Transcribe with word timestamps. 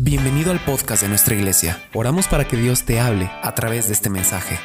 Bienvenido 0.00 0.52
al 0.52 0.64
podcast 0.64 1.02
de 1.02 1.08
nuestra 1.08 1.34
iglesia. 1.34 1.90
Oramos 1.92 2.28
para 2.28 2.46
que 2.46 2.56
Dios 2.56 2.86
te 2.86 3.00
hable 3.00 3.24
a 3.42 3.52
través 3.56 3.88
de 3.88 3.94
este 3.94 4.08
mensaje. 4.08 4.56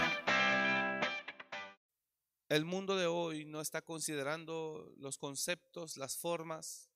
El 2.49 2.65
mundo 2.65 2.95
de 2.95 3.07
hoy 3.07 3.43
no 3.43 3.59
está 3.59 3.81
considerando 3.81 4.93
los 4.97 5.17
conceptos, 5.17 5.97
las 5.97 6.17
formas 6.17 6.91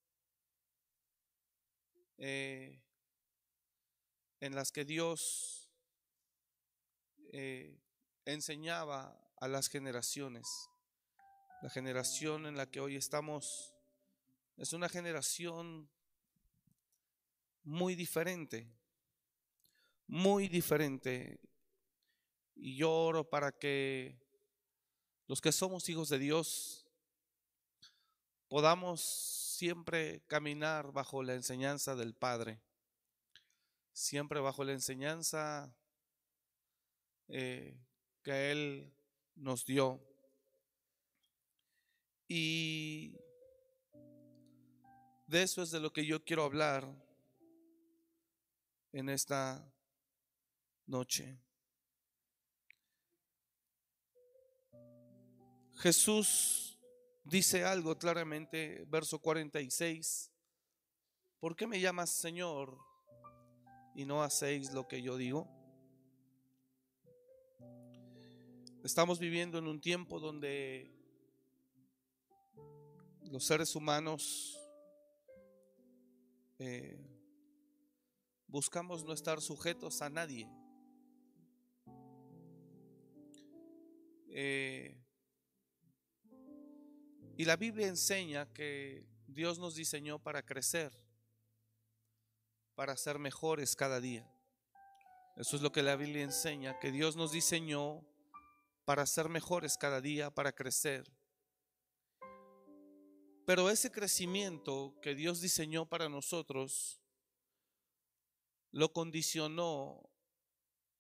eh, 2.20 2.80
en 4.40 4.54
las 4.54 4.72
que 4.72 4.86
Dios 4.86 5.72
eh, 7.34 7.82
enseñaba 8.26 9.20
a 9.42 9.48
las 9.48 9.68
generaciones. 9.68 10.48
La 11.64 11.72
generación 11.72 12.46
en 12.46 12.56
la 12.56 12.70
que 12.70 12.82
hoy 12.82 12.98
estamos 12.98 13.74
es 14.58 14.74
una 14.74 14.90
generación 14.90 15.90
muy 17.68 17.96
diferente, 17.96 18.66
muy 20.08 20.48
diferente. 20.48 21.38
Y 22.56 22.78
yo 22.78 22.90
oro 22.90 23.30
para 23.30 23.52
que 23.52 24.18
los 25.28 25.42
que 25.42 25.52
somos 25.52 25.90
hijos 25.90 26.08
de 26.08 26.18
Dios 26.18 26.88
podamos 28.48 29.02
siempre 29.02 30.24
caminar 30.28 30.94
bajo 30.94 31.22
la 31.24 31.34
enseñanza 31.34 31.94
del 31.98 32.16
Padre, 32.16 32.62
siempre 33.92 34.40
bajo 34.40 34.64
la 34.64 34.72
enseñanza 34.72 35.76
eh, 37.28 37.78
que 38.24 38.52
Él 38.52 38.94
nos 39.36 39.66
dio. 39.66 40.02
Y 42.30 43.18
de 45.28 45.44
eso 45.44 45.62
es 45.62 45.72
de 45.72 45.82
lo 45.82 45.92
que 45.92 46.06
yo 46.06 46.24
quiero 46.24 46.46
hablar 46.46 47.07
en 48.98 49.10
esta 49.10 49.64
noche. 50.88 51.40
Jesús 55.76 56.80
dice 57.24 57.64
algo 57.64 57.96
claramente, 58.00 58.86
verso 58.88 59.20
46, 59.20 60.32
¿por 61.40 61.56
qué 61.56 61.68
me 61.68 61.80
llamas 61.80 62.10
Señor 62.10 62.76
y 63.94 64.06
no 64.06 64.24
hacéis 64.24 64.74
lo 64.74 64.88
que 64.88 65.04
yo 65.04 65.16
digo? 65.16 65.48
Estamos 68.84 69.20
viviendo 69.20 69.60
en 69.60 69.68
un 69.68 69.80
tiempo 69.80 70.20
donde 70.20 70.92
los 73.30 73.46
seres 73.46 73.76
humanos 73.76 74.58
eh, 76.58 77.17
buscamos 78.48 79.04
no 79.04 79.14
estar 79.14 79.42
sujetos 79.42 80.02
a 80.02 80.10
nadie. 80.10 80.50
Eh, 84.30 84.98
y 87.38 87.46
la 87.46 87.56
Biblia 87.56 87.88
enseña 87.88 88.52
que 88.54 89.06
Dios 89.28 89.60
nos 89.60 89.76
diseñó 89.76 90.20
para 90.20 90.44
crecer, 90.44 90.92
para 92.76 92.96
ser 92.98 93.20
mejores 93.20 93.76
cada 93.76 94.00
día. 94.00 94.28
Eso 95.36 95.56
es 95.56 95.62
lo 95.62 95.72
que 95.72 95.84
la 95.84 95.96
Biblia 95.96 96.24
enseña, 96.24 96.80
que 96.80 96.92
Dios 96.92 97.16
nos 97.16 97.32
diseñó 97.32 98.04
para 98.86 99.06
ser 99.06 99.30
mejores 99.30 99.78
cada 99.78 100.02
día, 100.02 100.32
para 100.32 100.52
crecer. 100.52 101.04
Pero 103.46 103.70
ese 103.70 103.92
crecimiento 103.92 104.96
que 105.02 105.14
Dios 105.14 105.40
diseñó 105.40 105.86
para 105.86 106.10
nosotros 106.10 107.02
lo 108.72 108.92
condicionó 108.94 110.10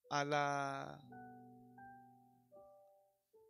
a 0.10 0.24
la, 0.24 1.02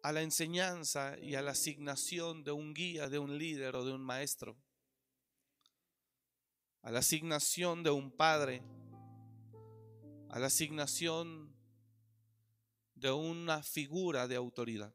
a 0.03 0.11
la 0.11 0.21
enseñanza 0.21 1.17
y 1.19 1.35
a 1.35 1.42
la 1.42 1.52
asignación 1.52 2.43
de 2.43 2.52
un 2.52 2.73
guía, 2.73 3.09
de 3.09 3.19
un 3.19 3.37
líder 3.37 3.75
o 3.75 3.86
de 3.86 3.93
un 3.93 4.02
maestro, 4.02 4.58
a 6.81 6.92
la 6.92 6.99
asignación 6.99 7.83
de 7.83 7.89
un 7.89 8.11
padre, 8.11 8.64
a 10.30 10.39
la 10.39 10.47
asignación 10.47 11.55
de 12.95 13.11
una 13.11 13.61
figura 13.61 14.27
de 14.27 14.36
autoridad. 14.36 14.93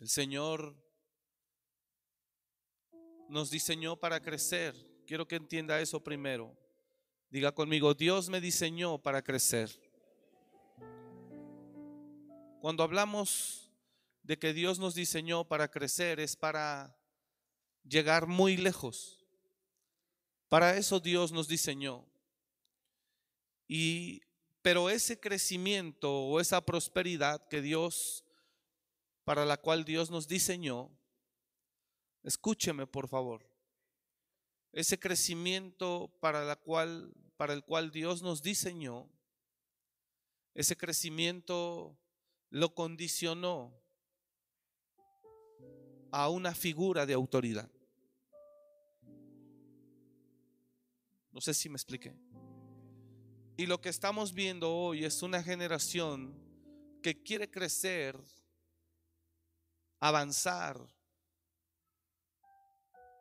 El 0.00 0.08
Señor 0.08 0.76
nos 3.28 3.50
diseñó 3.50 3.96
para 3.96 4.20
crecer. 4.22 4.74
Quiero 5.06 5.26
que 5.26 5.36
entienda 5.36 5.80
eso 5.80 6.02
primero. 6.02 6.56
Diga 7.30 7.52
conmigo, 7.52 7.92
Dios 7.92 8.30
me 8.30 8.40
diseñó 8.40 8.98
para 8.98 9.22
crecer. 9.22 9.70
Cuando 12.60 12.82
hablamos 12.82 13.70
de 14.22 14.38
que 14.38 14.54
Dios 14.54 14.78
nos 14.78 14.94
diseñó 14.94 15.44
para 15.44 15.70
crecer 15.70 16.20
es 16.20 16.36
para 16.36 16.96
llegar 17.84 18.26
muy 18.26 18.56
lejos. 18.56 19.26
Para 20.48 20.76
eso 20.76 21.00
Dios 21.00 21.30
nos 21.30 21.48
diseñó. 21.48 22.06
Y 23.66 24.22
pero 24.62 24.88
ese 24.88 25.20
crecimiento 25.20 26.10
o 26.10 26.40
esa 26.40 26.64
prosperidad 26.64 27.46
que 27.48 27.60
Dios 27.60 28.24
para 29.24 29.44
la 29.44 29.58
cual 29.58 29.84
Dios 29.84 30.10
nos 30.10 30.26
diseñó, 30.26 30.90
escúcheme 32.22 32.86
por 32.86 33.08
favor 33.08 33.47
ese 34.78 34.96
crecimiento 34.96 36.08
para, 36.20 36.44
la 36.44 36.54
cual, 36.54 37.12
para 37.36 37.52
el 37.52 37.64
cual 37.64 37.90
Dios 37.90 38.22
nos 38.22 38.42
diseñó, 38.42 39.10
ese 40.54 40.76
crecimiento 40.76 41.98
lo 42.50 42.72
condicionó 42.76 43.74
a 46.12 46.28
una 46.28 46.54
figura 46.54 47.06
de 47.06 47.14
autoridad. 47.14 47.68
No 51.32 51.40
sé 51.40 51.54
si 51.54 51.68
me 51.68 51.74
expliqué. 51.74 52.14
Y 53.56 53.66
lo 53.66 53.80
que 53.80 53.88
estamos 53.88 54.32
viendo 54.32 54.72
hoy 54.72 55.04
es 55.04 55.24
una 55.24 55.42
generación 55.42 56.40
que 57.02 57.20
quiere 57.20 57.50
crecer, 57.50 58.16
avanzar, 59.98 60.80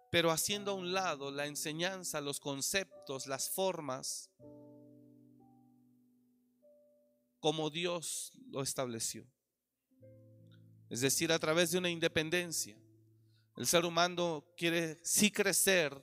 pero 0.10 0.32
haciendo 0.32 0.72
a 0.72 0.76
un 0.76 0.94
lado 0.94 1.32
la 1.32 1.46
enseñanza, 1.46 2.22
los 2.22 2.40
conceptos, 2.40 3.28
las 3.28 3.50
formas, 3.50 4.30
como 7.40 7.70
Dios 7.70 8.34
lo 8.50 8.62
estableció. 8.62 9.26
Es 10.90 11.02
decir, 11.02 11.32
a 11.32 11.40
través 11.40 11.72
de 11.72 11.78
una 11.78 11.90
independencia. 11.90 12.78
El 13.58 13.66
ser 13.68 13.86
humano 13.86 14.46
quiere 14.56 15.00
sí 15.04 15.32
crecer, 15.32 15.94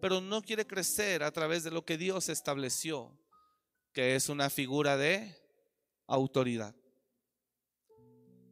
pero 0.00 0.20
no 0.20 0.42
quiere 0.42 0.66
crecer 0.66 1.22
a 1.22 1.32
través 1.32 1.64
de 1.64 1.70
lo 1.70 1.84
que 1.84 1.96
Dios 1.96 2.28
estableció, 2.28 3.18
que 3.92 4.14
es 4.14 4.28
una 4.28 4.50
figura 4.50 4.96
de 4.96 5.36
autoridad. 6.06 6.74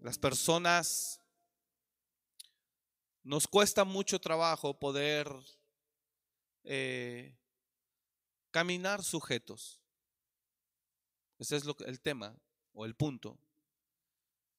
Las 0.01 0.19
personas 0.19 1.21
nos 3.25 3.49
cuesta 3.49 3.85
mucho 3.85 4.21
trabajo 4.21 4.79
poder 4.79 5.27
eh, 6.63 7.35
caminar 8.51 9.03
sujetos. 9.03 9.81
Ese 11.39 11.57
es 11.57 11.65
lo, 11.65 11.75
el 11.87 12.01
tema 12.01 12.39
o 12.75 12.85
el 12.85 12.95
punto. 12.95 13.39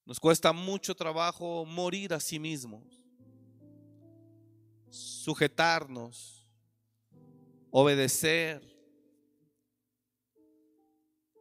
Nos 0.03 0.19
cuesta 0.19 0.51
mucho 0.51 0.95
trabajo 0.95 1.63
morir 1.65 2.13
a 2.13 2.19
sí 2.19 2.39
mismos, 2.39 2.83
sujetarnos, 4.89 6.47
obedecer. 7.69 8.63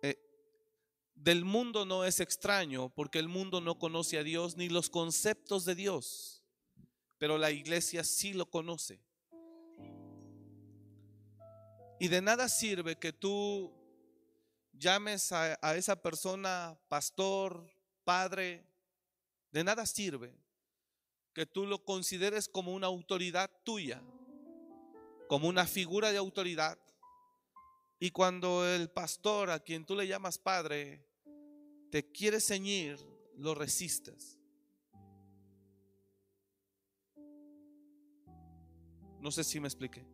Eh, 0.03 0.19
del 1.15 1.45
mundo 1.45 1.87
no 1.87 2.05
es 2.05 2.21
extraño 2.21 2.91
porque 2.91 3.19
el 3.19 3.29
mundo 3.29 3.63
no 3.63 3.79
conoce 3.79 4.19
a 4.19 4.23
Dios 4.23 4.57
ni 4.57 4.69
los 4.69 4.91
conceptos 4.91 5.65
de 5.65 5.75
Dios 5.75 6.34
pero 7.25 7.39
la 7.39 7.51
iglesia 7.51 8.05
sí 8.05 8.35
lo 8.35 8.51
conoce. 8.51 9.01
Y 11.99 12.09
de 12.09 12.21
nada 12.21 12.51
sirve 12.51 12.99
que 12.99 13.15
tú 13.15 13.73
llames 14.75 15.33
a, 15.33 15.55
esa 15.75 16.03
persona 16.03 16.79
pastor, 16.87 17.67
padre, 18.05 18.69
de 19.53 19.65
nada 19.65 19.87
sirve 19.87 20.37
que 21.33 21.47
tú 21.47 21.65
lo 21.65 21.83
consideres 21.83 22.47
como 22.47 22.75
una 22.75 22.89
autoridad 22.89 23.51
tuya, 23.65 24.03
como 25.27 25.49
una 25.49 25.65
figura 25.65 26.13
de 26.13 26.19
autoridad. 26.19 26.79
Y 27.99 28.11
cuando 28.11 28.69
el 28.69 28.91
pastor 28.91 29.49
a 29.49 29.61
quien 29.61 29.87
tú 29.87 29.97
le 29.97 30.07
llamas 30.07 30.37
padre 30.37 31.09
te 31.91 32.13
quiere 32.13 32.39
ceñir, 32.39 32.99
lo 33.39 33.55
resistes. 33.55 34.44
No 39.25 39.31
sé 39.31 39.43
si 39.43 39.59
me 39.59 39.69
expliqué. 39.69 40.05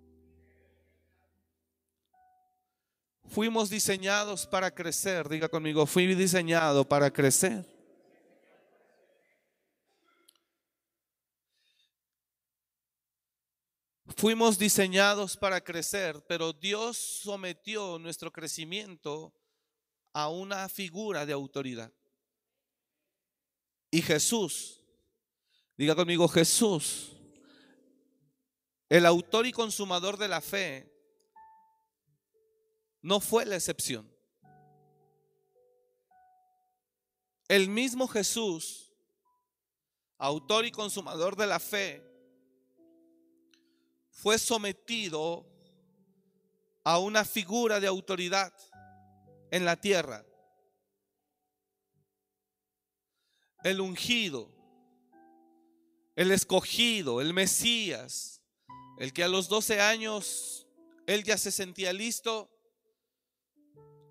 Fuimos 3.27 3.69
diseñados 3.69 4.47
para 4.47 4.73
crecer. 4.73 5.29
Diga 5.29 5.49
conmigo, 5.49 5.85
fui 5.85 6.15
diseñado 6.15 6.89
para 6.89 7.13
crecer. 7.13 7.67
Fuimos 14.17 14.57
diseñados 14.57 15.37
para 15.37 15.61
crecer, 15.61 16.25
pero 16.29 16.53
Dios 16.53 16.97
sometió 16.97 17.99
nuestro 17.99 18.31
crecimiento 18.31 19.35
a 20.13 20.29
una 20.29 20.69
figura 20.69 21.27
de 21.27 21.33
autoridad. 21.33 21.93
Y 23.91 24.03
Jesús, 24.03 24.85
diga 25.77 25.97
conmigo 25.97 26.29
Jesús, 26.29 27.17
el 28.91 29.07
autor 29.07 29.47
y 29.47 29.53
consumador 29.53 30.19
de 30.19 30.27
la 30.27 30.41
fe, 30.41 30.93
no 33.03 33.21
fue 33.21 33.47
la 33.47 33.55
excepción. 33.55 34.13
El 37.47 37.69
mismo 37.69 38.09
Jesús, 38.09 38.93
autor 40.19 40.67
y 40.67 40.73
consumador 40.73 41.37
de 41.37 41.47
la 41.47 41.61
fe, 41.61 42.05
fue 44.11 44.39
sometido 44.39 45.47
a 46.83 46.99
una 46.99 47.25
figura 47.25 47.79
de 47.79 47.87
autoridad 47.87 48.53
en 49.53 49.65
la 49.65 49.77
tierra. 49.77 50.27
El 53.63 53.81
ungido, 53.81 54.51
el 56.17 56.33
escogido, 56.33 57.21
el 57.21 57.33
Mesías, 57.33 58.40
el 59.01 59.15
que 59.15 59.25
a 59.25 59.29
los 59.29 59.49
12 59.49 59.81
años 59.81 60.67
él 61.07 61.25
ya 61.25 61.39
se 61.39 61.51
sentía 61.51 61.91
listo, 61.91 62.51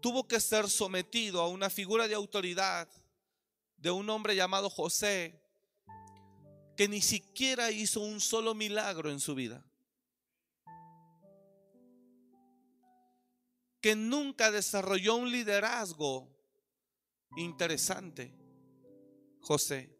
tuvo 0.01 0.27
que 0.27 0.39
ser 0.39 0.67
sometido 0.67 1.41
a 1.41 1.47
una 1.47 1.69
figura 1.69 2.07
de 2.07 2.15
autoridad 2.15 2.89
de 3.77 3.91
un 3.91 4.09
hombre 4.09 4.35
llamado 4.35 4.67
José, 4.67 5.39
que 6.75 6.87
ni 6.87 7.01
siquiera 7.01 7.69
hizo 7.69 7.99
un 7.99 8.19
solo 8.19 8.55
milagro 8.55 9.11
en 9.11 9.19
su 9.19 9.35
vida. 9.35 9.63
Que 13.81 13.95
nunca 13.95 14.49
desarrolló 14.49 15.17
un 15.17 15.31
liderazgo 15.31 16.35
interesante. 17.37 18.35
José. 19.39 19.95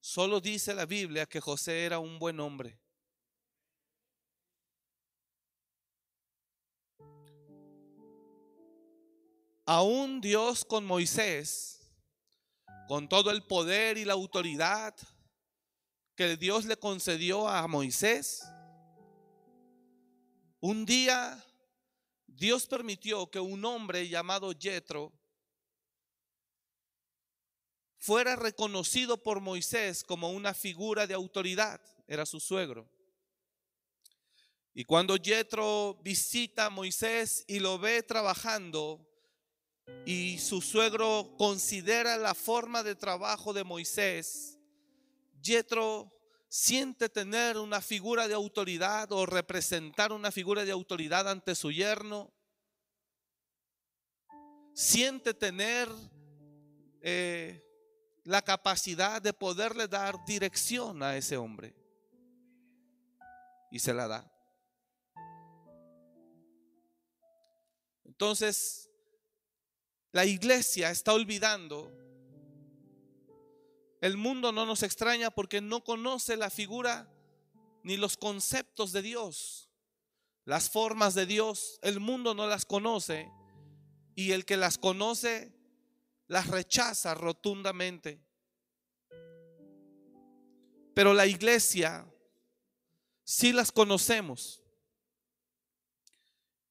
Solo 0.00 0.40
dice 0.40 0.72
la 0.72 0.86
Biblia 0.86 1.26
que 1.26 1.40
José 1.40 1.84
era 1.84 1.98
un 1.98 2.18
buen 2.18 2.40
hombre. 2.40 2.81
Aún 9.64 10.20
Dios 10.20 10.64
con 10.64 10.84
Moisés, 10.84 11.80
con 12.88 13.08
todo 13.08 13.30
el 13.30 13.44
poder 13.44 13.96
y 13.96 14.04
la 14.04 14.14
autoridad 14.14 14.94
que 16.16 16.36
Dios 16.36 16.64
le 16.64 16.76
concedió 16.76 17.48
a 17.48 17.66
Moisés, 17.68 18.42
un 20.60 20.84
día 20.84 21.44
Dios 22.26 22.66
permitió 22.66 23.30
que 23.30 23.38
un 23.38 23.64
hombre 23.64 24.08
llamado 24.08 24.52
Jetro 24.52 25.12
fuera 27.98 28.34
reconocido 28.34 29.22
por 29.22 29.40
Moisés 29.40 30.02
como 30.02 30.30
una 30.30 30.54
figura 30.54 31.06
de 31.06 31.14
autoridad, 31.14 31.80
era 32.08 32.26
su 32.26 32.40
suegro. 32.40 32.90
Y 34.74 34.84
cuando 34.84 35.16
Jetro 35.16 36.00
visita 36.02 36.66
a 36.66 36.70
Moisés 36.70 37.44
y 37.46 37.60
lo 37.60 37.78
ve 37.78 38.02
trabajando, 38.02 39.11
y 40.04 40.38
su 40.38 40.60
suegro 40.60 41.34
considera 41.38 42.16
la 42.16 42.34
forma 42.34 42.82
de 42.82 42.94
trabajo 42.94 43.52
de 43.52 43.64
Moisés, 43.64 44.58
Jetro 45.42 46.12
siente 46.48 47.08
tener 47.08 47.56
una 47.56 47.80
figura 47.80 48.28
de 48.28 48.34
autoridad 48.34 49.10
o 49.12 49.26
representar 49.26 50.12
una 50.12 50.30
figura 50.30 50.64
de 50.64 50.72
autoridad 50.72 51.28
ante 51.28 51.54
su 51.54 51.72
yerno, 51.72 52.32
siente 54.74 55.34
tener 55.34 55.88
eh, 57.00 57.64
la 58.24 58.42
capacidad 58.42 59.20
de 59.20 59.32
poderle 59.32 59.88
dar 59.88 60.24
dirección 60.24 61.02
a 61.02 61.16
ese 61.16 61.36
hombre. 61.36 61.74
Y 63.70 63.78
se 63.78 63.94
la 63.94 64.06
da. 64.06 64.30
Entonces, 68.04 68.91
la 70.12 70.26
iglesia 70.26 70.90
está 70.90 71.14
olvidando. 71.14 71.90
El 74.00 74.16
mundo 74.16 74.52
no 74.52 74.66
nos 74.66 74.82
extraña 74.82 75.30
porque 75.30 75.60
no 75.60 75.82
conoce 75.82 76.36
la 76.36 76.50
figura 76.50 77.10
ni 77.82 77.96
los 77.96 78.16
conceptos 78.16 78.92
de 78.92 79.00
Dios. 79.00 79.70
Las 80.44 80.68
formas 80.68 81.14
de 81.14 81.24
Dios, 81.24 81.78
el 81.82 81.98
mundo 82.00 82.34
no 82.34 82.46
las 82.46 82.66
conoce. 82.66 83.30
Y 84.14 84.32
el 84.32 84.44
que 84.44 84.58
las 84.58 84.76
conoce, 84.76 85.54
las 86.26 86.48
rechaza 86.48 87.14
rotundamente. 87.14 88.20
Pero 90.94 91.14
la 91.14 91.26
iglesia 91.26 92.06
sí 93.24 93.52
las 93.52 93.72
conocemos. 93.72 94.62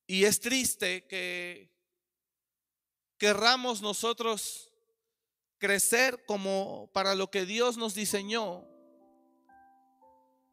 Y 0.06 0.26
es 0.26 0.40
triste 0.40 1.08
que 1.08 1.71
querramos 3.22 3.84
nosotros 3.84 4.74
crecer 5.60 6.26
como 6.26 6.90
para 6.92 7.14
lo 7.14 7.30
que 7.30 7.46
Dios 7.46 7.78
nos 7.78 7.94
diseñó, 7.94 8.68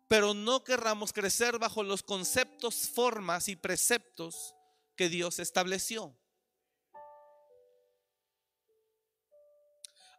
pero 0.07 0.35
no 0.35 0.65
querramos 0.65 1.15
crecer 1.15 1.59
bajo 1.59 1.83
los 1.83 2.03
conceptos, 2.03 2.91
formas 2.91 3.49
y 3.49 3.57
preceptos 3.57 4.55
que 4.97 5.09
Dios 5.09 5.39
estableció. 5.39 6.15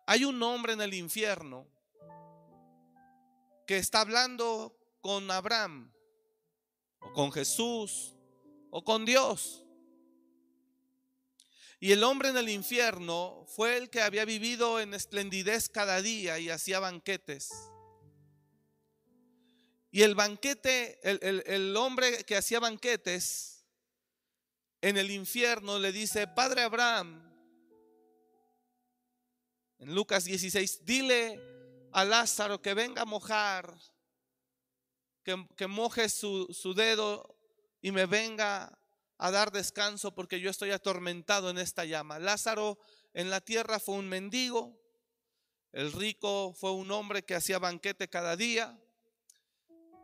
Hay 0.08 0.26
un 0.26 0.42
hombre 0.42 0.74
en 0.74 0.82
el 0.82 0.96
infierno 0.96 1.68
que 3.68 3.78
está 3.78 4.02
hablando 4.02 4.76
con 5.02 5.30
Abraham, 5.30 5.94
o 7.00 7.14
con 7.14 7.32
Jesús, 7.32 8.16
o 8.72 8.84
con 8.84 9.06
Dios. 9.06 9.64
Y 11.80 11.94
el 11.94 12.04
hombre 12.04 12.30
en 12.30 12.38
el 12.38 12.50
infierno 12.50 13.46
fue 13.48 13.78
el 13.78 13.90
que 13.90 14.02
había 14.02 14.26
vivido 14.26 14.82
en 14.82 14.94
esplendidez 14.94 15.70
cada 15.70 16.02
día 16.02 16.38
y 16.38 16.50
hacía 16.50 16.80
banquetes. 16.80 17.50
Y 19.90 20.02
el 20.02 20.14
banquete, 20.14 21.00
el, 21.04 21.76
hombre 21.78 22.24
que 22.26 22.36
hacía 22.36 22.60
banquetes 22.60 23.66
en 24.82 24.98
el 24.98 25.10
infierno 25.10 25.80
le 25.80 25.92
dice, 25.92 26.28
Padre 26.28 26.64
Abraham, 26.64 27.26
en 29.80 29.96
Lucas 29.96 30.26
16, 30.26 30.86
dile 30.86 31.40
a 31.94 32.04
Lázaro 32.04 32.62
que 32.62 32.74
venga 32.74 33.04
a 33.04 33.06
mojar, 33.06 33.74
que, 35.24 35.68
moje 35.68 36.10
su, 36.10 36.48
su 36.52 36.74
dedo 36.74 37.38
y 37.82 37.92
me 37.92 38.06
venga 38.06 38.79
a 39.20 39.32
dar 39.32 39.52
descanso 39.52 40.16
porque 40.16 40.40
yo 40.40 40.50
estoy 40.50 40.72
atormentado 40.72 41.50
en 41.50 41.58
esta 41.58 41.86
llama. 41.86 42.20
Lázaro 42.20 42.80
en 43.14 43.30
la 43.30 43.42
tierra 43.42 43.80
fue 43.80 43.96
un 43.96 44.08
mendigo, 44.08 44.82
el 45.74 45.92
rico 45.92 46.54
fue 46.58 46.72
un 46.72 46.90
hombre 46.90 47.24
que 47.24 47.36
hacía 47.36 47.60
banquete 47.60 48.08
cada 48.08 48.36
día, 48.38 48.80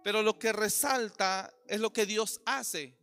pero 0.04 0.22
lo 0.22 0.38
que 0.38 0.54
resalta 0.54 1.52
es 1.68 1.80
lo 1.80 1.92
que 1.94 2.06
Dios 2.06 2.42
hace. 2.46 2.96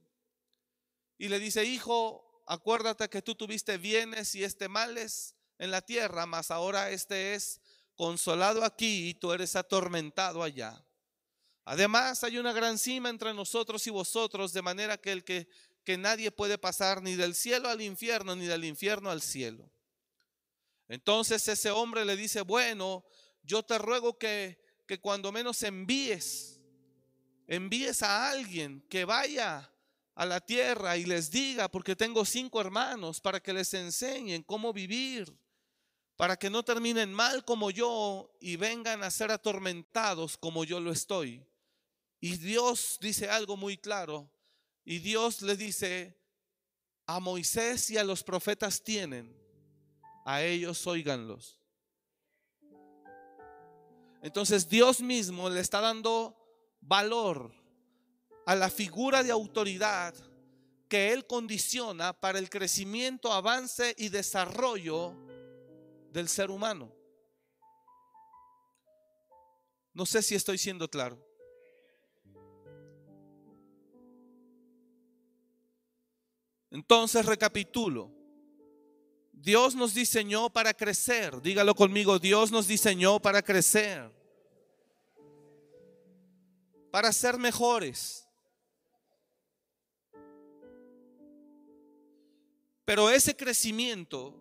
Y 1.17 1.29
le 1.29 1.39
dice, 1.39 1.65
hijo, 1.65 2.45
acuérdate 2.47 3.09
que 3.09 3.23
tú 3.23 3.35
tuviste 3.35 3.79
bienes 3.79 4.35
y 4.35 4.45
este 4.45 4.69
males 4.69 5.35
en 5.59 5.71
la 5.71 5.81
tierra, 5.81 6.27
mas 6.27 6.51
ahora 6.51 6.91
este 6.91 7.35
es 7.35 7.61
consolado 7.97 8.65
aquí 8.65 9.09
y 9.09 9.15
tú 9.15 9.33
eres 9.33 9.57
atormentado 9.57 10.43
allá. 10.43 10.85
Además 11.65 12.23
hay 12.25 12.39
una 12.39 12.53
gran 12.53 12.79
cima 12.79 13.09
entre 13.09 13.33
nosotros 13.33 13.87
y 13.87 13.91
vosotros, 13.91 14.53
de 14.53 14.63
manera 14.63 14.99
que 14.99 15.13
el 15.13 15.25
que 15.25 15.49
que 15.85 15.99
nadie 15.99 16.31
puede 16.31 16.59
pasar 16.59 17.03
ni 17.03 17.15
del 17.15 17.35
cielo 17.35 17.69
al 17.69 17.81
infierno, 17.81 18.37
ni 18.37 18.47
del 18.47 18.65
infierno 18.65 19.11
al 19.11 19.23
cielo. 19.23 19.71
Entonces 20.89 21.47
ese 21.49 21.71
hombre 21.71 22.05
le 22.05 22.17
dice, 22.17 22.43
bueno, 22.43 23.05
yo 23.43 23.63
te 23.63 23.79
ruego 23.79 24.19
que, 24.19 24.63
que 24.87 25.01
cuando 25.01 25.33
menos 25.33 25.63
envíes, 25.63 26.61
envíes 27.47 28.03
a 28.03 28.31
alguien 28.31 28.85
que 28.89 29.05
vaya 29.05 29.73
a 30.15 30.27
la 30.27 30.41
tierra 30.41 30.97
y 30.97 31.05
les 31.05 31.31
diga, 31.31 31.71
porque 31.71 31.97
tengo 31.97 32.25
cinco 32.25 32.61
hermanos, 32.61 33.21
para 33.21 33.41
que 33.41 33.53
les 33.53 33.73
enseñen 33.75 34.43
cómo 34.43 34.73
vivir, 34.73 35.35
para 36.17 36.37
que 36.37 36.51
no 36.51 36.63
terminen 36.63 37.13
mal 37.13 37.45
como 37.45 37.71
yo 37.71 38.31
y 38.41 38.57
vengan 38.57 39.03
a 39.03 39.11
ser 39.11 39.31
atormentados 39.31 40.37
como 40.37 40.65
yo 40.65 40.79
lo 40.79 40.93
estoy. 40.93 41.45
Y 42.21 42.37
Dios 42.37 42.99
dice 43.01 43.29
algo 43.29 43.57
muy 43.57 43.77
claro, 43.77 44.31
y 44.85 44.99
Dios 44.99 45.43
le 45.43 45.57
dice, 45.57 46.19
a 47.07 47.21
Moisés 47.21 47.91
y 47.91 47.99
a 47.99 48.05
los 48.05 48.23
profetas 48.23 48.83
tienen, 48.83 49.37
a 50.25 50.43
ellos 50.43 50.87
oíganlos. 50.87 51.59
Entonces 54.23 54.69
Dios 54.69 55.01
mismo 55.01 55.51
le 55.51 55.61
está 55.61 55.81
dando 55.81 56.37
valor 56.81 57.53
a 58.47 58.55
la 58.55 58.71
figura 58.71 59.23
de 59.23 59.31
autoridad 59.31 60.15
que 60.89 61.13
Él 61.13 61.27
condiciona 61.27 62.13
para 62.13 62.39
el 62.39 62.51
crecimiento, 62.51 63.33
avance 63.33 63.95
y 63.99 64.11
desarrollo 64.11 65.15
del 66.13 66.29
ser 66.29 66.51
humano. 66.51 66.95
No 69.95 70.07
sé 70.07 70.23
si 70.23 70.35
estoy 70.35 70.59
siendo 70.59 70.89
claro. 70.89 71.32
Entonces 76.73 77.27
recapitulo. 77.27 78.11
Dios 79.31 79.75
nos 79.75 79.93
diseñó 79.93 80.49
para 80.51 80.73
crecer. 80.73 81.43
Dígalo 81.43 81.75
conmigo, 81.75 82.19
Dios 82.19 82.51
nos 82.51 82.67
diseñó 82.67 83.21
para 83.21 83.43
crecer. 83.43 84.11
Para 86.91 87.13
ser 87.13 87.39
mejores. 87.39 88.27
Pero 92.87 93.11
ese 93.11 93.37
crecimiento 93.37 94.35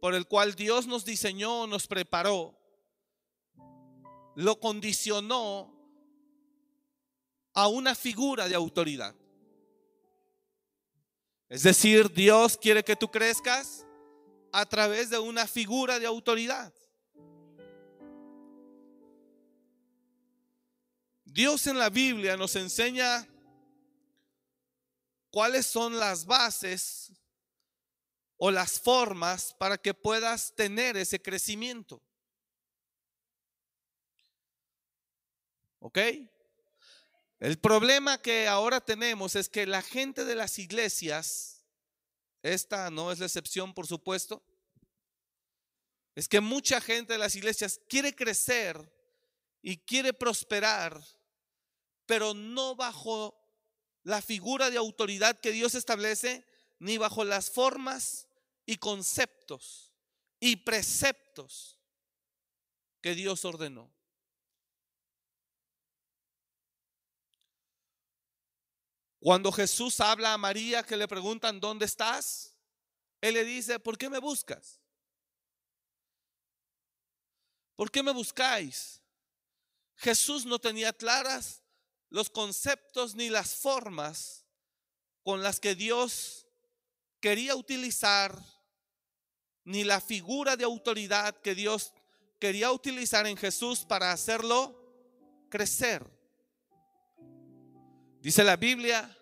por 0.00 0.14
el 0.14 0.26
cual 0.26 0.54
Dios 0.54 0.86
nos 0.86 1.04
diseñó, 1.04 1.66
nos 1.66 1.86
preparó, 1.86 2.58
lo 4.34 4.58
condicionó 4.58 5.72
a 7.54 7.68
una 7.68 7.94
figura 7.94 8.48
de 8.48 8.54
autoridad. 8.54 9.14
Es 11.52 11.64
decir, 11.64 12.10
Dios 12.10 12.56
quiere 12.56 12.82
que 12.82 12.96
tú 12.96 13.10
crezcas 13.10 13.84
a 14.52 14.64
través 14.64 15.10
de 15.10 15.18
una 15.18 15.46
figura 15.46 15.98
de 15.98 16.06
autoridad. 16.06 16.72
Dios 21.26 21.66
en 21.66 21.78
la 21.78 21.90
Biblia 21.90 22.38
nos 22.38 22.56
enseña 22.56 23.28
cuáles 25.28 25.66
son 25.66 25.98
las 25.98 26.24
bases 26.24 27.12
o 28.38 28.50
las 28.50 28.80
formas 28.80 29.52
para 29.58 29.76
que 29.76 29.92
puedas 29.92 30.54
tener 30.54 30.96
ese 30.96 31.20
crecimiento. 31.20 32.00
¿Ok? 35.80 35.98
El 37.42 37.58
problema 37.58 38.22
que 38.22 38.46
ahora 38.46 38.80
tenemos 38.80 39.34
es 39.34 39.48
que 39.48 39.66
la 39.66 39.82
gente 39.82 40.24
de 40.24 40.36
las 40.36 40.60
iglesias, 40.60 41.64
esta 42.40 42.88
no 42.88 43.10
es 43.10 43.18
la 43.18 43.26
excepción 43.26 43.74
por 43.74 43.88
supuesto, 43.88 44.44
es 46.14 46.28
que 46.28 46.40
mucha 46.40 46.80
gente 46.80 47.14
de 47.14 47.18
las 47.18 47.34
iglesias 47.34 47.80
quiere 47.88 48.14
crecer 48.14 48.78
y 49.60 49.78
quiere 49.78 50.12
prosperar, 50.12 51.04
pero 52.06 52.32
no 52.32 52.76
bajo 52.76 53.36
la 54.04 54.22
figura 54.22 54.70
de 54.70 54.76
autoridad 54.76 55.40
que 55.40 55.50
Dios 55.50 55.74
establece, 55.74 56.46
ni 56.78 56.96
bajo 56.96 57.24
las 57.24 57.50
formas 57.50 58.28
y 58.66 58.76
conceptos 58.76 59.90
y 60.38 60.54
preceptos 60.58 61.80
que 63.00 63.16
Dios 63.16 63.44
ordenó. 63.44 63.92
Cuando 69.22 69.52
Jesús 69.52 70.00
habla 70.00 70.32
a 70.32 70.38
María 70.38 70.82
que 70.82 70.96
le 70.96 71.06
preguntan, 71.06 71.60
¿dónde 71.60 71.84
estás? 71.84 72.58
Él 73.20 73.34
le 73.34 73.44
dice, 73.44 73.78
¿por 73.78 73.96
qué 73.96 74.10
me 74.10 74.18
buscas? 74.18 74.80
¿Por 77.76 77.88
qué 77.88 78.02
me 78.02 78.10
buscáis? 78.12 79.00
Jesús 79.94 80.44
no 80.44 80.58
tenía 80.58 80.92
claras 80.92 81.62
los 82.10 82.30
conceptos 82.30 83.14
ni 83.14 83.30
las 83.30 83.54
formas 83.54 84.44
con 85.22 85.40
las 85.40 85.60
que 85.60 85.76
Dios 85.76 86.48
quería 87.20 87.54
utilizar, 87.54 88.36
ni 89.62 89.84
la 89.84 90.00
figura 90.00 90.56
de 90.56 90.64
autoridad 90.64 91.40
que 91.40 91.54
Dios 91.54 91.94
quería 92.40 92.72
utilizar 92.72 93.28
en 93.28 93.36
Jesús 93.36 93.84
para 93.84 94.10
hacerlo 94.10 95.46
crecer. 95.48 96.04
Dice 98.22 98.44
la 98.44 98.56
Biblia 98.56 99.18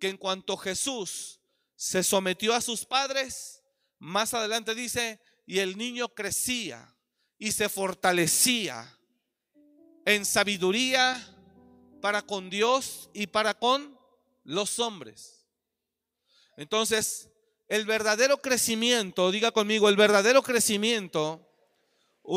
que 0.00 0.08
en 0.08 0.16
cuanto 0.16 0.56
Jesús 0.56 1.40
se 1.76 2.02
sometió 2.02 2.52
a 2.52 2.60
sus 2.60 2.84
padres, 2.84 3.62
más 4.00 4.34
adelante 4.34 4.74
dice, 4.74 5.20
y 5.46 5.60
el 5.60 5.78
niño 5.78 6.08
crecía 6.08 6.96
y 7.38 7.52
se 7.52 7.68
fortalecía 7.68 8.98
en 10.04 10.24
sabiduría 10.24 11.24
para 12.00 12.22
con 12.22 12.50
Dios 12.50 13.08
y 13.14 13.28
para 13.28 13.54
con 13.54 13.96
los 14.42 14.80
hombres. 14.80 15.46
Entonces, 16.56 17.30
el 17.68 17.86
verdadero 17.86 18.42
crecimiento, 18.42 19.30
diga 19.30 19.52
conmigo, 19.52 19.88
el 19.88 19.94
verdadero 19.96 20.42
crecimiento, 20.42 21.48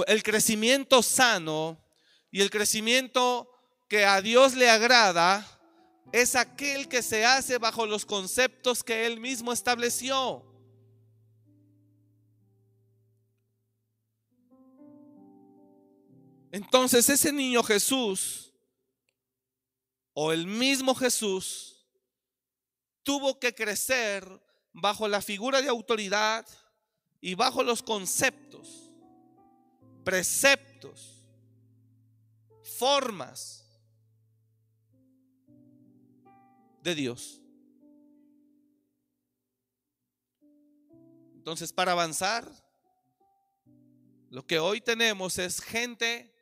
el 0.05 0.21
crecimiento 0.21 1.01
sano 1.01 1.83
y 2.29 2.41
el 2.41 2.51
crecimiento 2.51 3.49
que 3.89 4.05
a 4.05 4.21
Dios 4.21 4.53
le 4.53 4.69
agrada, 4.69 5.52
es 6.11 6.35
aquel 6.35 6.87
que 6.87 7.01
se 7.01 7.25
hace 7.25 7.57
bajo 7.57 7.85
los 7.85 8.05
conceptos 8.05 8.83
que 8.83 9.05
Él 9.05 9.19
mismo 9.19 9.51
estableció. 9.51 10.45
Entonces 16.51 17.09
ese 17.09 17.33
niño 17.33 17.63
Jesús, 17.63 18.53
o 20.13 20.31
el 20.31 20.45
mismo 20.45 20.93
Jesús, 20.93 21.87
tuvo 23.01 23.39
que 23.39 23.55
crecer 23.55 24.23
bajo 24.71 25.07
la 25.07 25.21
figura 25.21 25.63
de 25.63 25.69
autoridad 25.69 26.45
y 27.21 27.33
bajo 27.33 27.63
los 27.63 27.81
conceptos, 27.81 28.91
preceptos, 30.03 31.25
formas 32.77 33.62
de 36.83 36.95
Dios. 36.95 37.41
Entonces, 41.35 41.73
para 41.73 41.93
avanzar, 41.93 42.49
lo 44.29 44.45
que 44.45 44.59
hoy 44.59 44.81
tenemos 44.81 45.37
es 45.39 45.61
gente 45.61 46.33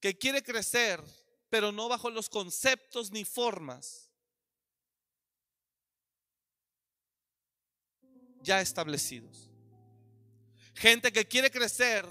que 0.00 0.16
quiere 0.16 0.42
crecer, 0.42 1.02
pero 1.48 1.72
no 1.72 1.88
bajo 1.88 2.10
los 2.10 2.28
conceptos 2.28 3.10
ni 3.10 3.24
formas 3.24 4.10
ya 8.40 8.60
establecidos. 8.60 9.50
Gente 10.74 11.12
que 11.12 11.26
quiere 11.26 11.50
crecer, 11.50 12.06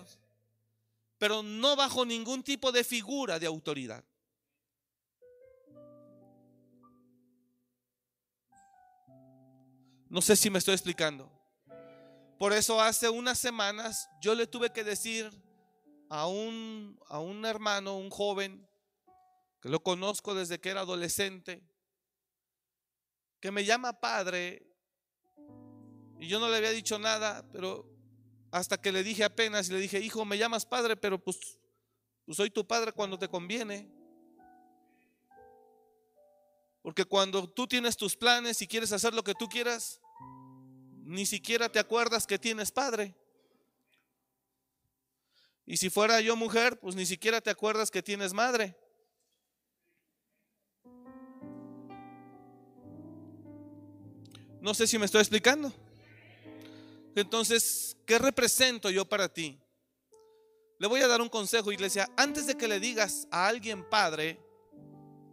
pero 1.18 1.44
no 1.44 1.76
bajo 1.76 2.06
ningún 2.06 2.44
tipo 2.44 2.72
de 2.72 2.84
figura 2.84 3.40
de 3.40 3.46
autoridad. 3.46 4.04
No 10.14 10.22
sé 10.22 10.36
si 10.36 10.52
me 10.52 10.60
estoy 10.60 10.76
explicando. 10.76 11.28
Por 12.38 12.54
eso 12.54 12.80
hace 12.80 13.10
unas 13.10 13.40
semanas 13.40 14.08
yo 14.22 14.36
le 14.36 14.46
tuve 14.46 14.72
que 14.72 14.84
decir 14.84 15.28
a 16.08 16.28
un, 16.28 17.00
a 17.08 17.18
un 17.18 17.44
hermano, 17.48 17.98
un 17.98 18.12
joven, 18.12 18.70
que 19.60 19.70
lo 19.70 19.82
conozco 19.82 20.36
desde 20.36 20.62
que 20.62 20.70
era 20.70 20.82
adolescente, 20.82 21.64
que 23.40 23.50
me 23.50 23.66
llama 23.66 24.00
padre, 24.00 24.68
y 26.20 26.28
yo 26.28 26.40
no 26.40 26.48
le 26.48 26.58
había 26.58 26.70
dicho 26.70 27.00
nada, 27.00 27.44
pero 27.52 27.90
hasta 28.52 28.80
que 28.80 28.92
le 28.92 29.02
dije 29.02 29.24
apenas, 29.24 29.68
y 29.68 29.74
le 29.74 29.80
dije, 29.80 30.00
hijo, 30.00 30.26
me 30.26 30.38
llamas 30.38 30.68
padre, 30.68 30.96
pero 30.96 31.18
pues, 31.18 31.58
pues 32.24 32.38
soy 32.38 32.52
tu 32.52 32.68
padre 32.68 32.92
cuando 32.92 33.18
te 33.18 33.28
conviene. 33.28 33.92
Porque 36.84 37.04
cuando 37.04 37.50
tú 37.50 37.66
tienes 37.66 37.98
tus 37.98 38.16
planes 38.16 38.62
y 38.62 38.68
quieres 38.68 38.92
hacer 38.92 39.16
lo 39.16 39.24
que 39.24 39.34
tú 39.34 39.50
quieras, 39.50 40.03
ni 41.06 41.26
siquiera 41.26 41.70
te 41.70 41.80
acuerdas 41.80 42.26
que 42.26 42.40
tienes 42.40 42.72
padre. 42.72 43.14
Y 45.66 45.78
si 45.78 45.90
fuera 45.90 46.20
yo 46.22 46.36
mujer, 46.36 46.80
pues 46.80 46.96
ni 46.96 47.06
siquiera 47.06 47.42
te 47.42 47.50
acuerdas 47.50 47.92
que 47.92 48.02
tienes 48.02 48.34
madre. 48.34 48.76
No 54.62 54.74
sé 54.74 54.88
si 54.88 54.98
me 54.98 55.06
estoy 55.06 55.22
explicando. 55.22 55.74
Entonces, 57.16 57.98
¿qué 58.06 58.18
represento 58.18 58.90
yo 58.90 59.06
para 59.06 59.28
ti? 59.28 59.60
Le 60.80 60.88
voy 60.88 61.02
a 61.02 61.08
dar 61.08 61.22
un 61.22 61.30
consejo, 61.30 61.72
iglesia. 61.72 62.10
Antes 62.18 62.48
de 62.48 62.56
que 62.56 62.68
le 62.68 62.80
digas 62.80 63.28
a 63.30 63.48
alguien 63.48 63.88
padre, 63.90 64.40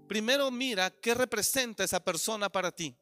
primero 0.08 0.50
mira 0.50 0.90
qué 0.90 1.14
representa 1.14 1.84
esa 1.84 2.04
persona 2.04 2.48
para 2.48 2.70
ti. 2.70 2.96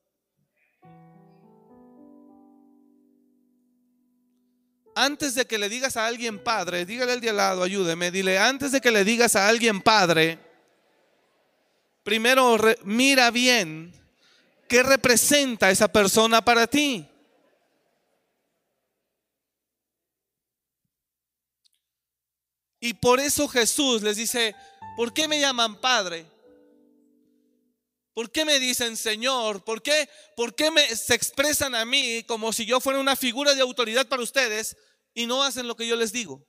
Antes 5.04 5.34
de 5.36 5.46
que 5.46 5.58
le 5.58 5.68
digas 5.68 5.96
a 5.96 6.06
alguien 6.06 6.42
padre, 6.42 6.84
dígale 6.84 7.12
al 7.12 7.20
de 7.20 7.30
al 7.30 7.36
lado, 7.36 7.62
ayúdeme, 7.62 8.10
dile, 8.10 8.36
antes 8.36 8.72
de 8.72 8.80
que 8.80 8.90
le 8.90 9.04
digas 9.04 9.36
a 9.36 9.48
alguien 9.48 9.80
padre, 9.80 10.38
primero 12.02 12.56
mira 12.82 13.30
bien 13.30 13.94
qué 14.68 14.82
representa 14.82 15.70
esa 15.70 15.86
persona 15.86 16.44
para 16.44 16.66
ti. 16.66 17.08
Y 22.80 22.94
por 22.94 23.20
eso 23.20 23.46
Jesús 23.46 24.02
les 24.02 24.16
dice, 24.16 24.54
¿por 24.96 25.12
qué 25.12 25.28
me 25.28 25.40
llaman 25.40 25.80
Padre? 25.80 26.26
¿Por 28.14 28.32
qué 28.32 28.44
me 28.44 28.58
dicen 28.58 28.96
Señor? 28.96 29.62
¿Por 29.62 29.80
qué, 29.80 30.08
por 30.36 30.54
qué 30.56 30.72
me, 30.72 30.84
se 30.96 31.14
expresan 31.14 31.76
a 31.76 31.84
mí 31.84 32.24
como 32.24 32.52
si 32.52 32.66
yo 32.66 32.80
fuera 32.80 32.98
una 32.98 33.14
figura 33.14 33.54
de 33.54 33.62
autoridad 33.62 34.08
para 34.08 34.22
ustedes 34.22 34.76
y 35.18 35.26
no 35.26 35.42
hacen 35.42 35.66
lo 35.66 35.74
que 35.74 35.84
yo 35.84 35.96
les 35.96 36.12
digo? 36.12 36.46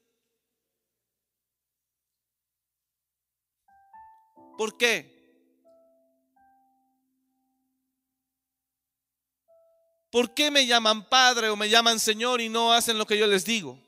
¿Por 4.60 4.78
qué? 4.78 5.18
¿Por 10.12 10.36
qué 10.36 10.52
me 10.52 10.68
llaman 10.68 11.10
Padre 11.10 11.50
o 11.50 11.56
me 11.56 11.68
llaman 11.68 12.00
Señor 12.00 12.42
y 12.42 12.50
no 12.50 12.72
hacen 12.72 13.00
lo 13.00 13.08
que 13.08 13.18
yo 13.18 13.26
les 13.26 13.44
digo? 13.44 13.80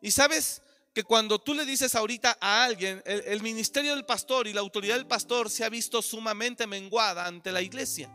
Y 0.00 0.10
sabes, 0.10 0.62
que 0.94 1.02
cuando 1.02 1.40
tú 1.40 1.52
le 1.52 1.66
dices 1.66 1.94
ahorita 1.94 2.38
a 2.40 2.64
alguien, 2.64 3.02
el, 3.04 3.42
ministerio 3.42 3.94
del 3.94 4.06
pastor 4.06 4.46
y 4.46 4.52
la 4.52 4.60
autoridad 4.60 4.94
del 4.94 5.08
pastor 5.08 5.50
se 5.50 5.64
ha 5.64 5.68
visto 5.68 6.00
sumamente 6.00 6.68
menguada 6.68 7.26
ante 7.26 7.50
la 7.50 7.60
iglesia 7.60 8.08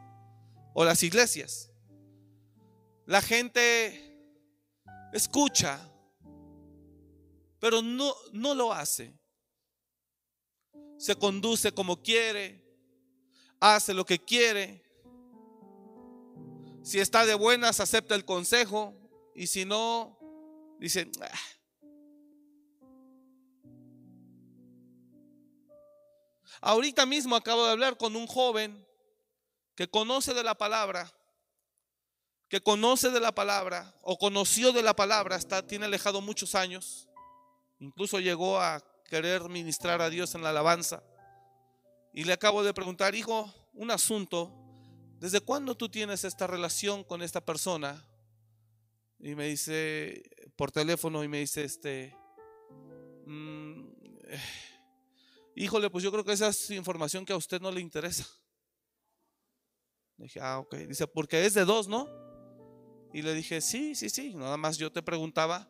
o 0.74 0.86
las 0.86 1.04
iglesias. 1.04 1.70
La 3.06 3.22
gente 3.22 4.18
escucha, 5.12 5.89
pero 7.60 7.82
no, 7.82 8.14
no 8.32 8.56
lo 8.56 8.74
hace. 8.74 9.14
Se 10.98 11.16
conduce 11.16 11.72
como 11.72 12.02
quiere, 12.02 12.64
hace 13.60 13.94
lo 13.94 14.06
que 14.06 14.20
quiere. 14.20 14.84
Si 16.84 17.00
está 17.00 17.26
de 17.26 17.36
buenas, 17.36 17.80
acepta 17.80 18.16
el 18.16 18.26
consejo. 18.26 18.96
Y 19.36 19.48
si 19.48 19.66
no, 19.66 20.18
dice, 20.80 21.10
ah, 21.22 21.40
Ahorita 26.62 27.06
mismo 27.06 27.36
acabo 27.36 27.66
de 27.66 27.72
hablar 27.72 27.98
con 27.98 28.16
un 28.16 28.28
joven 28.28 28.86
que 29.76 29.90
conoce 29.90 30.34
de 30.34 30.44
la 30.44 30.56
palabra, 30.56 31.10
que 32.50 32.62
conoce 32.62 33.12
de 33.12 33.22
la 33.22 33.32
palabra 33.32 33.96
o 34.02 34.18
conoció 34.18 34.74
de 34.74 34.84
la 34.84 34.94
palabra, 34.94 35.38
hasta 35.38 35.66
tiene 35.66 35.86
alejado 35.86 36.20
muchos 36.20 36.56
años, 36.56 37.09
incluso 37.80 38.20
llegó 38.20 38.60
a 38.60 38.84
querer 39.06 39.50
ministrar 39.50 40.02
a 40.02 40.10
Dios 40.10 40.36
en 40.36 40.44
la 40.44 40.50
alabanza. 40.50 41.04
Y 42.14 42.24
le 42.24 42.34
acabo 42.34 42.64
de 42.64 42.74
preguntar, 42.74 43.16
hijo, 43.16 43.54
un 43.74 43.92
asunto, 43.92 44.52
¿desde 45.20 45.42
cuándo 45.42 45.76
tú 45.76 45.90
tienes 45.90 46.24
esta 46.24 46.48
relación 46.48 47.04
con 47.04 47.22
esta 47.22 47.42
persona? 47.42 48.06
Y 49.20 49.36
me 49.36 49.48
dice, 49.48 50.24
por 50.56 50.72
teléfono, 50.72 51.24
y 51.24 51.28
me 51.28 51.40
dice, 51.40 51.64
este, 51.64 52.16
mm, 53.26 53.90
Híjole, 55.56 55.90
pues 55.90 56.06
yo 56.06 56.12
creo 56.12 56.24
que 56.24 56.32
esa 56.32 56.48
es 56.48 56.70
información 56.72 57.26
que 57.26 57.34
a 57.34 57.36
usted 57.36 57.60
no 57.60 57.70
le 57.70 57.82
interesa. 57.82 58.26
dije, 60.18 60.40
ah, 60.42 60.60
ok. 60.60 60.74
Dice, 60.88 61.06
porque 61.06 61.46
es 61.46 61.54
de 61.54 61.66
dos, 61.66 61.90
¿no? 61.90 62.08
Y 63.14 63.22
le 63.22 63.34
dije, 63.34 63.60
sí, 63.60 63.94
sí, 63.94 64.10
sí. 64.10 64.34
Nada 64.36 64.56
más 64.56 64.78
yo 64.78 64.90
te 64.90 65.02
preguntaba 65.02 65.70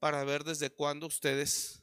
para 0.00 0.24
ver 0.24 0.44
desde 0.44 0.70
cuándo 0.70 1.06
ustedes, 1.06 1.82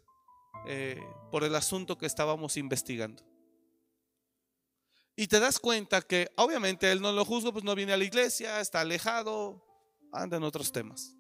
eh, 0.68 1.02
por 1.32 1.44
el 1.44 1.56
asunto 1.56 1.98
que 1.98 2.06
estábamos 2.06 2.58
investigando. 2.58 3.24
Y 5.16 5.28
te 5.28 5.40
das 5.40 5.60
cuenta 5.60 6.02
que 6.02 6.30
obviamente 6.36 6.92
él 6.92 7.02
no 7.02 7.12
lo 7.12 7.24
juzga, 7.24 7.52
pues 7.52 7.64
no 7.64 7.76
viene 7.76 7.94
a 7.94 7.98
la 7.98 8.04
iglesia, 8.04 8.60
está 8.60 8.82
alejado, 8.82 9.64
anda 10.12 10.38
en 10.38 10.44
otros 10.44 10.72
temas. 10.72 11.16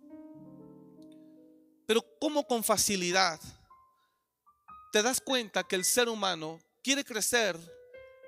Pero 1.87 2.03
¿cómo 2.19 2.45
con 2.45 2.63
facilidad 2.63 3.39
te 4.91 5.01
das 5.01 5.19
cuenta 5.21 5.63
que 5.65 5.75
el 5.75 5.83
ser 5.83 6.07
humano 6.09 6.59
quiere 6.81 7.03
crecer, 7.03 7.57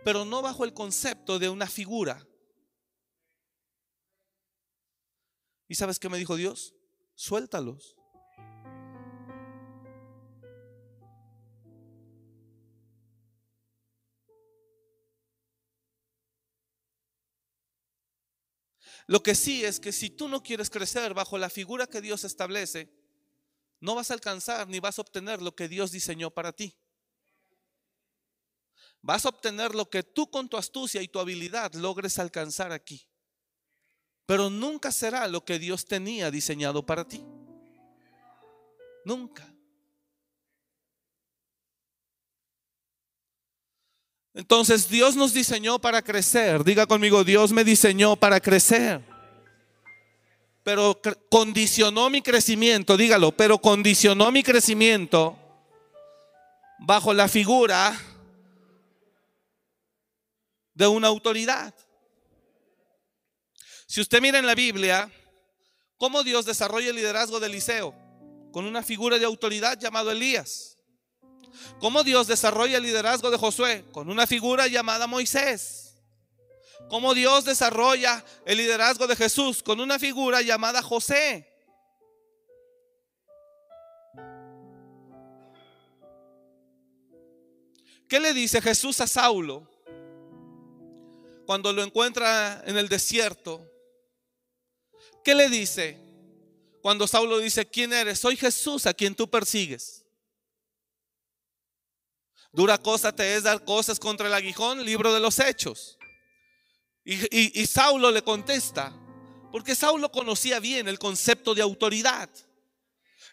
pero 0.04 0.26
no 0.26 0.42
bajo 0.42 0.66
el 0.66 0.74
concepto 0.74 1.40
de 1.40 1.50
una 1.50 1.68
figura. 1.68 2.28
¿Y 5.68 5.76
sabes 5.76 6.00
qué 6.00 6.10
me 6.10 6.18
dijo 6.18 6.36
Dios? 6.36 6.74
Suéltalos. 7.14 7.97
Lo 19.08 19.24
que 19.24 19.36
sí 19.36 19.64
es 19.64 19.80
que 19.80 19.94
si 19.94 20.10
tú 20.10 20.28
no 20.28 20.44
quieres 20.44 20.70
crecer 20.70 21.14
bajo 21.14 21.38
la 21.38 21.50
figura 21.50 21.88
que 21.88 22.02
Dios 22.02 22.26
establece, 22.26 22.92
no 23.80 23.96
vas 23.96 24.12
a 24.12 24.14
alcanzar 24.14 24.68
ni 24.68 24.80
vas 24.80 25.00
a 25.00 25.02
obtener 25.02 25.42
lo 25.42 25.56
que 25.56 25.70
Dios 25.70 25.92
diseñó 25.92 26.30
para 26.30 26.52
ti. 26.52 26.76
Vas 29.02 29.26
a 29.26 29.30
obtener 29.30 29.74
lo 29.74 29.90
que 29.90 30.04
tú 30.04 30.30
con 30.30 30.50
tu 30.50 30.58
astucia 30.58 31.02
y 31.02 31.08
tu 31.08 31.20
habilidad 31.20 31.74
logres 31.74 32.20
alcanzar 32.20 32.74
aquí. 32.74 33.08
Pero 34.26 34.50
nunca 34.50 34.92
será 34.92 35.28
lo 35.28 35.46
que 35.46 35.58
Dios 35.58 35.86
tenía 35.86 36.30
diseñado 36.30 36.86
para 36.86 37.08
ti. 37.08 37.24
Nunca. 39.06 39.57
Entonces 44.38 44.88
Dios 44.88 45.18
nos 45.18 45.34
diseñó 45.34 45.80
para 45.80 46.02
crecer. 46.02 46.64
Diga 46.64 46.86
conmigo, 46.86 47.26
Dios 47.26 47.52
me 47.52 47.66
diseñó 47.66 48.16
para 48.16 48.40
crecer 48.40 49.02
pero 50.68 51.00
condicionó 51.30 52.10
mi 52.10 52.22
crecimiento, 52.22 52.98
dígalo, 52.98 53.32
pero 53.32 53.58
condicionó 53.58 54.34
mi 54.34 54.44
crecimiento 54.44 55.40
bajo 56.80 57.14
la 57.14 57.30
figura 57.30 57.98
de 60.74 60.86
una 60.86 61.08
autoridad. 61.08 61.74
Si 63.86 64.02
usted 64.02 64.20
mira 64.22 64.40
en 64.40 64.46
la 64.46 64.56
Biblia 64.56 65.10
cómo 65.98 66.22
Dios 66.22 66.46
desarrolla 66.46 66.90
el 66.90 66.98
liderazgo 66.98 67.40
de 67.40 67.48
Eliseo 67.48 67.96
con 68.52 68.66
una 68.66 68.84
figura 68.84 69.18
de 69.18 69.24
autoridad 69.24 69.80
llamado 69.80 70.12
Elías. 70.12 70.77
Cómo 71.80 72.04
Dios 72.04 72.28
desarrolla 72.28 72.78
el 72.78 72.84
liderazgo 72.84 73.32
de 73.32 73.38
Josué 73.38 73.86
con 73.92 74.10
una 74.10 74.28
figura 74.28 74.68
llamada 74.68 75.08
Moisés 75.08 75.88
cómo 76.90 77.14
Dios 77.14 77.46
desarrolla 77.46 78.24
el 78.46 78.58
liderazgo 78.58 79.08
de 79.08 79.16
Jesús 79.16 79.62
con 79.62 79.80
una 79.80 80.00
figura 80.00 80.42
llamada 80.42 80.82
José. 80.82 81.48
¿Qué 88.08 88.20
le 88.22 88.34
dice 88.34 88.62
Jesús 88.62 89.02
a 89.02 89.08
Saulo 89.08 89.70
cuando 91.46 91.74
lo 91.74 91.84
encuentra 91.84 92.64
en 92.66 92.78
el 92.78 92.88
desierto? 92.88 93.70
¿Qué 95.24 95.36
le 95.36 95.50
dice 95.50 96.02
cuando 96.82 97.06
Saulo 97.06 97.40
dice, 97.40 97.66
¿quién 97.66 97.92
eres? 97.92 98.20
Soy 98.20 98.38
Jesús 98.38 98.86
a 98.86 98.94
quien 98.94 99.14
tú 99.14 99.30
persigues. 99.30 100.07
Dura 102.52 102.78
cosa 102.78 103.14
te 103.14 103.36
es 103.36 103.44
dar 103.44 103.64
cosas 103.64 104.00
contra 104.00 104.28
el 104.28 104.34
aguijón, 104.34 104.84
libro 104.84 105.14
de 105.14 105.20
los 105.20 105.40
hechos. 105.40 105.98
Y, 107.10 107.66
Saulo 107.68 108.12
le 108.12 108.22
contesta, 108.22 108.94
porque 109.52 109.76
Saulo 109.76 110.12
conocía 110.12 110.60
bien 110.60 110.90
el 110.90 111.00
concepto 111.00 111.56
de 111.56 111.62
autoridad. 111.62 112.30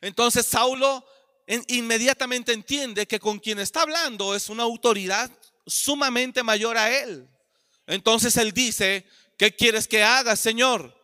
Entonces 0.00 0.46
Saulo 0.46 1.05
inmediatamente 1.66 2.53
entiende 2.53 3.07
que 3.07 3.18
con 3.18 3.40
quien 3.40 3.59
está 3.59 3.83
hablando 3.83 4.35
es 4.35 4.48
una 4.48 4.62
autoridad 4.62 5.29
sumamente 5.66 6.44
mayor 6.44 6.77
a 6.77 6.96
él. 7.03 7.29
Entonces 7.87 8.37
él 8.37 8.53
dice, 8.53 9.07
¿qué 9.37 9.55
quieres 9.55 9.88
que 9.88 10.05
haga, 10.05 10.37
Señor? 10.37 10.94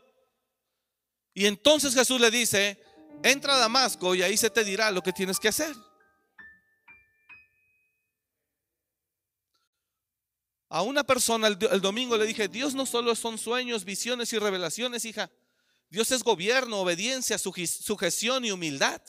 Y 1.35 1.46
entonces 1.46 1.94
Jesús 1.94 2.20
le 2.20 2.31
dice, 2.31 2.81
entra 3.25 3.55
a 3.55 3.59
Damasco 3.59 4.14
y 4.14 4.23
ahí 4.23 4.37
se 4.37 4.51
te 4.51 4.64
dirá 4.64 4.90
lo 4.90 5.03
que 5.03 5.12
tienes 5.12 5.40
que 5.40 5.49
hacer. 5.49 5.75
A 10.72 10.83
una 10.83 11.02
persona 11.02 11.48
el, 11.48 11.80
domingo 11.80 12.16
le 12.16 12.26
dije, 12.26 12.46
Dios 12.46 12.76
no 12.76 12.87
solo 12.87 13.16
son 13.16 13.38
sueños, 13.38 13.85
visiones 13.85 14.33
y 14.33 14.38
revelaciones, 14.38 15.04
hija. 15.04 15.28
Dios 15.88 16.12
es 16.12 16.22
gobierno, 16.22 16.78
obediencia, 16.78 17.38
sujeción 17.38 18.44
y 18.44 18.52
humildad. 18.52 19.02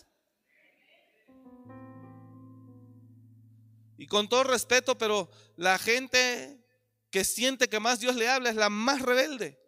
Y 3.96 4.08
con 4.08 4.28
todo 4.28 4.44
respeto, 4.44 4.98
pero 4.98 5.30
la 5.56 5.78
gente 5.78 6.66
que 7.12 7.24
siente 7.24 7.70
que 7.70 7.80
más 7.80 8.00
Dios 8.00 8.16
le 8.16 8.28
habla 8.28 8.50
es 8.50 8.56
la 8.56 8.72
más 8.72 9.04
rebelde. 9.04 9.61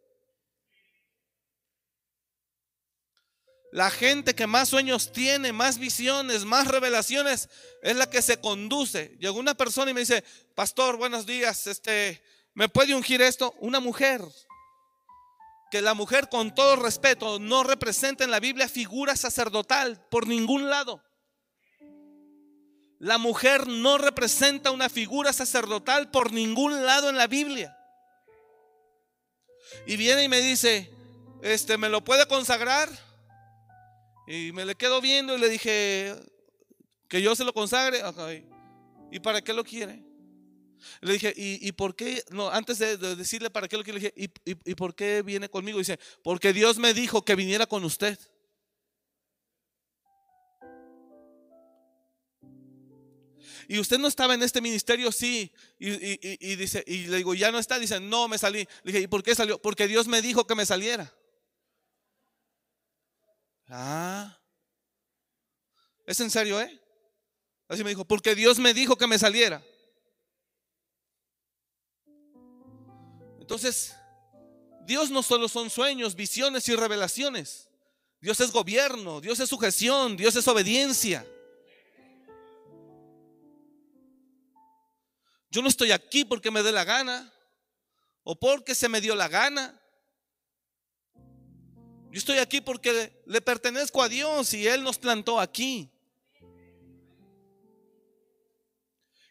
La 3.73 3.89
gente 3.89 4.35
que 4.35 4.45
más 4.45 4.69
sueños 4.69 5.11
tiene, 5.11 5.51
más 5.51 5.79
visiones, 5.79 6.45
más 6.45 6.67
revelaciones, 6.67 7.49
es 7.81 7.95
la 7.95 8.07
que 8.07 8.21
se 8.21 8.39
conduce. 8.39 9.17
Llegó 9.19 9.39
una 9.39 9.55
persona 9.55 9.89
y 9.89 9.95
me 9.95 10.01
dice, 10.01 10.23
pastor, 10.53 10.95
buenos 10.95 11.25
días, 11.25 11.65
este, 11.65 12.21
¿me 12.53 12.69
puede 12.69 12.93
ungir 12.93 13.23
esto? 13.23 13.55
Una 13.57 13.79
mujer. 13.79 14.21
Que 15.71 15.81
la 15.81 15.95
mujer, 15.95 16.29
con 16.29 16.53
todo 16.53 16.75
respeto, 16.75 17.39
no 17.39 17.63
representa 17.63 18.23
en 18.23 18.29
la 18.29 18.39
Biblia 18.39 18.69
figura 18.69 19.15
sacerdotal 19.15 20.05
por 20.11 20.27
ningún 20.27 20.69
lado. 20.69 21.03
La 22.99 23.17
mujer 23.17 23.65
no 23.65 23.97
representa 23.97 24.69
una 24.69 24.87
figura 24.87 25.33
sacerdotal 25.33 26.11
por 26.11 26.31
ningún 26.31 26.85
lado 26.85 27.09
en 27.09 27.17
la 27.17 27.25
Biblia. 27.25 27.75
Y 29.87 29.97
viene 29.97 30.25
y 30.25 30.29
me 30.29 30.41
dice, 30.41 30.93
este, 31.41 31.79
¿me 31.79 31.89
lo 31.89 32.03
puede 32.03 32.27
consagrar? 32.27 32.87
Y 34.27 34.51
me 34.53 34.65
le 34.65 34.75
quedo 34.75 35.01
viendo 35.01 35.35
y 35.35 35.39
le 35.39 35.49
dije, 35.49 36.15
que 37.07 37.21
yo 37.21 37.35
se 37.35 37.43
lo 37.43 37.53
consagre. 37.53 38.01
¿Y 39.11 39.19
para 39.19 39.41
qué 39.41 39.53
lo 39.53 39.63
quiere? 39.63 40.03
Le 41.01 41.13
dije, 41.13 41.33
¿y, 41.35 41.71
por 41.73 41.95
qué? 41.95 42.23
No, 42.31 42.49
antes 42.49 42.79
de, 42.79 42.97
decirle 42.97 43.49
para 43.49 43.67
qué 43.67 43.77
lo 43.77 43.83
quiere, 43.83 43.99
le 43.99 44.05
dije, 44.05 44.31
¿y, 44.45 44.71
¿y, 44.71 44.75
por 44.75 44.95
qué 44.95 45.21
viene 45.21 45.49
conmigo? 45.49 45.77
Dice, 45.77 45.99
porque 46.23 46.53
Dios 46.53 46.77
me 46.77 46.93
dijo 46.93 47.23
que 47.23 47.35
viniera 47.35 47.65
con 47.65 47.83
usted. 47.83 48.17
Y 53.67 53.79
usted 53.79 53.97
no 53.97 54.07
estaba 54.07 54.33
en 54.33 54.43
este 54.43 54.61
ministerio, 54.61 55.11
sí. 55.11 55.51
Y, 55.79 56.55
dice, 56.55 56.83
y 56.85 57.05
le 57.05 57.17
digo, 57.17 57.33
ya 57.33 57.51
no 57.51 57.59
está. 57.59 57.79
Dice, 57.79 57.99
no, 57.99 58.27
me 58.27 58.37
salí. 58.37 58.67
Le 58.83 58.91
dije, 58.91 59.01
¿y 59.01 59.07
por 59.07 59.23
qué 59.23 59.35
salió? 59.35 59.61
Porque 59.61 59.87
Dios 59.87 60.07
me 60.07 60.21
dijo 60.21 60.45
que 60.45 60.55
me 60.55 60.65
saliera. 60.65 61.13
Ah. 63.67 64.37
¿Es 66.05 66.19
en 66.19 66.29
serio, 66.29 66.59
eh? 66.59 66.79
Así 67.67 67.83
me 67.83 67.89
dijo, 67.89 68.05
porque 68.05 68.35
Dios 68.35 68.59
me 68.59 68.73
dijo 68.73 68.97
que 68.97 69.07
me 69.07 69.17
saliera. 69.17 69.63
Entonces, 73.39 73.95
Dios 74.85 75.09
no 75.11 75.23
solo 75.23 75.47
son 75.47 75.69
sueños, 75.69 76.15
visiones 76.15 76.67
y 76.67 76.75
revelaciones. 76.75 77.69
Dios 78.19 78.39
es 78.39 78.51
gobierno, 78.51 79.21
Dios 79.21 79.39
es 79.39 79.49
sujeción, 79.49 80.15
Dios 80.15 80.35
es 80.35 80.47
obediencia. 80.47 81.25
Yo 85.49 85.61
no 85.61 85.67
estoy 85.67 85.91
aquí 85.91 86.25
porque 86.25 86.49
me 86.49 86.63
dé 86.63 86.71
la 86.71 86.83
gana 86.83 87.31
o 88.23 88.39
porque 88.39 88.75
se 88.75 88.89
me 88.89 89.01
dio 89.01 89.13
la 89.13 89.27
gana. 89.27 89.79
Yo 92.13 92.19
estoy 92.19 92.37
aquí 92.37 92.61
porque 92.61 93.23
le 93.25 93.41
pertenezco 93.41 94.01
a 94.01 94.07
Dios 94.07 94.53
y 94.53 94.67
Él 94.67 94.83
nos 94.83 94.97
plantó 94.97 95.39
aquí. 95.39 95.89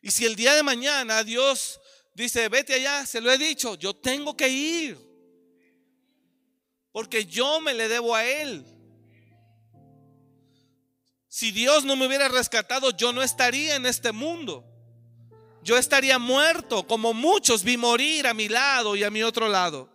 Y 0.02 0.10
si 0.10 0.26
el 0.26 0.36
día 0.36 0.52
de 0.54 0.62
mañana 0.62 1.24
Dios 1.24 1.80
dice, 2.12 2.48
vete 2.48 2.74
allá, 2.74 3.06
se 3.06 3.20
lo 3.20 3.30
he 3.30 3.38
dicho, 3.38 3.76
yo 3.76 3.94
tengo 3.94 4.36
que 4.36 4.48
ir. 4.48 4.98
Porque 6.90 7.24
yo 7.24 7.60
me 7.60 7.72
le 7.72 7.88
debo 7.88 8.14
a 8.14 8.26
Él. 8.26 8.66
Si 11.28 11.52
Dios 11.52 11.84
no 11.84 11.96
me 11.96 12.06
hubiera 12.06 12.28
rescatado, 12.28 12.90
yo 12.90 13.12
no 13.12 13.22
estaría 13.22 13.76
en 13.76 13.86
este 13.86 14.12
mundo 14.12 14.68
yo 15.62 15.78
estaría 15.78 16.18
muerto, 16.18 16.86
como 16.86 17.14
muchos 17.14 17.62
vi 17.62 17.76
morir 17.76 18.26
a 18.26 18.34
mi 18.34 18.48
lado 18.48 18.96
y 18.96 19.04
a 19.04 19.10
mi 19.10 19.22
otro 19.22 19.48
lado. 19.48 19.88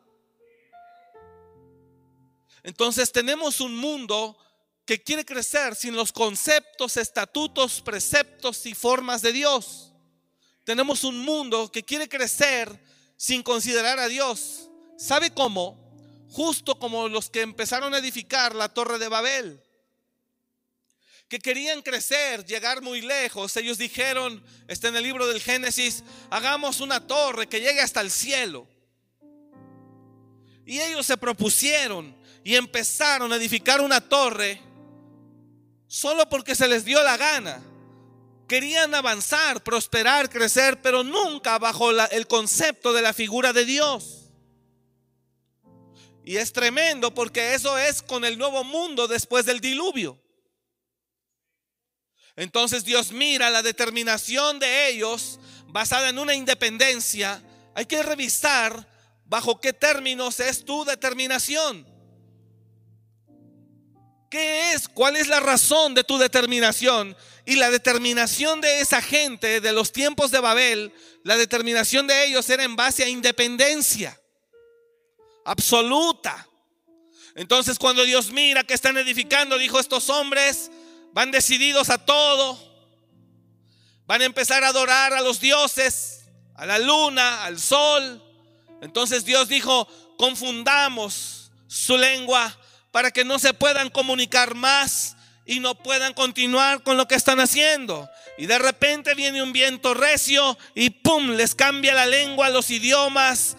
Entonces 2.64 3.12
tenemos 3.12 3.62
un 3.62 3.76
mundo 3.76 4.38
que 4.86 5.04
quiere 5.04 5.26
crecer 5.26 5.76
sin 5.76 5.96
los 5.96 6.12
conceptos, 6.12 6.98
estatutos, 6.98 7.82
preceptos 7.82 8.66
y 8.66 8.74
formas 8.74 9.22
de 9.22 9.34
Dios. 9.34 9.92
Tenemos 10.64 11.04
un 11.04 11.20
mundo 11.20 11.72
que 11.72 11.84
quiere 11.84 12.08
crecer 12.08 12.84
sin 13.16 13.44
considerar 13.44 14.00
a 14.00 14.08
Dios. 14.08 14.70
¿Sabe 14.98 15.32
cómo? 15.32 15.78
Justo 16.30 16.78
como 16.78 17.08
los 17.08 17.30
que 17.30 17.42
empezaron 17.42 17.94
a 17.94 18.00
edificar 18.00 18.56
la 18.56 18.74
torre 18.74 19.00
de 19.00 19.08
Babel 19.08 19.64
que 21.28 21.40
querían 21.40 21.82
crecer, 21.82 22.46
llegar 22.46 22.82
muy 22.82 23.02
lejos, 23.02 23.56
ellos 23.58 23.78
dijeron, 23.78 24.42
está 24.68 24.88
en 24.88 24.96
el 24.96 25.04
libro 25.04 25.28
del 25.28 25.42
Génesis, 25.42 26.04
hagamos 26.30 26.80
una 26.80 27.06
torre 27.06 27.48
que 27.48 27.60
llegue 27.60 27.82
hasta 27.82 28.00
el 28.00 28.12
cielo. 28.12 28.68
Y 30.66 30.80
ellos 30.80 31.06
se 31.06 31.18
propusieron 31.18 32.16
y 32.48 32.56
empezaron 32.56 33.34
a 33.34 33.36
edificar 33.36 33.82
una 33.82 34.00
torre 34.00 34.62
solo 35.86 36.30
porque 36.30 36.56
se 36.56 36.70
les 36.70 36.86
dio 36.86 37.04
la 37.04 37.18
gana. 37.18 37.62
Querían 38.48 38.96
avanzar, 38.96 39.62
prosperar, 39.62 40.30
crecer, 40.30 40.82
pero 40.82 41.04
nunca 41.04 41.60
bajo 41.60 41.92
el 41.92 42.26
concepto 42.26 42.94
de 42.94 43.02
la 43.02 43.12
figura 43.12 43.52
de 43.52 43.66
Dios. 43.66 44.30
Y 46.24 46.38
es 46.38 46.54
tremendo 46.54 47.14
porque 47.14 47.54
eso 47.54 47.78
es 47.78 48.02
con 48.02 48.24
el 48.24 48.38
nuevo 48.38 48.64
mundo 48.64 49.10
después 49.10 49.46
del 49.46 49.60
diluvio. 49.60 50.18
Entonces 52.38 52.86
Dios 52.86 53.12
mira 53.12 53.50
la 53.50 53.62
determinación 53.62 54.58
de 54.58 54.88
ellos 54.88 55.38
basada 55.66 56.08
en 56.08 56.18
una 56.18 56.34
independencia. 56.34 57.44
Hay 57.76 57.88
que 57.88 58.02
revisar 58.04 58.88
bajo 59.26 59.60
qué 59.60 59.74
términos 59.74 60.40
es 60.40 60.64
tu 60.64 60.86
determinación. 60.86 61.97
¿Qué 64.30 64.74
es? 64.74 64.88
¿Cuál 64.90 65.16
es 65.16 65.28
la 65.28 65.40
razón 65.40 65.94
de 65.94 66.04
tu 66.04 66.18
determinación? 66.18 67.16
Y 67.46 67.56
la 67.56 67.70
determinación 67.70 68.60
de 68.60 68.82
esa 68.82 69.02
gente 69.02 69.62
de 69.62 69.72
los 69.72 69.94
tiempos 69.94 70.32
de 70.32 70.40
Babel, 70.40 70.94
la 71.24 71.38
determinación 71.38 72.08
de 72.08 72.26
ellos 72.26 72.50
era 72.50 72.64
en 72.64 72.76
base 72.76 73.04
a 73.04 73.10
independencia 73.10 74.20
absoluta. 75.46 76.48
Entonces 77.36 77.80
cuando 77.80 78.04
Dios 78.04 78.32
mira 78.32 78.64
que 78.64 78.74
están 78.74 78.98
edificando, 78.98 79.58
dijo 79.58 79.80
estos 79.80 80.10
hombres, 80.10 80.72
van 81.14 81.32
decididos 81.32 81.90
a 81.90 82.04
todo, 82.04 82.60
van 84.06 84.22
a 84.22 84.26
empezar 84.26 84.64
a 84.64 84.70
adorar 84.70 85.14
a 85.14 85.22
los 85.22 85.40
dioses, 85.40 86.26
a 86.56 86.66
la 86.66 86.80
luna, 86.80 87.46
al 87.46 87.60
sol. 87.60 88.22
Entonces 88.82 89.24
Dios 89.24 89.48
dijo, 89.48 89.88
confundamos 90.18 91.52
su 91.68 91.98
lengua 91.98 92.58
para 92.98 93.12
que 93.12 93.24
no 93.24 93.38
se 93.38 93.54
puedan 93.54 93.92
comunicar 93.92 94.56
más 94.56 95.18
y 95.46 95.60
no 95.60 95.76
puedan 95.76 96.16
continuar 96.16 96.82
con 96.82 96.98
lo 96.98 97.08
que 97.08 97.14
están 97.14 97.40
haciendo. 97.40 98.10
Y 98.40 98.48
de 98.48 98.58
repente 98.58 99.14
viene 99.14 99.44
un 99.44 99.54
viento 99.54 99.94
recio 99.94 100.58
y 100.74 100.90
¡pum! 100.90 101.30
les 101.36 101.54
cambia 101.54 101.94
la 101.94 102.08
lengua, 102.08 102.50
los 102.50 102.72
idiomas, 102.72 103.56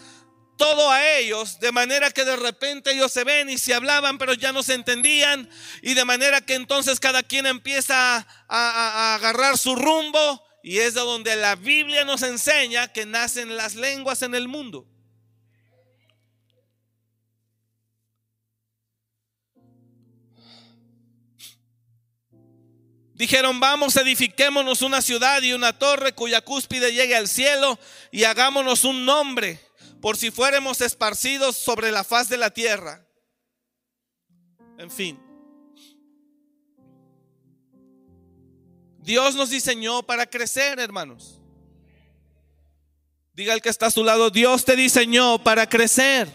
todo 0.56 0.90
a 0.90 1.08
ellos, 1.18 1.60
de 1.60 1.70
manera 1.70 2.10
que 2.10 2.24
de 2.24 2.34
repente 2.34 2.90
ellos 2.90 3.12
se 3.12 3.22
ven 3.22 3.48
y 3.48 3.58
se 3.58 3.74
hablaban, 3.74 4.18
pero 4.18 4.34
ya 4.34 4.50
no 4.50 4.64
se 4.64 4.74
entendían, 4.74 5.48
y 5.82 5.94
de 5.94 6.04
manera 6.04 6.40
que 6.40 6.54
entonces 6.54 6.98
cada 6.98 7.22
quien 7.22 7.46
empieza 7.46 8.26
a, 8.48 9.14
agarrar 9.14 9.56
su 9.56 9.76
rumbo, 9.76 10.42
y 10.64 10.78
es 10.78 10.94
de 10.94 11.00
donde 11.02 11.36
la 11.36 11.54
Biblia 11.54 12.04
nos 12.04 12.22
enseña 12.22 12.92
que 12.92 13.06
nacen 13.06 13.56
las 13.56 13.76
lenguas 13.76 14.22
en 14.22 14.34
el 14.34 14.48
mundo. 14.48 14.88
Dijeron, 23.18 23.58
vamos, 23.58 23.96
edifiquémonos 23.96 24.80
una 24.80 25.02
ciudad 25.02 25.42
y 25.42 25.52
una 25.52 25.76
torre 25.76 26.12
cuya 26.14 26.40
cúspide 26.40 26.92
llegue 26.92 27.16
al 27.16 27.26
cielo 27.26 27.76
y 28.12 28.22
hagámonos 28.22 28.84
un 28.84 29.04
nombre 29.04 29.60
por 30.00 30.16
si 30.16 30.30
fuéramos 30.30 30.80
esparcidos 30.80 31.56
sobre 31.56 31.90
la 31.90 32.04
faz 32.04 32.28
de 32.28 32.36
la 32.36 32.50
tierra. 32.50 33.04
En 34.78 34.88
fin. 34.88 35.20
Dios 39.00 39.34
nos 39.34 39.50
diseñó 39.50 40.04
para 40.04 40.26
crecer, 40.26 40.78
hermanos. 40.78 41.40
Diga 43.32 43.52
el 43.52 43.60
que 43.60 43.70
está 43.70 43.86
a 43.86 43.90
su 43.90 44.04
lado, 44.04 44.30
Dios 44.30 44.64
te 44.64 44.76
diseñó 44.76 45.42
para 45.42 45.68
crecer. 45.68 46.28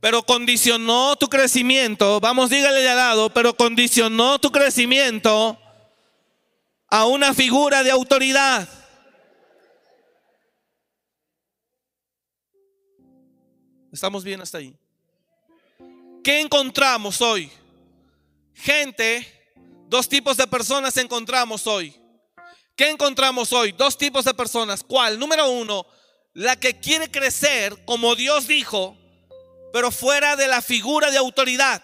Pero 0.00 0.22
condicionó 0.22 1.16
tu 1.16 1.28
crecimiento, 1.28 2.20
vamos, 2.20 2.50
dígale 2.50 2.80
de 2.80 2.88
al 2.90 2.96
lado, 2.96 3.30
pero 3.30 3.56
condicionó 3.56 4.38
tu 4.38 4.52
crecimiento 4.52 5.58
a 6.88 7.06
una 7.06 7.34
figura 7.34 7.82
de 7.82 7.90
autoridad. 7.90 8.68
¿Estamos 13.92 14.22
bien 14.22 14.40
hasta 14.40 14.58
ahí? 14.58 14.76
¿Qué 16.22 16.40
encontramos 16.40 17.20
hoy? 17.20 17.50
Gente, 18.54 19.26
dos 19.88 20.08
tipos 20.08 20.36
de 20.36 20.46
personas 20.46 20.96
encontramos 20.96 21.66
hoy. 21.66 21.94
¿Qué 22.76 22.90
encontramos 22.90 23.52
hoy? 23.52 23.72
Dos 23.72 23.98
tipos 23.98 24.24
de 24.24 24.34
personas. 24.34 24.84
¿Cuál? 24.84 25.18
Número 25.18 25.50
uno, 25.50 25.84
la 26.34 26.54
que 26.54 26.78
quiere 26.78 27.10
crecer 27.10 27.84
como 27.84 28.14
Dios 28.14 28.46
dijo, 28.46 28.96
pero 29.72 29.90
fuera 29.90 30.36
de 30.36 30.48
la 30.48 30.62
figura 30.62 31.10
de 31.10 31.18
autoridad, 31.18 31.82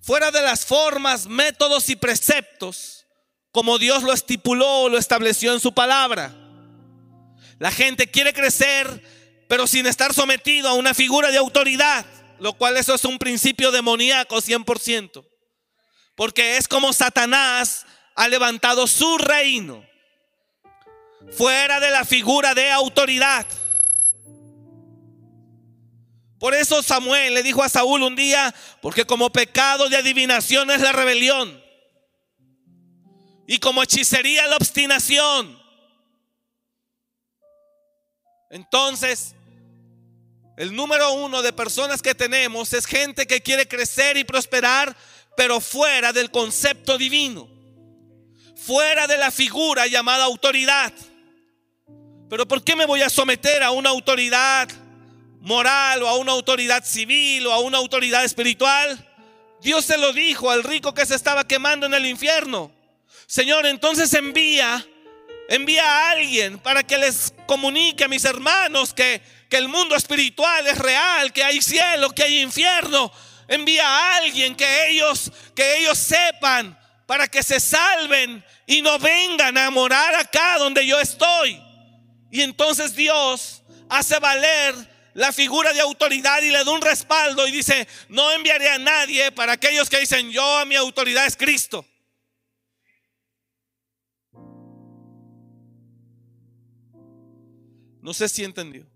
fuera 0.00 0.30
de 0.30 0.42
las 0.42 0.64
formas, 0.66 1.26
métodos 1.26 1.88
y 1.88 1.96
preceptos, 1.96 3.06
como 3.52 3.78
Dios 3.78 4.02
lo 4.02 4.12
estipuló 4.12 4.82
o 4.82 4.88
lo 4.88 4.98
estableció 4.98 5.52
en 5.52 5.60
su 5.60 5.74
palabra. 5.74 6.34
La 7.58 7.70
gente 7.70 8.10
quiere 8.10 8.32
crecer, 8.32 9.02
pero 9.48 9.66
sin 9.66 9.86
estar 9.86 10.12
sometido 10.14 10.68
a 10.68 10.74
una 10.74 10.94
figura 10.94 11.30
de 11.30 11.38
autoridad, 11.38 12.04
lo 12.40 12.54
cual 12.54 12.76
eso 12.76 12.94
es 12.94 13.04
un 13.04 13.18
principio 13.18 13.70
demoníaco 13.70 14.36
100%, 14.36 15.24
porque 16.16 16.56
es 16.56 16.66
como 16.66 16.92
Satanás 16.92 17.86
ha 18.16 18.28
levantado 18.28 18.86
su 18.86 19.18
reino 19.18 19.86
fuera 21.30 21.80
de 21.80 21.90
la 21.90 22.04
figura 22.04 22.54
de 22.54 22.70
autoridad. 22.70 23.46
Por 26.42 26.56
eso 26.56 26.82
Samuel 26.82 27.34
le 27.34 27.44
dijo 27.44 27.62
a 27.62 27.68
Saúl 27.68 28.02
un 28.02 28.16
día, 28.16 28.52
porque 28.80 29.04
como 29.04 29.30
pecado 29.30 29.88
de 29.88 29.96
adivinación 29.96 30.72
es 30.72 30.80
la 30.80 30.90
rebelión 30.90 31.62
y 33.46 33.58
como 33.58 33.80
hechicería 33.80 34.48
la 34.48 34.56
obstinación. 34.56 35.56
Entonces, 38.50 39.36
el 40.56 40.74
número 40.74 41.12
uno 41.12 41.42
de 41.42 41.52
personas 41.52 42.02
que 42.02 42.12
tenemos 42.12 42.72
es 42.72 42.86
gente 42.86 43.24
que 43.28 43.40
quiere 43.40 43.68
crecer 43.68 44.16
y 44.16 44.24
prosperar, 44.24 44.96
pero 45.36 45.60
fuera 45.60 46.12
del 46.12 46.32
concepto 46.32 46.98
divino, 46.98 47.48
fuera 48.56 49.06
de 49.06 49.16
la 49.16 49.30
figura 49.30 49.86
llamada 49.86 50.24
autoridad. 50.24 50.92
Pero 52.28 52.48
¿por 52.48 52.64
qué 52.64 52.74
me 52.74 52.84
voy 52.84 53.02
a 53.02 53.10
someter 53.10 53.62
a 53.62 53.70
una 53.70 53.90
autoridad 53.90 54.68
moral 55.42 56.02
o 56.02 56.08
a 56.08 56.16
una 56.16 56.32
autoridad 56.32 56.84
civil 56.84 57.46
o 57.46 57.52
a 57.52 57.58
una 57.60 57.78
autoridad 57.78 58.24
espiritual? 58.24 59.08
Dios 59.60 59.84
se 59.84 59.98
lo 59.98 60.12
dijo 60.12 60.50
al 60.50 60.64
rico 60.64 60.94
que 60.94 61.06
se 61.06 61.14
estaba 61.14 61.46
quemando 61.46 61.86
en 61.86 61.94
el 61.94 62.06
infierno. 62.06 62.72
Señor, 63.26 63.66
entonces 63.66 64.12
envía, 64.14 64.84
envía 65.48 65.84
a 65.84 66.10
alguien 66.10 66.58
para 66.58 66.82
que 66.82 66.98
les 66.98 67.32
comunique 67.46 68.04
a 68.04 68.08
mis 68.08 68.24
hermanos 68.24 68.92
que, 68.92 69.22
que 69.48 69.56
el 69.56 69.68
mundo 69.68 69.94
espiritual 69.94 70.66
es 70.66 70.78
real, 70.78 71.32
que 71.32 71.44
hay 71.44 71.62
cielo, 71.62 72.10
que 72.10 72.24
hay 72.24 72.40
infierno. 72.40 73.12
Envía 73.48 73.86
a 73.86 74.16
alguien 74.16 74.54
que 74.56 74.88
ellos, 74.88 75.30
que 75.54 75.78
ellos 75.78 75.98
sepan 75.98 76.78
para 77.06 77.28
que 77.28 77.42
se 77.42 77.60
salven 77.60 78.44
y 78.66 78.80
no 78.82 78.98
vengan 78.98 79.56
a 79.58 79.70
morar 79.70 80.14
acá 80.14 80.58
donde 80.58 80.86
yo 80.86 80.98
estoy. 81.00 81.62
Y 82.30 82.42
entonces 82.42 82.94
Dios 82.94 83.62
hace 83.88 84.18
valer 84.18 84.91
la 85.14 85.32
figura 85.32 85.72
de 85.72 85.80
autoridad 85.80 86.42
y 86.42 86.50
le 86.50 86.64
da 86.64 86.70
un 86.70 86.80
respaldo 86.80 87.46
y 87.46 87.52
dice, 87.52 87.86
no 88.08 88.30
enviaré 88.32 88.70
a 88.70 88.78
nadie 88.78 89.30
para 89.32 89.52
aquellos 89.52 89.90
que 89.90 89.98
dicen, 89.98 90.30
yo 90.30 90.58
a 90.58 90.64
mi 90.64 90.74
autoridad 90.76 91.26
es 91.26 91.36
Cristo. 91.36 91.86
No 98.00 98.12
sé 98.12 98.28
si 98.28 98.42
entendió. 98.42 98.86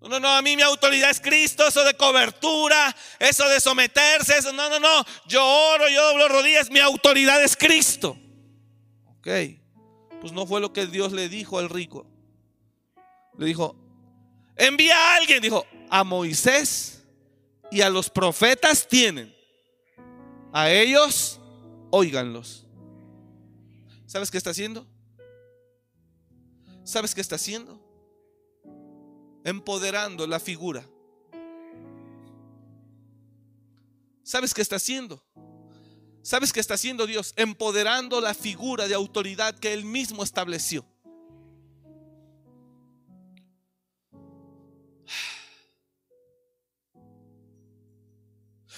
No, 0.00 0.18
no, 0.18 0.28
a 0.28 0.40
mí 0.40 0.56
mi 0.56 0.62
autoridad 0.62 1.10
es 1.10 1.20
Cristo, 1.20 1.66
eso 1.68 1.84
de 1.84 1.94
cobertura, 1.94 2.96
eso 3.18 3.46
de 3.48 3.60
someterse, 3.60 4.38
eso, 4.38 4.50
no, 4.52 4.70
no, 4.70 4.80
no, 4.80 5.04
yo 5.26 5.44
oro, 5.44 5.88
yo 5.90 6.02
doblo 6.08 6.26
rodillas, 6.26 6.70
mi 6.70 6.80
autoridad 6.80 7.42
es 7.44 7.54
Cristo. 7.54 8.18
Ok. 9.18 9.28
Pues 10.20 10.32
no 10.32 10.46
fue 10.46 10.60
lo 10.60 10.72
que 10.72 10.86
Dios 10.86 11.12
le 11.12 11.28
dijo 11.28 11.58
al 11.58 11.68
rico. 11.68 12.06
Le 13.38 13.46
dijo, 13.46 13.76
envía 14.60 14.94
a 14.96 15.16
alguien, 15.16 15.42
dijo, 15.42 15.66
a 15.88 16.04
Moisés 16.04 17.02
y 17.70 17.80
a 17.80 17.90
los 17.90 18.10
profetas 18.10 18.86
tienen. 18.86 19.34
A 20.52 20.70
ellos, 20.70 21.40
óiganlos. 21.90 22.66
¿Sabes 24.06 24.30
qué 24.30 24.38
está 24.38 24.50
haciendo? 24.50 24.86
¿Sabes 26.84 27.14
qué 27.14 27.20
está 27.20 27.36
haciendo? 27.36 27.80
Empoderando 29.44 30.26
la 30.26 30.40
figura. 30.40 30.84
¿Sabes 34.22 34.52
qué 34.52 34.62
está 34.62 34.76
haciendo? 34.76 35.24
¿Sabes 36.22 36.52
qué 36.52 36.60
está 36.60 36.74
haciendo 36.74 37.06
Dios? 37.06 37.32
Empoderando 37.36 38.20
la 38.20 38.34
figura 38.34 38.86
de 38.86 38.94
autoridad 38.94 39.58
que 39.58 39.72
Él 39.72 39.84
mismo 39.84 40.22
estableció. 40.22 40.84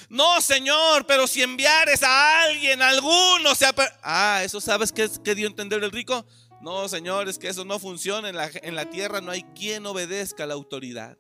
No, 0.08 0.40
Señor, 0.40 1.06
pero 1.06 1.26
si 1.26 1.42
enviares 1.42 2.02
a 2.02 2.42
alguien, 2.42 2.82
a 2.82 2.88
alguno, 2.88 3.54
sea, 3.54 3.74
ah, 4.02 4.42
eso 4.44 4.60
sabes 4.60 4.92
que, 4.92 5.08
que 5.24 5.34
dio 5.34 5.46
a 5.46 5.50
entender 5.50 5.82
el 5.82 5.90
rico. 5.90 6.26
No, 6.60 6.88
Señor, 6.88 7.28
es 7.28 7.38
que 7.38 7.48
eso 7.48 7.64
no 7.64 7.78
funciona 7.78 8.28
en 8.28 8.36
la, 8.36 8.50
en 8.62 8.74
la 8.74 8.88
tierra, 8.88 9.20
no 9.20 9.32
hay 9.32 9.42
quien 9.54 9.84
obedezca 9.86 10.44
a 10.44 10.46
la 10.46 10.54
autoridad. 10.54 11.16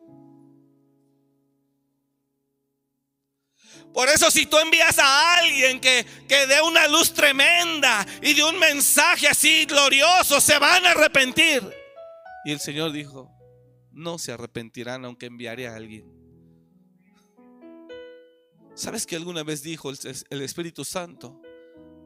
Por 3.92 4.08
eso 4.08 4.30
si 4.30 4.46
tú 4.46 4.58
envías 4.58 4.98
a 4.98 5.38
alguien 5.38 5.80
que, 5.80 6.06
que 6.28 6.46
dé 6.46 6.62
una 6.62 6.88
luz 6.88 7.12
tremenda 7.12 8.06
y 8.22 8.34
de 8.34 8.44
un 8.44 8.58
mensaje 8.58 9.28
así 9.28 9.66
glorioso, 9.66 10.40
se 10.40 10.58
van 10.58 10.86
a 10.86 10.92
arrepentir. 10.92 11.62
Y 12.44 12.52
el 12.52 12.60
Señor 12.60 12.92
dijo, 12.92 13.30
no 13.90 14.18
se 14.18 14.32
arrepentirán 14.32 15.04
aunque 15.04 15.26
enviaré 15.26 15.68
a 15.68 15.76
alguien. 15.76 16.21
¿Sabes 18.74 19.06
que 19.06 19.16
alguna 19.16 19.42
vez 19.42 19.62
dijo 19.62 19.90
el, 19.90 20.42
Espíritu 20.42 20.84
Santo? 20.84 21.38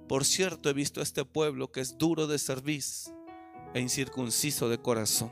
Por 0.08 0.24
cierto, 0.24 0.68
he 0.68 0.72
visto 0.72 1.00
a 1.00 1.04
este 1.04 1.24
pueblo 1.24 1.70
que 1.70 1.80
es 1.80 1.96
duro 1.96 2.26
de 2.26 2.38
cerviz 2.38 3.12
e 3.72 3.80
incircunciso 3.80 4.68
de 4.68 4.78
corazón. 4.78 5.30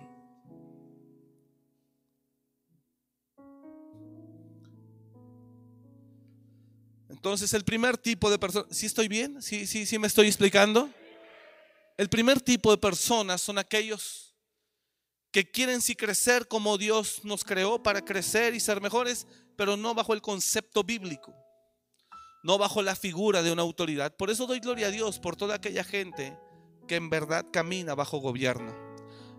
Entonces, 7.08 7.52
el 7.52 7.64
primer 7.64 7.98
tipo 7.98 8.30
de 8.30 8.38
personas, 8.38 8.76
¿sí 8.76 8.86
estoy 8.86 9.08
bien? 9.08 9.42
¿Sí, 9.42 9.66
sí, 9.66 9.86
sí 9.86 9.98
me 9.98 10.06
estoy 10.06 10.28
explicando? 10.28 10.88
El 11.96 12.08
primer 12.08 12.40
tipo 12.40 12.70
de 12.70 12.78
personas 12.78 13.40
son 13.40 13.58
aquellos 13.58 14.34
que 15.32 15.50
quieren 15.50 15.80
sí 15.80 15.96
crecer 15.96 16.46
como 16.46 16.78
Dios 16.78 17.24
nos 17.24 17.42
creó 17.42 17.82
para 17.82 18.04
crecer 18.04 18.54
y 18.54 18.60
ser 18.60 18.80
mejores, 18.80 19.26
pero 19.56 19.76
no 19.76 19.94
bajo 19.94 20.14
el 20.14 20.22
concepto 20.22 20.84
bíblico, 20.84 21.34
no 22.42 22.58
bajo 22.58 22.82
la 22.82 22.96
figura 22.96 23.42
de 23.42 23.52
una 23.52 23.62
autoridad. 23.62 24.14
Por 24.16 24.30
eso 24.30 24.46
doy 24.46 24.60
gloria 24.60 24.88
a 24.88 24.90
Dios 24.90 25.18
por 25.18 25.36
toda 25.36 25.56
aquella 25.56 25.84
gente 25.84 26.38
que 26.86 26.96
en 26.96 27.10
verdad 27.10 27.46
camina 27.52 27.94
bajo 27.94 28.18
gobierno, 28.18 28.74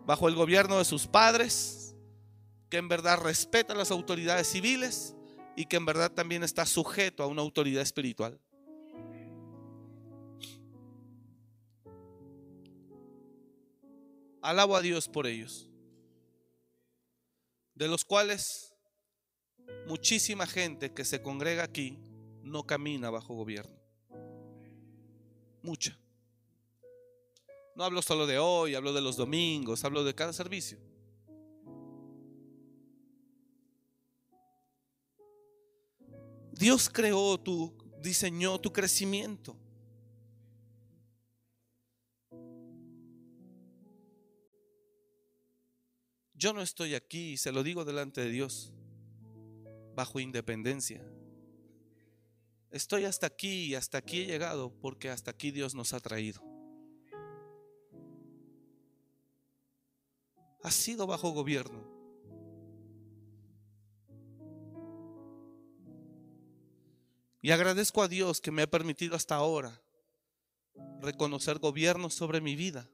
bajo 0.05 0.27
el 0.27 0.35
gobierno 0.35 0.77
de 0.77 0.85
sus 0.85 1.07
padres, 1.07 1.95
que 2.69 2.77
en 2.77 2.87
verdad 2.87 3.19
respeta 3.19 3.75
las 3.75 3.91
autoridades 3.91 4.47
civiles 4.47 5.15
y 5.55 5.65
que 5.65 5.77
en 5.77 5.85
verdad 5.85 6.11
también 6.11 6.43
está 6.43 6.65
sujeto 6.65 7.23
a 7.23 7.27
una 7.27 7.41
autoridad 7.41 7.81
espiritual. 7.81 8.39
Alabo 14.41 14.75
a 14.75 14.81
Dios 14.81 15.07
por 15.07 15.25
ellos, 15.25 15.67
de 17.73 17.87
los 17.87 18.05
cuales 18.05 18.74
muchísima 19.87 20.47
gente 20.47 20.93
que 20.93 21.05
se 21.05 21.21
congrega 21.21 21.63
aquí 21.63 21.99
no 22.43 22.65
camina 22.65 23.09
bajo 23.09 23.33
gobierno. 23.35 23.75
Mucha. 25.61 25.97
No 27.75 27.83
hablo 27.83 28.01
solo 28.01 28.25
de 28.27 28.39
hoy, 28.39 28.75
hablo 28.75 28.93
de 28.93 29.01
los 29.01 29.17
domingos, 29.17 29.83
hablo 29.83 30.03
de 30.03 30.15
cada 30.15 30.31
servicio. 30.31 30.77
Dios 36.51 36.89
creó 36.89 37.37
tu, 37.37 37.75
diseñó 38.01 38.59
tu 38.59 38.71
crecimiento. 38.71 39.57
Yo 46.33 46.53
no 46.53 46.61
estoy 46.61 46.95
aquí, 46.95 47.37
se 47.37 47.51
lo 47.51 47.63
digo 47.63 47.83
delante 47.85 48.21
de 48.21 48.29
Dios, 48.29 48.71
bajo 49.95 50.19
independencia. 50.19 51.01
Estoy 52.69 53.05
hasta 53.05 53.27
aquí 53.27 53.67
y 53.67 53.75
hasta 53.75 53.97
aquí 53.97 54.21
he 54.21 54.25
llegado 54.25 54.73
porque 54.81 55.09
hasta 55.09 55.31
aquí 55.31 55.51
Dios 55.51 55.73
nos 55.73 55.93
ha 55.93 55.99
traído. 55.99 56.41
Ha 60.61 60.71
sido 60.71 61.07
bajo 61.07 61.31
gobierno. 61.31 61.95
Y 67.41 67.51
agradezco 67.51 68.01
a 68.01 68.07
Dios 68.07 68.41
que 68.41 68.51
me 68.51 68.63
ha 68.63 68.67
permitido 68.67 69.15
hasta 69.15 69.35
ahora 69.35 69.79
reconocer 70.99 71.59
gobierno 71.59 72.09
sobre 72.09 72.41
mi 72.41 72.55
vida. 72.55 72.89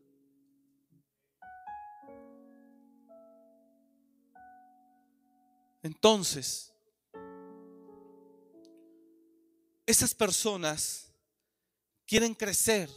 Entonces, 5.81 6.70
esas 9.91 10.15
personas 10.15 11.12
quieren 12.08 12.34
crecer, 12.34 12.89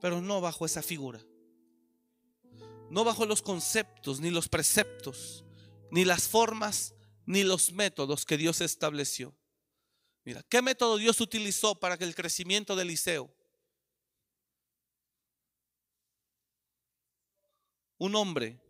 pero 0.00 0.20
no 0.20 0.40
bajo 0.40 0.64
esa 0.64 0.82
figura. 0.82 1.20
No 2.90 3.04
bajo 3.04 3.26
los 3.26 3.42
conceptos, 3.42 4.20
ni 4.20 4.30
los 4.30 4.48
preceptos, 4.48 5.44
ni 5.90 6.04
las 6.04 6.28
formas, 6.28 6.94
ni 7.26 7.42
los 7.42 7.72
métodos 7.72 8.24
que 8.24 8.36
Dios 8.36 8.60
estableció. 8.60 9.34
Mira, 10.24 10.42
¿qué 10.48 10.62
método 10.62 10.96
Dios 10.96 11.20
utilizó 11.20 11.74
para 11.74 11.98
que 11.98 12.04
el 12.04 12.14
crecimiento 12.14 12.76
de 12.76 12.82
Eliseo? 12.82 13.34
Un 17.98 18.14
hombre. 18.14 18.63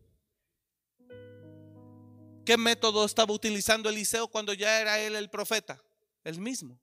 ¿Qué 2.44 2.56
método 2.56 3.04
estaba 3.04 3.32
utilizando 3.32 3.88
Eliseo 3.88 4.28
cuando 4.28 4.52
ya 4.52 4.80
era 4.80 4.98
él 4.98 5.16
el 5.16 5.30
profeta? 5.30 5.82
El 6.22 6.38
mismo. 6.38 6.78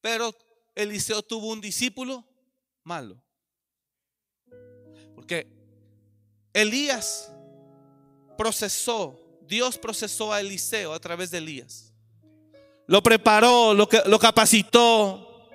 Pero 0.00 0.34
Eliseo 0.74 1.22
tuvo 1.22 1.48
un 1.48 1.60
discípulo 1.60 2.24
malo. 2.82 3.20
Porque 5.14 5.46
Elías 6.52 7.32
procesó, 8.36 9.18
Dios 9.42 9.78
procesó 9.78 10.32
a 10.32 10.40
Eliseo 10.40 10.92
a 10.92 11.00
través 11.00 11.30
de 11.30 11.38
Elías. 11.38 11.92
Lo 12.86 13.02
preparó, 13.02 13.72
lo, 13.72 14.18
capacitó. 14.18 15.48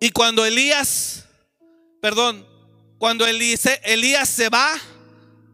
Y 0.00 0.10
cuando 0.10 0.46
Elías, 0.46 1.26
perdón, 2.00 2.46
cuando 2.98 3.26
Elías 3.26 4.28
se 4.28 4.48
va, 4.48 4.74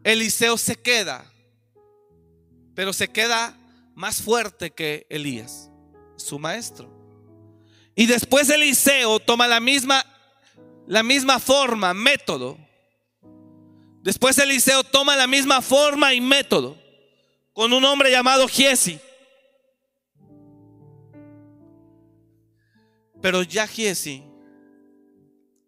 Eliseo 0.03 0.57
se 0.57 0.75
queda. 0.75 1.31
Pero 2.73 2.91
se 2.91 3.07
queda 3.07 3.57
más 3.93 4.21
fuerte 4.21 4.71
que 4.71 5.05
Elías, 5.09 5.69
su 6.17 6.39
maestro. 6.39 6.91
Y 7.95 8.07
después 8.07 8.49
Eliseo 8.49 9.19
toma 9.19 9.47
la 9.47 9.59
misma, 9.59 10.05
la 10.87 11.03
misma 11.03 11.39
forma, 11.39 11.93
método. 11.93 12.57
Después 14.01 14.37
Eliseo 14.37 14.83
toma 14.83 15.15
la 15.15 15.27
misma 15.27 15.61
forma 15.61 16.13
y 16.13 16.21
método 16.21 16.77
con 17.53 17.71
un 17.71 17.85
hombre 17.85 18.11
llamado 18.11 18.47
Giesi. 18.47 18.99
Pero 23.21 23.43
ya 23.43 23.65
Giesi, 23.65 24.23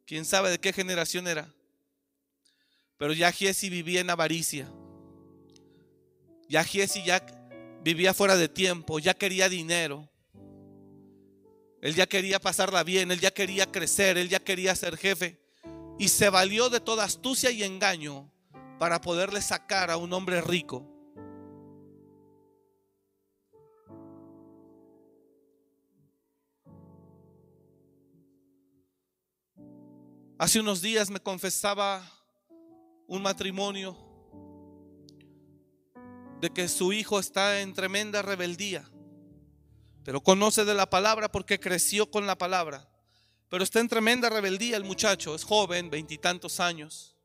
quién 0.06 0.26
sabe 0.26 0.52
de 0.52 0.60
qué 0.60 0.74
generación 0.74 1.28
era, 1.28 1.52
pero 2.98 3.14
ya 3.14 3.32
Giesi 3.32 3.70
vivía 3.70 4.02
en 4.02 4.10
avaricia. 4.10 4.72
Ya 6.50 6.64
Giesi 6.64 7.04
ya 7.04 7.26
vivía 7.84 8.14
fuera 8.14 8.36
de 8.36 8.50
tiempo, 8.50 9.00
ya 9.00 9.14
quería 9.14 9.50
dinero. 9.50 10.10
Él 11.82 11.94
ya 11.94 12.08
quería 12.08 12.40
pasarla 12.40 12.84
bien, 12.84 13.12
él 13.12 13.20
ya 13.20 13.32
quería 13.32 13.72
crecer, 13.72 14.18
él 14.18 14.30
ya 14.30 14.40
quería 14.40 14.76
ser 14.76 14.98
jefe. 14.98 15.40
Y 16.00 16.08
se 16.10 16.30
valió 16.30 16.70
de 16.70 16.80
toda 16.80 17.04
astucia 17.04 17.52
y 17.52 17.64
engaño 17.64 18.32
para 18.80 19.00
poderle 19.00 19.42
sacar 19.42 19.92
a 19.92 19.98
un 19.98 20.12
hombre 20.14 20.42
rico. 20.42 20.94
Hace 30.40 30.60
unos 30.60 30.82
días 30.82 31.10
me 31.10 31.20
confesaba 31.20 32.17
un 33.08 33.22
matrimonio 33.22 33.98
de 36.42 36.50
que 36.52 36.68
su 36.68 36.94
hijo 36.94 37.20
está 37.20 37.62
en 37.62 37.74
tremenda 37.74 38.22
rebeldía, 38.22 38.90
pero 40.04 40.22
conoce 40.22 40.66
de 40.66 40.74
la 40.74 40.90
palabra 40.90 41.32
porque 41.32 41.60
creció 41.60 42.12
con 42.12 42.28
la 42.28 42.38
palabra. 42.38 42.88
Pero 43.50 43.64
está 43.64 43.80
en 43.80 43.88
tremenda 43.88 44.30
rebeldía 44.30 44.76
el 44.76 44.84
muchacho, 44.84 45.34
es 45.34 45.44
joven, 45.44 45.90
veintitantos 45.90 46.60
años. 46.60 47.16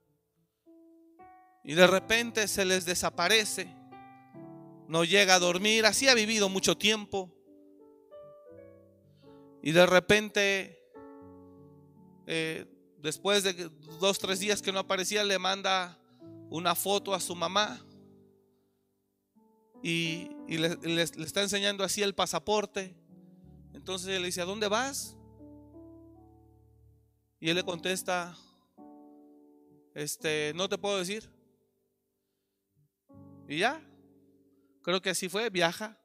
Y 1.65 1.75
de 1.75 1.87
repente 1.87 2.47
se 2.49 2.65
les 2.65 2.85
desaparece, 2.85 3.75
no 4.89 5.05
llega 5.05 5.35
a 5.35 5.39
dormir, 5.41 5.85
así 5.85 6.09
ha 6.09 6.15
vivido 6.15 6.49
mucho 6.49 6.77
tiempo. 6.77 7.33
Y 9.63 9.73
de 9.73 9.87
repente, 9.87 10.79
eh, 12.27 12.67
después 13.03 13.43
de 13.43 13.71
dos, 13.99 14.19
tres 14.19 14.39
días 14.41 14.63
que 14.63 14.73
no 14.73 14.79
aparecía, 14.79 15.25
le 15.25 15.39
manda 15.39 15.99
una 16.49 16.75
foto 16.75 17.15
a 17.15 17.21
su 17.21 17.35
mamá 17.35 17.85
y, 19.83 20.31
le, 20.47 21.03
está 21.03 21.43
enseñando 21.43 21.83
así 21.83 22.03
el 22.03 22.15
pasaporte. 22.15 22.95
Entonces 23.73 24.09
él 24.09 24.23
le 24.23 24.27
dice, 24.27 24.41
¿a 24.41 24.45
dónde 24.45 24.69
vas? 24.69 25.17
Y 27.41 27.51
él 27.51 27.57
le 27.57 27.65
contesta, 27.65 28.37
este, 29.95 30.53
no 30.55 30.69
te 30.69 30.79
puedo 30.79 30.99
decir. 30.99 31.29
Y 33.49 33.59
ya, 33.59 33.83
creo 34.83 35.03
que 35.03 35.11
así 35.11 35.29
fue, 35.29 35.51
viaja. 35.51 35.99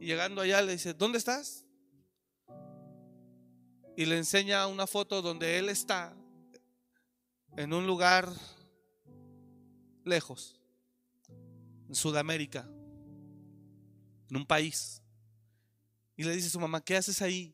Y 0.00 0.06
llegando 0.06 0.40
allá 0.40 0.62
le 0.62 0.72
dice, 0.72 0.94
¿dónde 0.94 1.18
estás? 1.18 1.67
Y 3.98 4.06
le 4.06 4.16
enseña 4.16 4.64
una 4.68 4.86
foto 4.86 5.20
donde 5.20 5.58
él 5.58 5.68
está 5.68 6.14
en 7.56 7.72
un 7.72 7.84
lugar 7.84 8.32
lejos, 10.04 10.56
en 11.88 11.96
Sudamérica 11.96 12.64
en 14.30 14.36
un 14.36 14.46
país. 14.46 15.02
Y 16.16 16.22
le 16.22 16.30
dice 16.30 16.46
a 16.46 16.50
su 16.50 16.60
mamá, 16.60 16.80
¿qué 16.80 16.96
haces 16.96 17.20
ahí? 17.22 17.52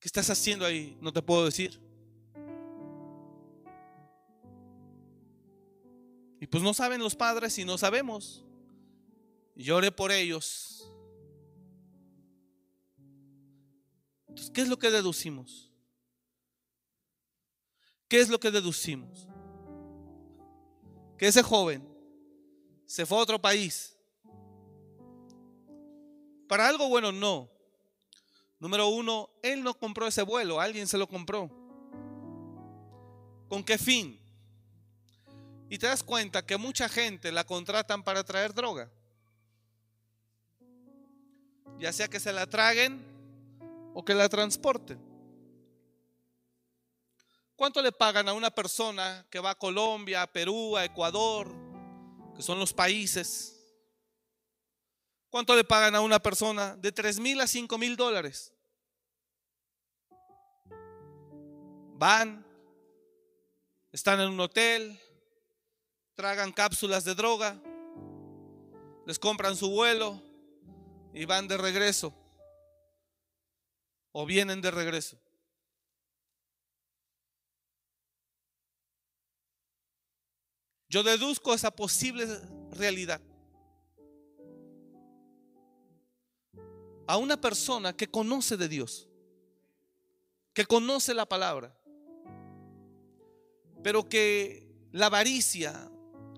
¿Qué 0.00 0.08
estás 0.08 0.28
haciendo 0.30 0.64
ahí? 0.64 0.98
No 1.00 1.12
te 1.12 1.22
puedo 1.22 1.44
decir. 1.44 1.80
Y 6.40 6.46
pues 6.48 6.60
no 6.60 6.74
saben 6.74 7.00
los 7.00 7.14
padres 7.14 7.56
y 7.58 7.64
no 7.64 7.78
sabemos. 7.78 8.44
Y 9.54 9.62
lloré 9.62 9.92
por 9.92 10.10
ellos. 10.10 10.73
¿Qué 14.50 14.62
es 14.62 14.68
lo 14.68 14.78
que 14.78 14.90
deducimos? 14.90 15.70
¿Qué 18.08 18.20
es 18.20 18.28
lo 18.28 18.38
que 18.38 18.50
deducimos? 18.50 19.28
Que 21.18 21.28
ese 21.28 21.42
joven 21.42 21.88
se 22.86 23.06
fue 23.06 23.18
a 23.18 23.22
otro 23.22 23.40
país 23.40 23.94
para 26.48 26.68
algo 26.68 26.88
bueno, 26.88 27.12
no. 27.12 27.50
Número 28.60 28.88
uno, 28.88 29.28
él 29.42 29.62
no 29.62 29.74
compró 29.74 30.06
ese 30.06 30.22
vuelo, 30.22 30.60
alguien 30.60 30.86
se 30.86 30.98
lo 30.98 31.08
compró. 31.08 31.50
¿Con 33.48 33.64
qué 33.64 33.78
fin? 33.78 34.20
Y 35.68 35.78
te 35.78 35.86
das 35.86 36.02
cuenta 36.02 36.46
que 36.46 36.56
mucha 36.56 36.88
gente 36.88 37.32
la 37.32 37.44
contratan 37.44 38.02
para 38.02 38.24
traer 38.24 38.54
droga. 38.54 38.90
Ya 41.78 41.92
sea 41.92 42.08
que 42.08 42.20
se 42.20 42.32
la 42.32 42.46
traguen 42.46 43.13
o 43.94 44.04
que 44.04 44.12
la 44.12 44.28
transporten. 44.28 45.00
¿Cuánto 47.56 47.80
le 47.80 47.92
pagan 47.92 48.28
a 48.28 48.34
una 48.34 48.50
persona 48.50 49.26
que 49.30 49.38
va 49.38 49.50
a 49.50 49.54
Colombia, 49.54 50.22
a 50.22 50.26
Perú, 50.26 50.76
a 50.76 50.84
Ecuador, 50.84 51.50
que 52.36 52.42
son 52.42 52.58
los 52.58 52.74
países 52.74 53.54
¿Cuánto 55.34 55.56
le 55.56 55.64
pagan 55.64 55.96
a 55.96 56.00
una 56.00 56.20
persona? 56.20 56.76
De 56.76 56.92
3 56.92 57.18
mil 57.18 57.40
a 57.40 57.48
5 57.48 57.76
mil 57.76 57.96
dólares. 57.96 58.52
Van, 61.96 62.46
están 63.90 64.20
en 64.20 64.28
un 64.28 64.38
hotel, 64.38 64.96
tragan 66.14 66.52
cápsulas 66.52 67.02
de 67.02 67.16
droga, 67.16 67.60
les 69.06 69.18
compran 69.18 69.56
su 69.56 69.70
vuelo 69.70 70.22
y 71.12 71.24
van 71.24 71.48
de 71.48 71.56
regreso. 71.56 72.14
O 74.16 74.24
vienen 74.24 74.62
de 74.62 74.70
regreso. 74.70 75.18
Yo 80.88 81.02
deduzco 81.02 81.52
esa 81.52 81.70
posible 81.70 82.24
realidad. 82.70 83.20
a 87.06 87.16
una 87.16 87.40
persona 87.40 87.94
que 87.94 88.08
conoce 88.08 88.56
de 88.56 88.68
Dios, 88.68 89.08
que 90.52 90.64
conoce 90.64 91.14
la 91.14 91.26
palabra, 91.26 91.76
pero 93.82 94.08
que 94.08 94.66
la 94.92 95.06
avaricia, 95.06 95.90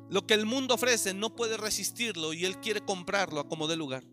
lo 0.09 0.27
que 0.27 0.35
el 0.35 0.47
mundo 0.47 0.75
ofrece, 0.75 1.15
no 1.15 1.37
puede 1.37 1.57
resistirlo 1.57 2.33
y 2.33 2.45
él 2.45 2.59
quiere 2.61 2.81
comprarlo 2.81 3.41
a 3.41 3.49
como 3.49 3.69
de 3.69 3.77
lugar. 3.77 4.05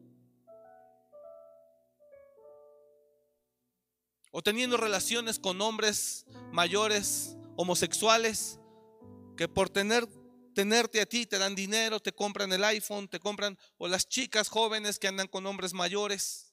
O 4.36 4.42
teniendo 4.42 4.78
relaciones 4.78 5.38
con 5.38 5.62
hombres 5.62 6.26
mayores 6.52 7.38
homosexuales 7.56 8.60
que 9.38 9.48
por 9.48 9.70
tener 9.70 10.08
tenerte 10.56 11.02
a 11.02 11.06
ti 11.06 11.28
te 11.28 11.38
dan 11.38 11.54
dinero, 11.54 12.00
te 12.00 12.12
compran 12.12 12.52
el 12.52 12.64
iPhone, 12.64 13.08
te 13.08 13.20
compran 13.20 13.58
o 13.78 13.88
las 13.88 14.10
chicas 14.10 14.50
jóvenes 14.50 14.98
que 14.98 15.08
andan 15.08 15.28
con 15.28 15.46
hombres 15.46 15.74
mayores 15.74 16.52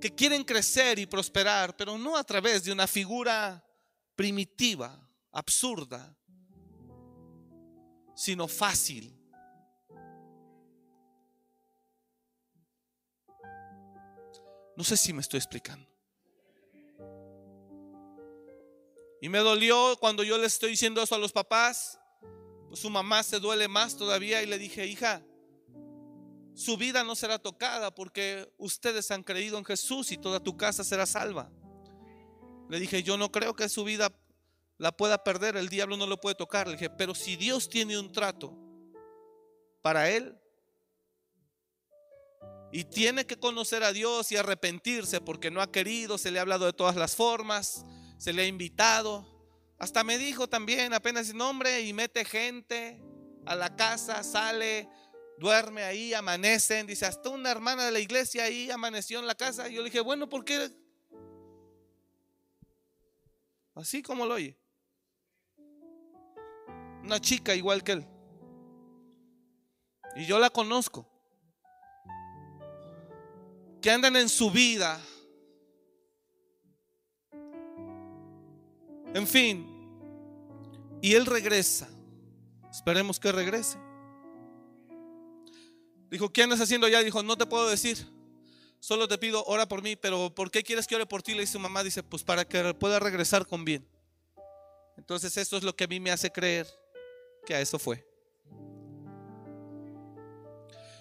que 0.00 0.14
quieren 0.14 0.44
crecer 0.44 0.98
y 0.98 1.06
prosperar, 1.06 1.76
pero 1.76 1.98
no 1.98 2.16
a 2.16 2.24
través 2.24 2.64
de 2.64 2.72
una 2.72 2.86
figura 2.86 3.62
primitiva, 4.16 5.06
absurda, 5.30 6.16
sino 8.16 8.48
fácil. 8.48 9.14
No 14.76 14.84
sé 14.84 14.96
si 14.96 15.12
me 15.12 15.20
estoy 15.20 15.38
explicando. 15.38 15.88
Y 19.20 19.28
me 19.28 19.38
dolió 19.38 19.96
cuando 20.00 20.22
yo 20.22 20.36
le 20.36 20.46
estoy 20.46 20.70
diciendo 20.70 21.02
eso 21.02 21.14
a 21.14 21.18
los 21.18 21.32
papás. 21.32 21.98
Pues 22.68 22.80
su 22.80 22.90
mamá 22.90 23.22
se 23.22 23.40
duele 23.40 23.68
más 23.68 23.96
todavía 23.96 24.42
y 24.42 24.46
le 24.46 24.58
dije, 24.58 24.86
hija, 24.86 25.22
su 26.54 26.76
vida 26.76 27.04
no 27.04 27.14
será 27.14 27.38
tocada 27.38 27.94
porque 27.94 28.52
ustedes 28.58 29.10
han 29.10 29.22
creído 29.22 29.58
en 29.58 29.64
Jesús 29.64 30.12
y 30.12 30.18
toda 30.18 30.40
tu 30.40 30.56
casa 30.56 30.84
será 30.84 31.06
salva. 31.06 31.50
Le 32.68 32.78
dije, 32.78 33.02
yo 33.02 33.16
no 33.16 33.30
creo 33.30 33.54
que 33.54 33.68
su 33.68 33.84
vida 33.84 34.12
la 34.78 34.96
pueda 34.96 35.22
perder, 35.22 35.56
el 35.56 35.68
diablo 35.68 35.96
no 35.96 36.06
lo 36.06 36.20
puede 36.20 36.34
tocar. 36.34 36.66
Le 36.66 36.74
dije, 36.74 36.90
pero 36.90 37.14
si 37.14 37.36
Dios 37.36 37.68
tiene 37.68 37.98
un 37.98 38.12
trato 38.12 38.56
para 39.82 40.10
él 40.10 40.38
y 42.74 42.82
tiene 42.82 43.24
que 43.24 43.38
conocer 43.38 43.84
a 43.84 43.92
Dios 43.92 44.32
y 44.32 44.36
arrepentirse 44.36 45.20
porque 45.20 45.48
no 45.48 45.62
ha 45.62 45.70
querido, 45.70 46.18
se 46.18 46.32
le 46.32 46.40
ha 46.40 46.42
hablado 46.42 46.66
de 46.66 46.72
todas 46.72 46.96
las 46.96 47.14
formas, 47.14 47.86
se 48.18 48.32
le 48.32 48.42
ha 48.42 48.46
invitado. 48.48 49.24
Hasta 49.78 50.02
me 50.02 50.18
dijo 50.18 50.48
también, 50.48 50.92
apenas 50.92 51.32
nombre, 51.32 51.82
y 51.82 51.92
mete 51.92 52.24
gente 52.24 53.00
a 53.46 53.54
la 53.54 53.76
casa, 53.76 54.24
sale, 54.24 54.88
duerme 55.38 55.84
ahí, 55.84 56.14
amanecen. 56.14 56.88
Dice, 56.88 57.06
hasta 57.06 57.28
una 57.28 57.52
hermana 57.52 57.84
de 57.84 57.92
la 57.92 58.00
iglesia 58.00 58.42
ahí 58.42 58.68
amaneció 58.72 59.20
en 59.20 59.28
la 59.28 59.36
casa. 59.36 59.68
Y 59.68 59.74
yo 59.74 59.82
le 59.82 59.90
dije, 59.90 60.00
bueno, 60.00 60.28
¿por 60.28 60.44
qué? 60.44 60.68
Así 63.76 64.02
como 64.02 64.26
lo 64.26 64.34
oye. 64.34 64.58
Una 67.04 67.20
chica 67.20 67.54
igual 67.54 67.84
que 67.84 67.92
él. 67.92 68.06
Y 70.16 70.26
yo 70.26 70.40
la 70.40 70.50
conozco. 70.50 71.13
Que 73.84 73.90
andan 73.90 74.16
en 74.16 74.30
su 74.30 74.50
vida. 74.50 74.98
En 79.12 79.26
fin. 79.28 79.66
Y 81.02 81.12
él 81.12 81.26
regresa. 81.26 81.86
Esperemos 82.70 83.20
que 83.20 83.30
regrese. 83.30 83.76
Dijo, 86.10 86.32
¿qué 86.32 86.44
andas 86.44 86.62
haciendo 86.62 86.86
allá? 86.86 87.00
Dijo, 87.00 87.22
no 87.22 87.36
te 87.36 87.44
puedo 87.44 87.68
decir. 87.68 87.98
Solo 88.80 89.06
te 89.06 89.18
pido, 89.18 89.44
ora 89.44 89.68
por 89.68 89.82
mí, 89.82 89.96
pero 89.96 90.34
¿por 90.34 90.50
qué 90.50 90.62
quieres 90.62 90.86
que 90.86 90.94
ore 90.94 91.04
por 91.04 91.22
ti? 91.22 91.34
Le 91.34 91.42
dice 91.42 91.52
su 91.52 91.58
mamá, 91.58 91.84
dice, 91.84 92.02
pues 92.02 92.24
para 92.24 92.46
que 92.46 92.72
pueda 92.72 92.98
regresar 92.98 93.46
con 93.46 93.66
bien. 93.66 93.86
Entonces 94.96 95.36
esto 95.36 95.58
es 95.58 95.62
lo 95.62 95.76
que 95.76 95.84
a 95.84 95.88
mí 95.88 96.00
me 96.00 96.10
hace 96.10 96.32
creer 96.32 96.66
que 97.44 97.54
a 97.54 97.60
eso 97.60 97.78
fue. 97.78 98.02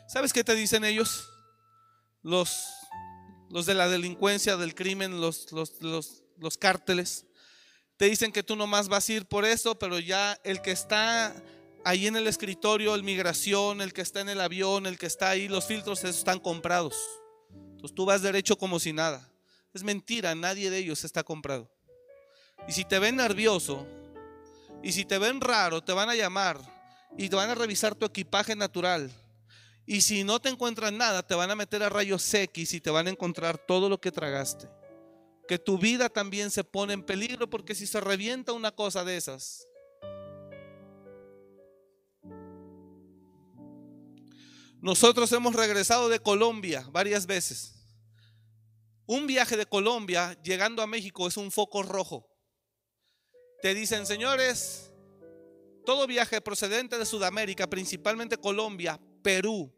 ¿Sabes 0.05 0.34
qué 0.34 0.43
te 0.43 0.53
dicen 0.53 0.84
ellos? 0.84 1.29
Los, 2.24 2.67
los 3.49 3.65
de 3.65 3.76
la 3.76 3.88
delincuencia, 3.88 4.57
del 4.57 4.74
crimen, 4.74 5.21
los, 5.21 5.51
los, 5.51 5.82
los, 5.82 6.24
los 6.38 6.57
cárteles. 6.57 7.26
Te 7.97 8.05
dicen 8.05 8.32
que 8.32 8.43
tú 8.43 8.55
nomás 8.55 8.88
vas 8.88 9.07
a 9.07 9.13
ir 9.13 9.26
por 9.28 9.45
eso, 9.45 9.78
pero 9.78 9.99
ya 9.99 10.39
el 10.43 10.61
que 10.61 10.71
está 10.71 11.36
ahí 11.86 12.07
en 12.07 12.15
el 12.15 12.28
escritorio, 12.28 12.95
el 12.95 13.03
migración, 13.03 13.82
el 13.82 13.93
que 13.93 14.01
está 14.01 14.21
en 14.21 14.30
el 14.30 14.41
avión, 14.41 14.86
el 14.86 14.97
que 14.97 15.05
está 15.05 15.30
ahí, 15.30 15.47
los 15.47 15.65
filtros 15.65 16.03
esos 16.03 16.17
están 16.17 16.39
comprados. 16.39 16.95
Entonces 17.51 17.93
tú 17.93 18.05
vas 18.05 18.21
derecho 18.21 18.57
como 18.57 18.80
si 18.80 18.93
nada. 18.93 19.30
Es 19.74 19.84
mentira, 19.84 20.34
nadie 20.36 20.69
de 20.69 20.80
ellos 20.80 21.03
está 21.03 21.24
comprado. 21.24 21.69
Y 22.67 22.71
si 22.71 22.86
te 22.86 22.99
ven 22.99 23.17
nervioso, 23.17 23.86
y 24.84 24.91
si 24.91 25.05
te 25.05 25.17
ven 25.17 25.39
raro, 25.39 25.82
te 25.82 25.93
van 25.93 26.09
a 26.09 26.15
llamar 26.15 26.59
y 27.17 27.30
te 27.30 27.36
van 27.36 27.49
a 27.49 27.55
revisar 27.55 27.95
tu 27.95 28.05
equipaje 28.05 28.55
natural. 28.55 29.11
Y 29.86 30.01
si 30.01 30.23
no 30.23 30.39
te 30.39 30.49
encuentran 30.49 30.97
nada, 30.97 31.23
te 31.25 31.36
van 31.36 31.51
a 31.51 31.55
meter 31.55 31.84
a 31.84 31.89
rayos 31.89 32.34
X 32.34 32.73
y 32.73 32.81
te 32.81 32.89
van 32.89 33.07
a 33.07 33.09
encontrar 33.09 33.57
todo 33.57 33.89
lo 33.89 33.99
que 33.99 34.11
tragaste. 34.11 34.69
Que 35.47 35.59
tu 35.59 35.77
vida 35.77 36.09
también 36.09 36.51
se 36.51 36.63
pone 36.63 36.93
en 36.93 37.03
peligro 37.03 37.49
porque 37.49 37.75
si 37.75 37.86
se 37.86 37.99
revienta 37.99 38.53
una 38.53 38.71
cosa 38.71 39.03
de 39.03 39.17
esas, 39.17 39.67
Nosotros 44.84 45.31
hemos 45.31 45.55
regresado 45.55 46.09
de 46.09 46.19
Colombia 46.19 46.86
varias 46.91 47.25
veces. 47.25 47.73
Un 49.05 49.27
viaje 49.27 49.55
de 49.55 49.65
Colombia 49.65 50.38
llegando 50.43 50.81
a 50.81 50.88
México 50.88 51.25
es 51.25 51.38
un 51.38 51.51
foco 51.51 51.84
rojo. 51.84 52.29
Te 53.61 53.73
dicen, 53.73 54.05
señores, 54.05 54.91
todo 55.86 56.05
viaje 56.05 56.41
procedente 56.41 56.97
de 56.97 57.05
Sudamérica, 57.05 57.69
principalmente 57.69 58.36
Colombia, 58.36 58.99
Perú, 59.24 59.74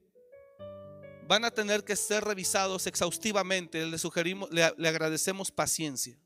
van 1.27 1.45
a 1.45 1.51
tener 1.51 1.83
que 1.83 1.95
ser 1.95 2.23
revisados 2.23 2.87
exhaustivamente. 2.87 3.85
Le 3.85 3.97
sugerimos, 3.97 4.49
le, 4.51 4.63
agradecemos 4.63 5.51
paciencia. 5.51 6.19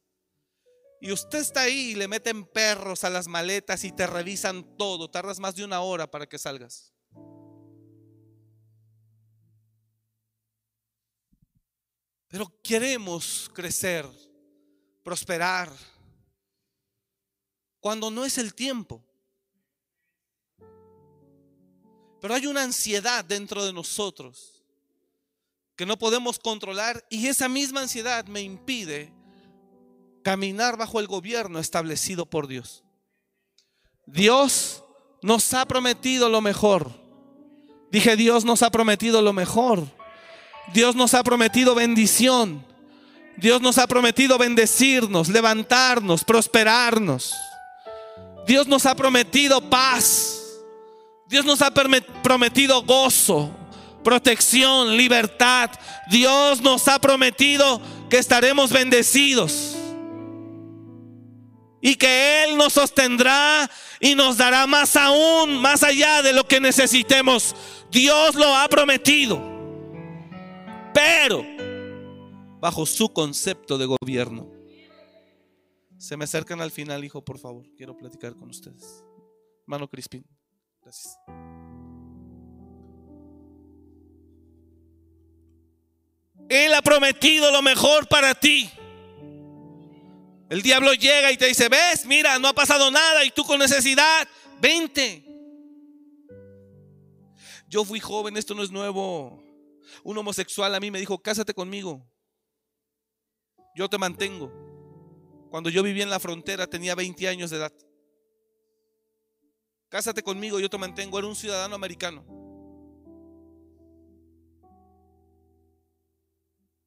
Y 1.02 1.12
usted 1.12 1.40
está 1.40 1.62
ahí 1.62 1.92
y 1.92 1.96
le 1.96 2.08
meten 2.08 2.46
perros 2.46 3.04
a 3.04 3.10
las 3.10 3.28
maletas 3.28 3.84
y 3.84 3.92
te 3.92 4.08
revisan 4.08 4.78
todo. 4.78 5.10
Tardas 5.10 5.40
más 5.40 5.56
de 5.56 5.64
una 5.64 5.82
hora 5.82 6.10
para 6.10 6.28
que 6.28 6.38
salgas. 6.38 6.94
Pero 12.28 12.54
queremos 12.62 13.50
crecer, 13.54 14.06
prosperar, 15.04 15.72
cuando 17.80 18.12
no 18.12 18.26
es 18.26 18.38
el 18.38 18.54
tiempo. 18.54 19.09
Pero 22.22 22.34
hay 22.34 22.48
una 22.48 22.64
ansiedad 22.64 23.24
dentro 23.24 23.66
de 23.66 23.74
nosotros 23.74 24.64
que 25.76 25.86
no 25.86 25.98
podemos 25.98 26.40
controlar 26.40 27.06
y 27.10 27.28
esa 27.28 27.48
misma 27.48 27.82
ansiedad 27.82 28.26
me 28.26 28.42
impide 28.42 29.14
caminar 30.24 30.78
bajo 30.78 31.00
el 31.00 31.08
gobierno 31.08 31.60
establecido 31.60 32.26
por 32.26 32.48
Dios. 32.48 32.84
Dios 34.06 34.84
nos 35.22 35.54
ha 35.54 35.66
prometido 35.66 36.30
lo 36.30 36.42
mejor. 36.42 36.92
Dije, 37.92 38.16
Dios 38.16 38.44
nos 38.46 38.62
ha 38.62 38.70
prometido 38.70 39.22
lo 39.22 39.34
mejor. 39.34 39.88
Dios 40.74 40.96
nos 40.96 41.14
ha 41.14 41.24
prometido 41.24 41.76
bendición. 41.76 42.66
Dios 43.38 43.62
nos 43.62 43.78
ha 43.78 43.88
prometido 43.88 44.38
bendecirnos, 44.38 45.30
levantarnos, 45.30 46.24
prosperarnos. 46.26 47.34
Dios 48.46 48.68
nos 48.68 48.86
ha 48.86 48.96
prometido 48.96 49.62
paz. 49.70 50.39
Dios 51.30 51.46
nos 51.46 51.62
ha 51.62 51.72
prometido 51.72 52.84
gozo, 52.84 53.56
protección, 54.04 54.98
libertad. 54.98 55.70
Dios 56.10 56.62
nos 56.62 56.88
ha 56.90 57.00
prometido 57.00 57.82
que 58.10 58.18
estaremos 58.18 58.72
bendecidos. 58.72 59.78
Y 61.82 61.96
que 61.96 62.44
Él 62.44 62.58
nos 62.58 62.74
sostendrá 62.74 63.72
y 64.02 64.16
nos 64.16 64.36
dará 64.36 64.68
más 64.68 64.98
aún, 64.98 65.62
más 65.62 65.84
allá 65.84 66.22
de 66.22 66.34
lo 66.34 66.46
que 66.46 66.60
necesitemos. 66.60 67.56
Dios 67.90 68.36
lo 68.36 68.54
ha 68.54 68.68
prometido 68.68 69.50
pero 70.94 71.44
bajo 72.60 72.86
su 72.86 73.14
concepto 73.14 73.78
de 73.78 73.86
gobierno. 73.86 74.52
Se 75.98 76.16
me 76.18 76.24
acercan 76.26 76.62
al 76.62 76.72
final, 76.72 77.04
hijo, 77.04 77.24
por 77.24 77.38
favor. 77.38 77.66
Quiero 77.76 77.96
platicar 77.96 78.36
con 78.36 78.50
ustedes. 78.50 79.04
Mano 79.66 79.88
Crispín. 79.88 80.26
Él 86.50 86.74
ha 86.74 86.82
prometido 86.82 87.52
lo 87.52 87.62
mejor 87.62 88.08
para 88.08 88.34
ti. 88.34 88.70
El 90.50 90.64
diablo 90.64 90.94
llega 90.94 91.32
y 91.32 91.38
te 91.38 91.46
dice, 91.46 91.70
ves, 91.70 92.06
mira, 92.06 92.40
no 92.40 92.48
ha 92.48 92.54
pasado 92.54 92.90
nada 92.90 93.24
y 93.24 93.30
tú 93.30 93.44
con 93.44 93.60
necesidad, 93.60 94.28
vente. 94.60 95.24
Yo 97.68 97.86
fui 97.86 98.00
joven, 98.00 98.36
esto 98.36 98.56
no 98.56 98.64
es 98.64 98.72
nuevo. 98.72 99.44
Un 100.04 100.18
homosexual 100.18 100.74
a 100.74 100.80
mí 100.80 100.90
me 100.90 101.00
dijo, 101.00 101.22
cásate 101.22 101.54
conmigo. 101.54 102.04
Yo 103.76 103.88
te 103.88 104.00
mantengo. 104.00 104.52
Cuando 105.52 105.70
yo 105.70 105.84
vivía 105.84 106.04
en 106.04 106.10
la 106.10 106.20
frontera 106.20 106.66
tenía 106.66 106.96
20 106.96 107.28
años 107.28 107.52
de 107.52 107.58
edad. 107.58 107.74
Cásate 109.90 110.22
conmigo, 110.22 110.60
yo 110.60 110.70
te 110.70 110.78
mantengo. 110.78 111.18
Era 111.18 111.28
un 111.28 111.36
ciudadano 111.36 111.76
americano. 111.76 112.24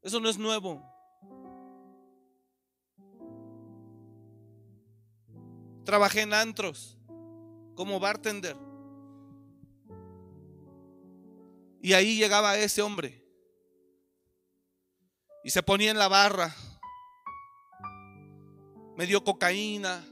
Eso 0.01 0.21
no 0.21 0.29
es 0.29 0.39
nuevo. 0.39 0.83
Trabajé 5.85 6.23
en 6.23 6.33
antros 6.33 6.99
como 7.75 7.99
bartender. 7.99 8.57
Y 11.81 11.95
ahí 11.95 12.17
llegaba 12.17 12.57
ese 12.57 12.83
hombre. 12.83 13.21
Y 15.43 15.51
se 15.51 15.63
ponía 15.65 15.91
en 15.91 15.99
la 15.99 16.07
barra. 16.07 16.55
Me 18.97 19.07
dio 19.07 19.25
cocaína. 19.25 20.05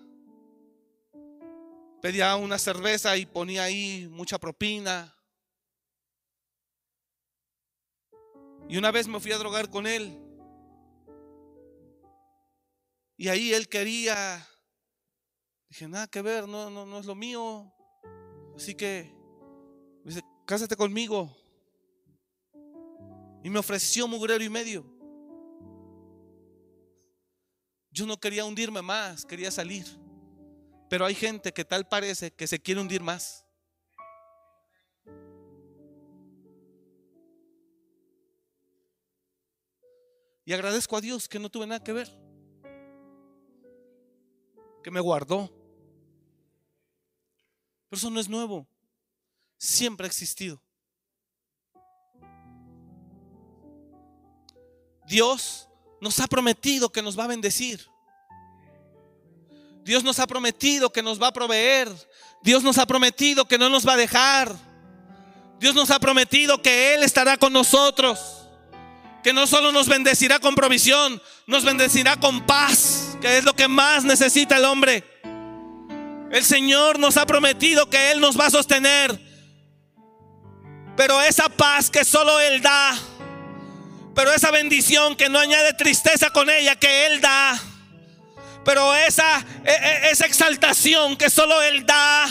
Pedía 2.00 2.34
una 2.36 2.58
cerveza 2.58 3.16
y 3.16 3.26
ponía 3.26 3.64
ahí 3.64 4.08
mucha 4.10 4.38
propina. 4.38 5.14
Y 8.68 8.76
una 8.76 8.90
vez 8.90 9.06
me 9.06 9.20
fui 9.20 9.32
a 9.32 9.38
drogar 9.38 9.68
con 9.68 9.86
él. 9.86 10.18
Y 13.16 13.28
ahí 13.28 13.52
él 13.52 13.68
quería. 13.68 14.46
Dije, 15.68 15.88
nada 15.88 16.06
que 16.06 16.22
ver, 16.22 16.48
no, 16.48 16.70
no, 16.70 16.86
no 16.86 16.98
es 16.98 17.06
lo 17.06 17.14
mío. 17.14 17.70
Así 18.56 18.74
que, 18.74 19.14
dice, 20.04 20.22
cásate 20.46 20.76
conmigo. 20.76 21.36
Y 23.42 23.50
me 23.50 23.58
ofreció 23.58 24.08
mugrero 24.08 24.42
y 24.42 24.48
medio. 24.48 24.84
Yo 27.90 28.06
no 28.06 28.18
quería 28.18 28.44
hundirme 28.44 28.82
más, 28.82 29.26
quería 29.26 29.50
salir. 29.50 29.84
Pero 30.90 31.06
hay 31.06 31.14
gente 31.14 31.52
que 31.52 31.64
tal 31.64 31.86
parece 31.86 32.32
que 32.32 32.48
se 32.48 32.58
quiere 32.58 32.80
hundir 32.80 33.00
más. 33.00 33.46
Y 40.44 40.52
agradezco 40.52 40.96
a 40.96 41.00
Dios 41.00 41.28
que 41.28 41.38
no 41.38 41.48
tuve 41.48 41.68
nada 41.68 41.84
que 41.84 41.92
ver. 41.92 42.10
Que 44.82 44.90
me 44.90 44.98
guardó. 44.98 45.48
Pero 47.88 47.98
eso 47.98 48.10
no 48.10 48.18
es 48.18 48.28
nuevo. 48.28 48.66
Siempre 49.58 50.06
ha 50.06 50.08
existido. 50.08 50.60
Dios 55.06 55.68
nos 56.00 56.18
ha 56.18 56.26
prometido 56.26 56.90
que 56.90 57.00
nos 57.00 57.16
va 57.16 57.24
a 57.24 57.28
bendecir. 57.28 57.88
Dios 59.90 60.04
nos 60.04 60.20
ha 60.20 60.26
prometido 60.28 60.92
que 60.92 61.02
nos 61.02 61.20
va 61.20 61.26
a 61.26 61.32
proveer. 61.32 61.88
Dios 62.42 62.62
nos 62.62 62.78
ha 62.78 62.86
prometido 62.86 63.48
que 63.48 63.58
no 63.58 63.68
nos 63.68 63.84
va 63.84 63.94
a 63.94 63.96
dejar. 63.96 64.54
Dios 65.58 65.74
nos 65.74 65.90
ha 65.90 65.98
prometido 65.98 66.62
que 66.62 66.94
Él 66.94 67.02
estará 67.02 67.36
con 67.36 67.52
nosotros. 67.52 68.20
Que 69.24 69.32
no 69.32 69.48
solo 69.48 69.72
nos 69.72 69.88
bendecirá 69.88 70.38
con 70.38 70.54
provisión, 70.54 71.20
nos 71.48 71.64
bendecirá 71.64 72.20
con 72.20 72.46
paz, 72.46 73.18
que 73.20 73.38
es 73.38 73.44
lo 73.44 73.56
que 73.56 73.66
más 73.66 74.04
necesita 74.04 74.58
el 74.58 74.64
hombre. 74.64 75.02
El 76.30 76.44
Señor 76.44 77.00
nos 77.00 77.16
ha 77.16 77.26
prometido 77.26 77.90
que 77.90 78.12
Él 78.12 78.20
nos 78.20 78.38
va 78.38 78.46
a 78.46 78.50
sostener. 78.50 79.20
Pero 80.96 81.20
esa 81.20 81.48
paz 81.48 81.90
que 81.90 82.04
solo 82.04 82.38
Él 82.38 82.62
da, 82.62 82.96
pero 84.14 84.32
esa 84.32 84.52
bendición 84.52 85.16
que 85.16 85.28
no 85.28 85.40
añade 85.40 85.72
tristeza 85.72 86.30
con 86.30 86.48
ella 86.48 86.76
que 86.76 87.06
Él 87.06 87.20
da. 87.20 87.60
Pero 88.64 88.94
esa, 88.94 89.44
e, 89.64 89.70
e, 89.70 90.10
esa 90.10 90.26
exaltación 90.26 91.16
que 91.16 91.30
solo 91.30 91.62
Él 91.62 91.86
da, 91.86 92.28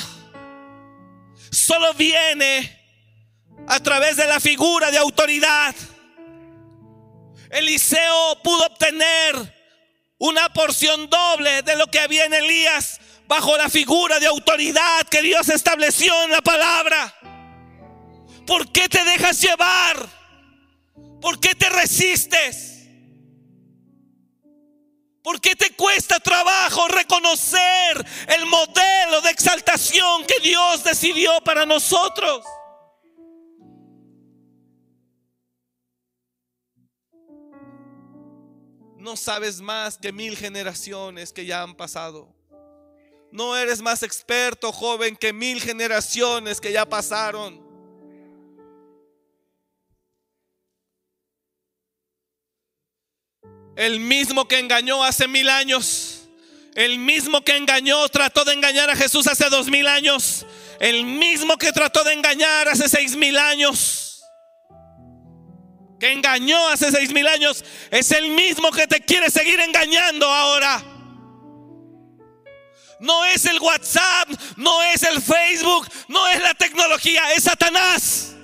solo 1.52 1.94
viene 1.96 2.78
a 3.68 3.80
través 3.80 4.18
de 4.18 4.28
la 4.28 4.40
figura 4.40 4.92
de 4.92 4.98
autoridad. 4.98 5.76
Eliseo 7.50 8.42
pudo 8.44 8.66
obtener 8.66 9.56
una 10.20 10.52
porción 10.54 11.10
doble 11.10 11.62
de 11.64 11.76
lo 11.76 11.88
que 11.88 12.00
había 12.00 12.26
en 12.26 12.34
Elías 12.34 13.00
bajo 13.28 13.56
la 13.58 13.70
figura 13.70 14.20
de 14.20 14.28
autoridad 14.28 15.08
que 15.10 15.22
Dios 15.22 15.50
estableció 15.50 16.24
en 16.24 16.32
la 16.32 16.42
palabra. 16.42 17.14
¿Por 18.46 18.72
qué 18.72 18.90
te 18.90 19.04
dejas 19.04 19.40
llevar? 19.40 20.10
¿Por 21.22 21.40
qué 21.40 21.54
te 21.54 21.70
resistes? 21.70 22.79
¿Por 25.24 25.41
qué 25.41 25.55
te 25.55 25.76
cuesta 25.76 26.20
trabajo 26.20 26.88
reconocer 26.88 28.05
el 28.28 28.45
modelo 28.45 29.22
de 29.22 29.30
exaltación 29.32 30.26
que 30.26 30.39
Dios 30.41 30.84
decidió 30.84 31.41
para 31.43 31.65
nosotros? 31.65 32.45
No 38.97 39.17
sabes 39.17 39.61
más 39.61 39.97
que 39.97 40.11
mil 40.11 40.38
generaciones 40.38 41.34
que 41.34 41.45
ya 41.45 41.63
han 41.63 41.76
pasado. 41.76 42.34
No 43.32 43.55
eres 43.55 43.82
más 43.82 44.03
experto, 44.03 44.72
joven, 44.72 45.15
que 45.15 45.34
mil 45.34 45.61
generaciones 45.61 46.59
que 46.59 46.72
ya 46.72 46.88
pasaron. 46.88 47.68
El 53.80 54.02
mismo 54.02 54.46
que 54.46 54.60
engañó 54.60 55.06
hace 55.06 55.26
mil 55.30 55.50
años. 55.50 56.28
El 56.76 57.00
mismo 57.00 57.46
que 57.46 57.56
engañó, 57.56 58.10
trató 58.10 58.44
de 58.44 58.52
engañar 58.52 58.90
a 58.90 58.96
Jesús 58.98 59.26
hace 59.26 59.50
dos 59.50 59.68
mil 59.68 59.88
años. 59.88 60.46
El 60.82 61.06
mismo 61.06 61.58
que 61.58 61.72
trató 61.72 62.04
de 62.04 62.12
engañar 62.12 62.68
hace 62.68 62.90
seis 62.90 63.16
mil 63.16 63.38
años. 63.38 64.22
Que 65.98 66.12
engañó 66.12 66.68
hace 66.68 66.92
seis 66.92 67.14
mil 67.14 67.26
años. 67.26 67.64
Es 67.90 68.12
el 68.12 68.32
mismo 68.32 68.70
que 68.72 68.86
te 68.86 69.00
quiere 69.00 69.30
seguir 69.30 69.62
engañando 69.62 70.28
ahora. 70.28 70.84
No 73.00 73.24
es 73.28 73.46
el 73.46 73.62
WhatsApp, 73.62 74.28
no 74.58 74.84
es 74.84 75.04
el 75.04 75.22
Facebook, 75.22 75.88
no 76.10 76.28
es 76.28 76.42
la 76.42 76.54
tecnología, 76.54 77.32
es 77.32 77.44
Satanás. 77.44 78.36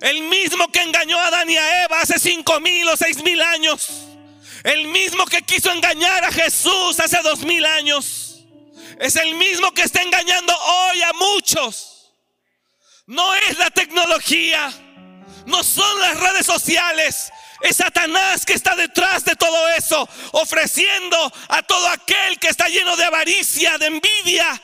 El 0.00 0.22
mismo 0.22 0.70
que 0.70 0.82
engañó 0.82 1.18
a 1.18 1.28
Adán 1.28 1.48
y 1.48 1.56
a 1.56 1.84
Eva 1.84 2.00
hace 2.00 2.18
cinco 2.18 2.60
mil 2.60 2.86
o 2.88 2.96
seis 2.96 3.22
mil 3.22 3.40
años. 3.40 3.88
El 4.62 4.88
mismo 4.88 5.24
que 5.26 5.42
quiso 5.42 5.70
engañar 5.70 6.24
a 6.24 6.32
Jesús 6.32 7.00
hace 7.00 7.20
dos 7.22 7.40
mil 7.40 7.64
años. 7.64 8.40
Es 8.98 9.16
el 9.16 9.34
mismo 9.34 9.72
que 9.72 9.82
está 9.82 10.02
engañando 10.02 10.56
hoy 10.56 11.02
a 11.02 11.12
muchos. 11.14 12.12
No 13.06 13.34
es 13.34 13.58
la 13.58 13.70
tecnología. 13.70 14.72
No 15.46 15.62
son 15.62 16.00
las 16.00 16.18
redes 16.18 16.46
sociales. 16.46 17.30
Es 17.62 17.76
Satanás 17.76 18.44
que 18.44 18.52
está 18.52 18.74
detrás 18.74 19.24
de 19.24 19.34
todo 19.34 19.68
eso, 19.70 20.06
ofreciendo 20.32 21.32
a 21.48 21.62
todo 21.62 21.88
aquel 21.88 22.38
que 22.38 22.48
está 22.48 22.68
lleno 22.68 22.96
de 22.96 23.04
avaricia, 23.04 23.78
de 23.78 23.86
envidia, 23.86 24.60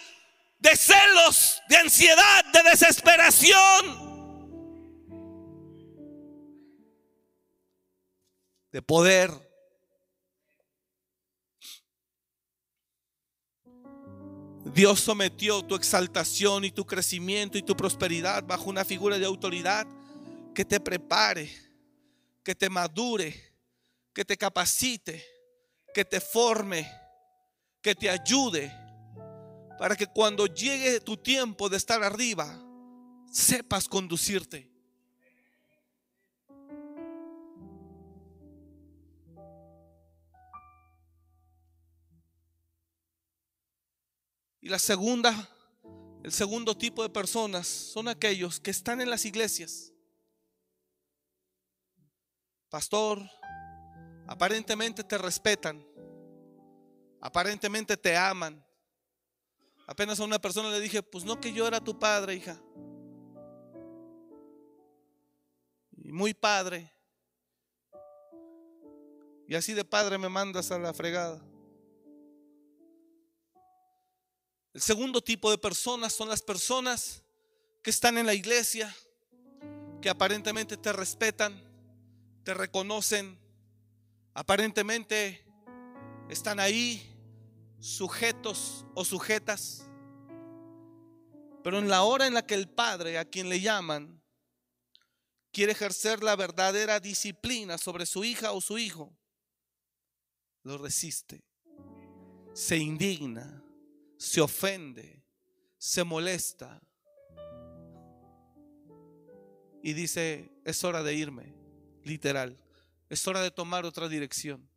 de 0.58 0.76
celos, 0.76 1.62
de 1.68 1.78
ansiedad, 1.78 2.44
de 2.46 2.62
desesperación 2.64 4.11
de 8.72 8.82
poder. 8.82 9.30
Dios 14.74 15.00
sometió 15.00 15.62
tu 15.62 15.74
exaltación 15.74 16.64
y 16.64 16.70
tu 16.70 16.86
crecimiento 16.86 17.58
y 17.58 17.62
tu 17.62 17.76
prosperidad 17.76 18.44
bajo 18.44 18.70
una 18.70 18.84
figura 18.84 19.18
de 19.18 19.26
autoridad 19.26 19.86
que 20.54 20.64
te 20.64 20.80
prepare, 20.80 21.50
que 22.42 22.54
te 22.54 22.70
madure, 22.70 23.34
que 24.14 24.24
te 24.24 24.36
capacite, 24.36 25.22
que 25.92 26.04
te 26.04 26.20
forme, 26.20 26.90
que 27.82 27.94
te 27.94 28.08
ayude, 28.08 28.72
para 29.78 29.96
que 29.96 30.06
cuando 30.06 30.46
llegue 30.46 31.00
tu 31.00 31.16
tiempo 31.16 31.68
de 31.68 31.76
estar 31.76 32.02
arriba, 32.02 32.58
sepas 33.30 33.88
conducirte. 33.88 34.71
Y 44.62 44.68
la 44.68 44.78
segunda, 44.78 45.48
el 46.22 46.30
segundo 46.30 46.78
tipo 46.78 47.02
de 47.02 47.10
personas 47.10 47.66
son 47.66 48.06
aquellos 48.06 48.60
que 48.60 48.70
están 48.70 49.00
en 49.00 49.10
las 49.10 49.24
iglesias. 49.24 49.92
Pastor, 52.70 53.20
aparentemente 54.28 55.02
te 55.02 55.18
respetan, 55.18 55.84
aparentemente 57.20 57.96
te 57.96 58.16
aman. 58.16 58.64
Apenas 59.88 60.20
a 60.20 60.24
una 60.24 60.38
persona 60.38 60.70
le 60.70 60.78
dije, 60.78 61.02
pues 61.02 61.24
no 61.24 61.40
que 61.40 61.52
yo 61.52 61.66
era 61.66 61.80
tu 61.82 61.98
padre, 61.98 62.36
hija. 62.36 62.56
Y 65.90 66.12
muy 66.12 66.34
padre. 66.34 66.94
Y 69.48 69.56
así 69.56 69.74
de 69.74 69.84
padre 69.84 70.18
me 70.18 70.28
mandas 70.28 70.70
a 70.70 70.78
la 70.78 70.94
fregada. 70.94 71.44
El 74.74 74.80
segundo 74.80 75.22
tipo 75.22 75.50
de 75.50 75.58
personas 75.58 76.14
son 76.14 76.28
las 76.28 76.40
personas 76.40 77.22
que 77.82 77.90
están 77.90 78.16
en 78.16 78.26
la 78.26 78.34
iglesia, 78.34 78.94
que 80.00 80.08
aparentemente 80.08 80.76
te 80.76 80.92
respetan, 80.92 81.62
te 82.42 82.54
reconocen, 82.54 83.38
aparentemente 84.32 85.44
están 86.30 86.58
ahí, 86.58 87.06
sujetos 87.80 88.86
o 88.94 89.04
sujetas. 89.04 89.84
Pero 91.62 91.78
en 91.78 91.88
la 91.88 92.02
hora 92.02 92.26
en 92.26 92.34
la 92.34 92.46
que 92.46 92.54
el 92.54 92.68
padre, 92.68 93.18
a 93.18 93.24
quien 93.24 93.48
le 93.48 93.60
llaman, 93.60 94.22
quiere 95.52 95.72
ejercer 95.72 96.22
la 96.22 96.34
verdadera 96.34 96.98
disciplina 96.98 97.76
sobre 97.76 98.06
su 98.06 98.24
hija 98.24 98.52
o 98.52 98.60
su 98.60 98.78
hijo, 98.78 99.14
lo 100.62 100.78
resiste, 100.78 101.44
se 102.54 102.78
indigna, 102.78 103.61
se 104.22 104.40
ofende, 104.40 105.20
se 105.76 106.04
molesta 106.04 106.80
y 109.82 109.94
dice, 109.94 110.48
es 110.64 110.84
hora 110.84 111.02
de 111.02 111.12
irme, 111.12 111.52
literal, 112.04 112.56
es 113.08 113.26
hora 113.26 113.42
de 113.42 113.50
tomar 113.50 113.84
otra 113.84 114.08
dirección. 114.08 114.70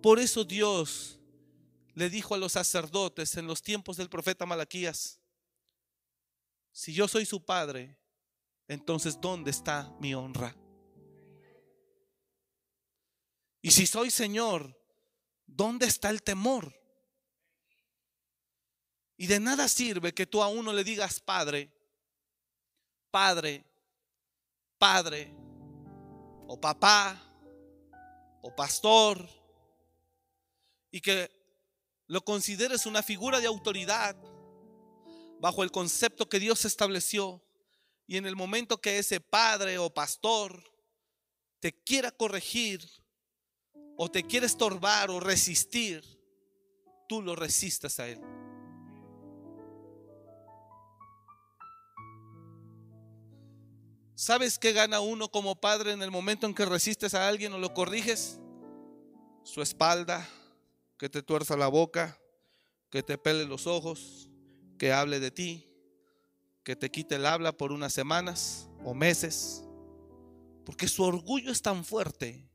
Por 0.00 0.20
eso 0.20 0.44
Dios 0.44 1.18
le 1.94 2.08
dijo 2.08 2.36
a 2.36 2.38
los 2.38 2.52
sacerdotes 2.52 3.36
en 3.36 3.48
los 3.48 3.60
tiempos 3.60 3.96
del 3.96 4.08
profeta 4.08 4.46
Malaquías, 4.46 5.18
si 6.70 6.92
yo 6.92 7.08
soy 7.08 7.26
su 7.26 7.44
padre, 7.44 7.98
entonces 8.68 9.20
¿dónde 9.20 9.50
está 9.50 9.92
mi 9.98 10.14
honra? 10.14 10.56
Y 13.60 13.72
si 13.72 13.88
soy 13.88 14.12
Señor, 14.12 14.85
¿dónde 15.46 15.86
está 15.86 16.10
el 16.10 16.22
temor? 16.22 16.74
Y 19.16 19.26
de 19.26 19.40
nada 19.40 19.68
sirve 19.68 20.12
que 20.12 20.26
tú 20.26 20.42
a 20.42 20.48
uno 20.48 20.72
le 20.72 20.84
digas 20.84 21.20
Padre, 21.20 21.72
Padre, 23.10 23.64
Padre, 24.78 25.34
o 26.46 26.60
papá, 26.60 27.20
o 28.42 28.54
pastor, 28.54 29.28
y 30.90 31.00
que 31.00 31.30
lo 32.06 32.24
consideres 32.24 32.86
una 32.86 33.02
figura 33.02 33.40
de 33.40 33.46
autoridad 33.46 34.16
bajo 35.40 35.62
el 35.62 35.70
concepto 35.70 36.28
que 36.28 36.38
Dios 36.38 36.64
estableció 36.64 37.42
y 38.06 38.16
en 38.16 38.26
el 38.26 38.36
momento 38.36 38.80
que 38.80 38.98
ese 38.98 39.20
padre 39.20 39.78
o 39.78 39.92
pastor 39.92 40.62
te 41.60 41.72
quiera 41.72 42.10
corregir 42.10 42.88
o 43.96 44.10
te 44.10 44.22
quiere 44.22 44.46
estorbar 44.46 45.10
o 45.10 45.20
resistir, 45.20 46.04
tú 47.08 47.22
lo 47.22 47.34
resistas 47.34 47.98
a 47.98 48.08
él. 48.08 48.20
¿Sabes 54.14 54.58
qué 54.58 54.72
gana 54.72 55.00
uno 55.00 55.28
como 55.28 55.60
padre 55.60 55.92
en 55.92 56.02
el 56.02 56.10
momento 56.10 56.46
en 56.46 56.54
que 56.54 56.64
resistes 56.64 57.14
a 57.14 57.28
alguien 57.28 57.52
o 57.52 57.58
lo 57.58 57.74
corriges? 57.74 58.40
Su 59.44 59.62
espalda, 59.62 60.26
que 60.98 61.08
te 61.08 61.22
tuerza 61.22 61.56
la 61.56 61.68
boca, 61.68 62.18
que 62.90 63.02
te 63.02 63.18
pele 63.18 63.44
los 63.44 63.66
ojos, 63.66 64.30
que 64.78 64.92
hable 64.92 65.20
de 65.20 65.30
ti, 65.30 65.66
que 66.64 66.76
te 66.76 66.90
quite 66.90 67.16
el 67.16 67.26
habla 67.26 67.52
por 67.52 67.72
unas 67.72 67.92
semanas 67.92 68.68
o 68.84 68.94
meses, 68.94 69.62
porque 70.64 70.88
su 70.88 71.04
orgullo 71.04 71.52
es 71.52 71.62
tan 71.62 71.84
fuerte 71.84 72.48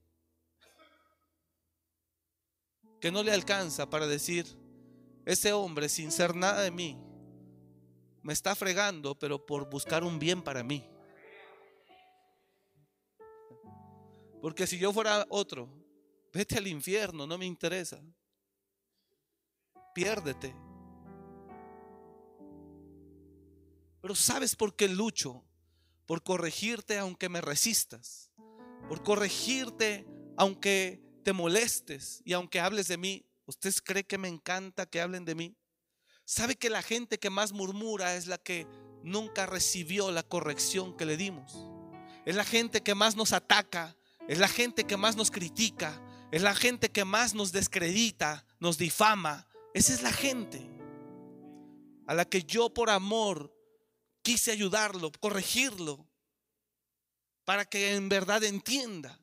que 3.02 3.12
no 3.12 3.24
le 3.24 3.34
alcanza 3.34 3.89
para 3.89 4.06
decir, 4.08 4.45
ese 5.26 5.52
hombre 5.54 5.89
sin 5.89 6.12
ser 6.12 6.36
nada 6.36 6.62
de 6.62 6.72
mí, 6.72 6.97
me 8.22 8.32
está 8.32 8.56
fregando, 8.56 9.18
pero 9.18 9.43
por 9.43 9.68
buscar 9.70 10.04
un 10.04 10.20
bien 10.20 10.43
para 10.43 10.64
mí. 10.64 10.88
Porque 14.39 14.68
si 14.68 14.78
yo 14.78 14.93
fuera 14.93 15.26
otro, 15.30 15.68
vete 16.32 16.58
al 16.58 16.68
infierno, 16.68 17.26
no 17.26 17.38
me 17.39 17.45
interesa. 17.47 17.99
Piérdete. 19.95 20.56
Pero 24.02 24.16
¿sabes 24.16 24.56
por 24.56 24.76
qué 24.76 24.88
lucho? 24.88 25.43
Por 26.06 26.24
corregirte 26.24 26.99
aunque 26.99 27.30
me 27.30 27.41
resistas. 27.41 28.32
Por 28.88 29.04
corregirte 29.04 30.08
aunque 30.38 31.11
te 31.22 31.34
molestes 31.34 32.22
y 32.26 32.34
aunque 32.34 32.60
hables 32.60 32.88
de 32.88 32.98
mí. 32.98 33.26
¿Usted 33.46 33.74
cree 33.84 34.04
que 34.06 34.18
me 34.18 34.28
encanta 34.28 34.86
que 34.86 35.02
hablen 35.02 35.26
de 35.26 35.36
mí? 35.36 35.58
¿Sabe 36.26 36.56
que 36.56 36.70
la 36.70 36.82
gente 36.82 37.20
que 37.20 37.30
más 37.30 37.52
murmura 37.52 38.16
es 38.16 38.28
la 38.28 38.38
que 38.38 38.68
nunca 39.04 39.46
recibió 39.46 40.12
la 40.12 40.24
corrección 40.24 40.96
que 40.96 41.06
le 41.06 41.18
dimos? 41.18 41.68
Es 42.26 42.36
la 42.36 42.46
gente 42.46 42.82
que 42.82 42.96
más 42.96 43.16
nos 43.16 43.34
ataca, 43.34 43.98
es 44.28 44.38
la 44.38 44.48
gente 44.48 44.86
que 44.86 44.96
más 44.96 45.16
nos 45.16 45.32
critica, 45.32 46.02
es 46.32 46.42
la 46.42 46.56
gente 46.56 46.90
que 46.90 47.04
más 47.04 47.34
nos 47.34 47.52
descredita, 47.52 48.46
nos 48.60 48.78
difama. 48.78 49.48
Esa 49.74 49.94
es 49.94 50.04
la 50.04 50.14
gente 50.14 50.62
a 52.08 52.14
la 52.14 52.26
que 52.26 52.44
yo 52.44 52.74
por 52.74 52.90
amor 52.90 53.54
quise 54.22 54.52
ayudarlo, 54.52 55.12
corregirlo, 55.20 56.08
para 57.44 57.66
que 57.66 57.96
en 57.96 58.08
verdad 58.08 58.44
entienda. 58.44 59.20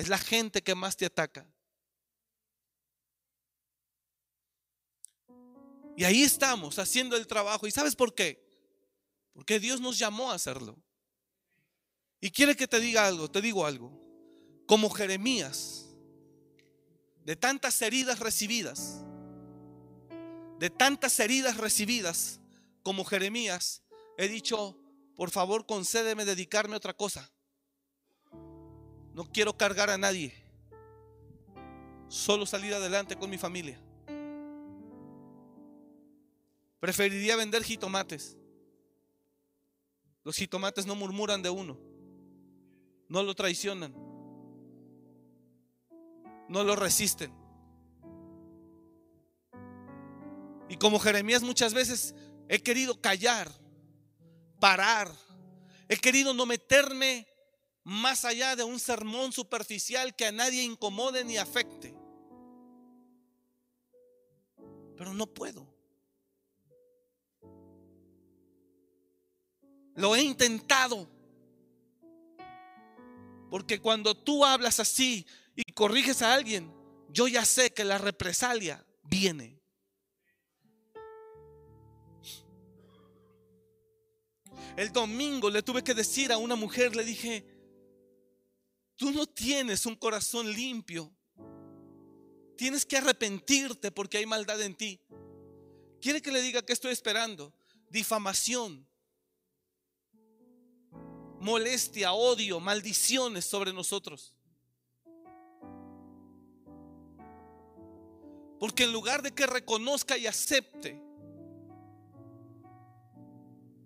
Es 0.00 0.08
la 0.08 0.16
gente 0.16 0.62
que 0.62 0.74
más 0.74 0.96
te 0.96 1.04
ataca. 1.04 1.46
Y 5.94 6.04
ahí 6.04 6.22
estamos 6.22 6.78
haciendo 6.78 7.18
el 7.18 7.26
trabajo. 7.26 7.66
¿Y 7.66 7.70
sabes 7.70 7.94
por 7.94 8.14
qué? 8.14 8.42
Porque 9.34 9.60
Dios 9.60 9.78
nos 9.78 9.98
llamó 9.98 10.30
a 10.30 10.36
hacerlo. 10.36 10.82
Y 12.18 12.30
quiere 12.30 12.56
que 12.56 12.66
te 12.66 12.80
diga 12.80 13.06
algo, 13.06 13.30
te 13.30 13.42
digo 13.42 13.66
algo. 13.66 13.92
Como 14.66 14.88
Jeremías, 14.88 15.94
de 17.26 17.36
tantas 17.36 17.82
heridas 17.82 18.20
recibidas, 18.20 19.02
de 20.58 20.70
tantas 20.70 21.20
heridas 21.20 21.58
recibidas 21.58 22.40
como 22.82 23.04
Jeremías, 23.04 23.82
he 24.16 24.28
dicho, 24.28 24.78
por 25.14 25.30
favor 25.30 25.66
concédeme 25.66 26.24
dedicarme 26.24 26.72
a 26.72 26.78
otra 26.78 26.94
cosa. 26.94 27.30
No 29.14 29.24
quiero 29.30 29.56
cargar 29.56 29.90
a 29.90 29.98
nadie. 29.98 30.34
Solo 32.08 32.46
salir 32.46 32.74
adelante 32.74 33.16
con 33.16 33.30
mi 33.30 33.38
familia. 33.38 33.80
Preferiría 36.80 37.36
vender 37.36 37.62
jitomates. 37.62 38.36
Los 40.24 40.36
jitomates 40.36 40.86
no 40.86 40.94
murmuran 40.94 41.42
de 41.42 41.50
uno. 41.50 41.78
No 43.08 43.22
lo 43.22 43.34
traicionan. 43.34 43.94
No 46.48 46.64
lo 46.64 46.76
resisten. 46.76 47.32
Y 50.68 50.76
como 50.76 51.00
Jeremías 51.00 51.42
muchas 51.42 51.74
veces 51.74 52.14
he 52.48 52.60
querido 52.62 53.00
callar 53.00 53.50
parar. 54.60 55.10
He 55.88 55.96
querido 55.96 56.32
no 56.34 56.46
meterme 56.46 57.26
más 57.84 58.24
allá 58.24 58.56
de 58.56 58.64
un 58.64 58.78
sermón 58.78 59.32
superficial 59.32 60.14
que 60.14 60.26
a 60.26 60.32
nadie 60.32 60.62
incomode 60.62 61.24
ni 61.24 61.36
afecte. 61.36 61.94
Pero 64.96 65.14
no 65.14 65.26
puedo. 65.26 65.66
Lo 69.94 70.14
he 70.14 70.22
intentado. 70.22 71.08
Porque 73.50 73.80
cuando 73.80 74.14
tú 74.14 74.44
hablas 74.44 74.78
así 74.78 75.26
y 75.56 75.72
corriges 75.72 76.22
a 76.22 76.34
alguien, 76.34 76.72
yo 77.08 77.26
ya 77.26 77.44
sé 77.44 77.72
que 77.72 77.84
la 77.84 77.98
represalia 77.98 78.84
viene. 79.02 79.60
El 84.76 84.92
domingo 84.92 85.50
le 85.50 85.62
tuve 85.62 85.82
que 85.82 85.94
decir 85.94 86.32
a 86.32 86.38
una 86.38 86.54
mujer, 86.54 86.94
le 86.94 87.04
dije, 87.04 87.44
tú 89.00 89.10
no 89.12 89.26
tienes 89.26 89.86
un 89.86 89.96
corazón 89.96 90.52
limpio. 90.52 91.10
Tienes 92.54 92.84
que 92.84 92.98
arrepentirte 92.98 93.90
porque 93.90 94.18
hay 94.18 94.26
maldad 94.26 94.60
en 94.60 94.74
ti. 94.74 95.00
¿Quiere 96.02 96.20
que 96.20 96.30
le 96.30 96.42
diga 96.42 96.60
que 96.60 96.74
estoy 96.74 96.92
esperando? 96.92 97.54
Difamación, 97.88 98.86
molestia, 101.40 102.12
odio, 102.12 102.60
maldiciones 102.60 103.46
sobre 103.46 103.72
nosotros. 103.72 104.34
Porque 108.58 108.84
en 108.84 108.92
lugar 108.92 109.22
de 109.22 109.32
que 109.32 109.46
reconozca 109.46 110.18
y 110.18 110.26
acepte 110.26 111.02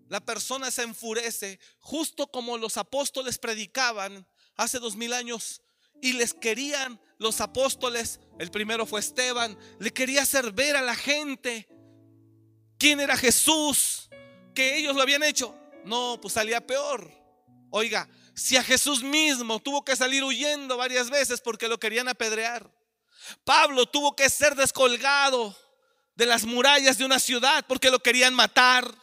la 0.09 0.21
persona 0.21 0.71
se 0.71 0.83
enfurece, 0.83 1.59
justo 1.81 2.27
como 2.27 2.59
los 2.59 2.77
apóstoles 2.77 3.39
predicaban 3.39 4.27
hace 4.57 4.79
dos 4.79 4.97
mil 4.97 5.13
años 5.13 5.63
y 6.01 6.13
les 6.13 6.35
querían 6.35 7.01
los 7.19 7.41
apóstoles, 7.41 8.21
el 8.39 8.51
primero 8.51 8.87
fue 8.87 9.01
Esteban, 9.01 9.59
le 9.79 9.93
quería 9.93 10.23
hacer 10.23 10.53
ver 10.53 10.77
a 10.77 10.83
la 10.83 10.95
gente 10.95 11.69
quién 12.79 13.01
era 13.01 13.17
Jesús, 13.17 14.11
que 14.55 14.77
ellos 14.77 14.95
lo 14.95 15.03
habían 15.03 15.23
hecho. 15.23 15.57
No, 15.85 16.19
pues 16.21 16.35
salía 16.35 16.67
peor. 16.67 17.11
Oiga, 17.71 18.09
si 18.35 18.57
a 18.57 18.63
Jesús 18.63 19.03
mismo 19.03 19.61
tuvo 19.61 19.85
que 19.85 19.97
salir 19.97 20.23
huyendo 20.23 20.77
varias 20.77 21.11
veces 21.11 21.41
porque 21.41 21.69
lo 21.69 21.79
querían 21.79 22.09
apedrear. 22.09 22.71
Pablo 23.45 23.87
tuvo 23.87 24.15
que 24.15 24.29
ser 24.29 24.55
descolgado 24.55 25.57
de 26.15 26.27
las 26.27 26.45
murallas 26.45 26.99
de 26.99 27.05
una 27.05 27.19
ciudad 27.19 27.65
porque 27.67 27.91
lo 27.91 28.01
querían 28.01 28.35
matar. 28.35 28.95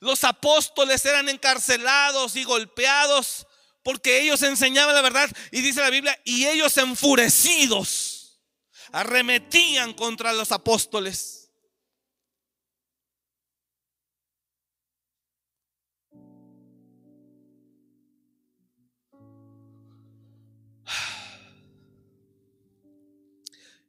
Los 0.00 0.24
apóstoles 0.24 1.04
eran 1.06 1.28
encarcelados 1.28 2.36
y 2.36 2.44
golpeados 2.44 3.46
porque 3.88 4.20
ellos 4.20 4.42
enseñaban 4.42 4.94
la 4.94 5.00
verdad. 5.00 5.30
Y 5.50 5.62
dice 5.62 5.80
la 5.80 5.88
Biblia, 5.88 6.14
y 6.22 6.44
ellos 6.44 6.76
enfurecidos 6.76 8.38
arremetían 8.92 9.94
contra 9.94 10.34
los 10.34 10.52
apóstoles. 10.52 11.50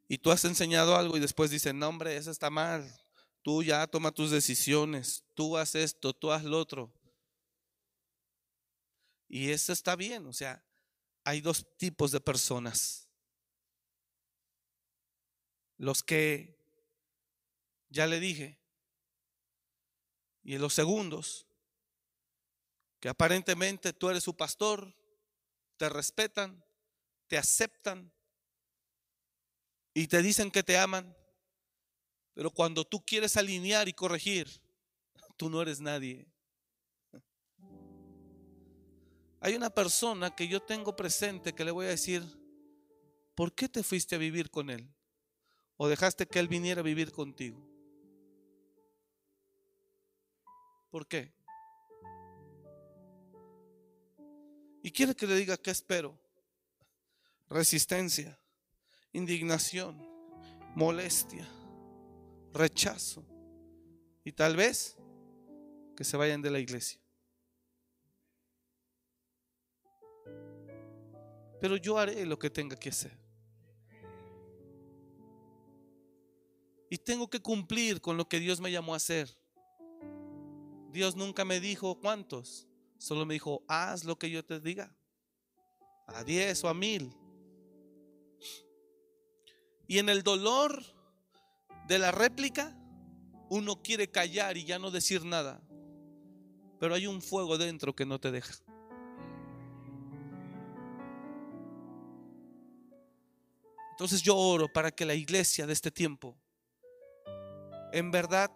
Y 0.08 0.18
tú 0.18 0.32
has 0.32 0.45
enseñado 0.45 0.95
algo 0.95 1.18
y 1.18 1.20
después 1.20 1.52
dicen, 1.52 1.78
no 1.78 1.89
hombre, 1.89 2.16
eso 2.16 2.32
está 2.32 2.50
mal. 2.50 2.89
Tú 3.41 3.64
ya 3.64 3.86
toma 3.86 4.14
tus 4.14 4.32
decisiones, 4.32 5.26
tú 5.34 5.58
haz 5.58 5.76
esto, 5.76 6.14
tú 6.14 6.32
haz 6.32 6.45
lo 6.45 6.58
otro. 6.58 6.89
Y 9.30 9.52
eso 9.52 9.72
está 9.72 9.96
bien, 9.96 10.26
o 10.26 10.34
sea, 10.34 10.66
hay 11.24 11.40
dos 11.40 11.78
tipos 11.78 12.12
de 12.12 12.20
personas. 12.20 13.08
Los 15.78 16.04
que, 16.04 16.60
ya 17.90 18.08
le 18.08 18.20
dije, 18.20 18.60
y 20.44 20.58
los 20.58 20.74
segundos, 20.74 21.46
que 23.00 23.08
aparentemente 23.08 23.94
tú 23.94 24.10
eres 24.10 24.24
su 24.24 24.36
pastor, 24.36 24.94
te 25.78 25.88
respetan, 25.88 26.66
te 27.28 27.38
aceptan, 27.38 28.12
y 29.94 30.08
te 30.08 30.22
dicen 30.22 30.50
que 30.50 30.64
te 30.64 30.78
aman, 30.78 31.16
pero 32.34 32.52
cuando 32.52 32.86
tú 32.86 33.04
quieres 33.06 33.38
alinear 33.38 33.88
y 33.88 33.94
corregir, 33.94 34.62
tú 35.38 35.50
no 35.50 35.62
eres 35.62 35.82
nadie. 35.82 36.26
Hay 39.42 39.56
una 39.56 39.70
persona 39.70 40.36
que 40.36 40.48
yo 40.48 40.62
tengo 40.62 40.96
presente 40.96 41.54
que 41.54 41.64
le 41.64 41.72
voy 41.72 41.86
a 41.86 41.90
decir, 41.90 42.24
¿por 43.36 43.54
qué 43.54 43.70
te 43.70 43.84
fuiste 43.84 44.16
a 44.16 44.20
vivir 44.20 44.50
con 44.50 44.70
él? 44.70 44.94
¿O 45.78 45.88
dejaste 45.88 46.28
que 46.28 46.40
él 46.40 46.48
viniera 46.48 46.82
a 46.82 46.84
vivir 46.84 47.12
contigo? 47.12 47.66
¿Por 50.90 51.08
qué? 51.08 51.34
Y 54.84 54.92
quiere 54.92 55.16
que 55.16 55.28
le 55.28 55.36
diga 55.36 55.58
qué 55.58 55.72
espero. 55.72 56.20
Resistencia 57.50 58.40
indignación, 59.14 59.98
molestia, 60.76 61.48
rechazo 62.54 63.26
y 64.24 64.32
tal 64.32 64.56
vez 64.56 64.98
que 65.96 66.04
se 66.04 66.18
vayan 66.18 66.42
de 66.42 66.52
la 66.52 66.60
iglesia. 66.60 67.02
Pero 71.60 71.78
yo 71.78 71.97
haré 71.97 72.26
lo 72.26 72.39
que 72.39 72.49
tenga 72.49 72.76
que 72.76 72.89
hacer. 72.89 73.18
Y 76.89 76.97
tengo 76.97 77.30
que 77.30 77.39
cumplir 77.39 78.01
con 78.01 78.18
lo 78.18 78.28
que 78.28 78.39
Dios 78.39 78.60
me 78.60 78.72
llamó 78.72 78.93
a 78.93 78.97
hacer. 78.97 79.30
Dios 80.91 81.16
nunca 81.16 81.45
me 81.45 81.60
dijo 81.60 81.99
cuántos, 81.99 82.68
solo 82.97 83.26
me 83.26 83.36
dijo, 83.36 83.64
haz 83.68 84.05
lo 84.05 84.18
que 84.18 84.32
yo 84.32 84.43
te 84.43 84.60
diga. 84.60 84.95
A 86.07 86.24
diez 86.24 86.64
o 86.64 86.70
a 86.70 86.74
mil. 86.74 87.14
Y 89.88 89.99
en 89.99 90.10
el 90.10 90.24
dolor 90.24 90.84
de 91.88 91.99
la 91.99 92.12
réplica, 92.12 92.76
uno 93.49 93.82
quiere 93.82 94.10
callar 94.10 94.57
y 94.57 94.66
ya 94.66 94.80
no 94.80 94.89
decir 94.89 95.26
nada. 95.26 95.62
Pero 96.80 96.95
hay 96.95 97.07
un 97.07 97.22
fuego 97.22 97.57
dentro 97.57 97.95
que 97.95 98.05
no 98.05 98.20
te 98.20 98.32
deja. 98.32 98.55
Entonces 104.00 104.22
yo 104.22 104.38
oro 104.38 104.72
para 104.72 104.91
que 104.91 105.04
la 105.04 105.14
iglesia 105.14 105.68
de 105.68 105.74
este 105.74 105.91
tiempo 105.91 106.38
en 107.91 108.12
verdad 108.12 108.50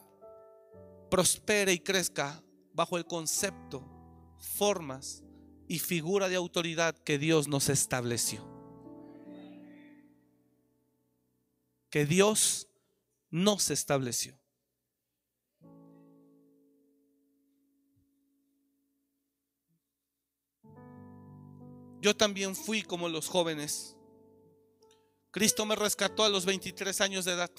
prospere 1.12 1.74
y 1.74 1.80
crezca 1.80 2.42
bajo 2.72 2.98
el 2.98 3.06
concepto, 3.06 3.84
formas 4.40 5.22
y 5.68 5.80
figura 5.80 6.30
de 6.30 6.38
autoridad 6.38 6.98
que 6.98 7.18
Dios 7.18 7.50
nos 7.50 7.68
estableció. 7.68 8.54
que 11.94 12.08
Dios 12.08 12.68
no 13.30 13.60
se 13.60 13.76
estableció. 13.76 14.36
Yo 22.02 22.16
también 22.18 22.56
fui 22.56 22.82
como 22.82 23.10
los 23.10 23.30
jóvenes. 23.30 23.96
Cristo 25.34 25.66
me 25.66 25.76
rescató 25.76 26.24
a 26.24 26.30
los 26.30 26.46
23 26.46 27.02
años 27.02 27.26
de 27.26 27.32
edad. 27.32 27.50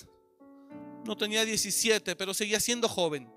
No 1.04 1.16
tenía 1.16 1.44
17, 1.44 2.14
pero 2.14 2.32
seguía 2.32 2.60
siendo 2.60 2.88
joven. 2.88 3.28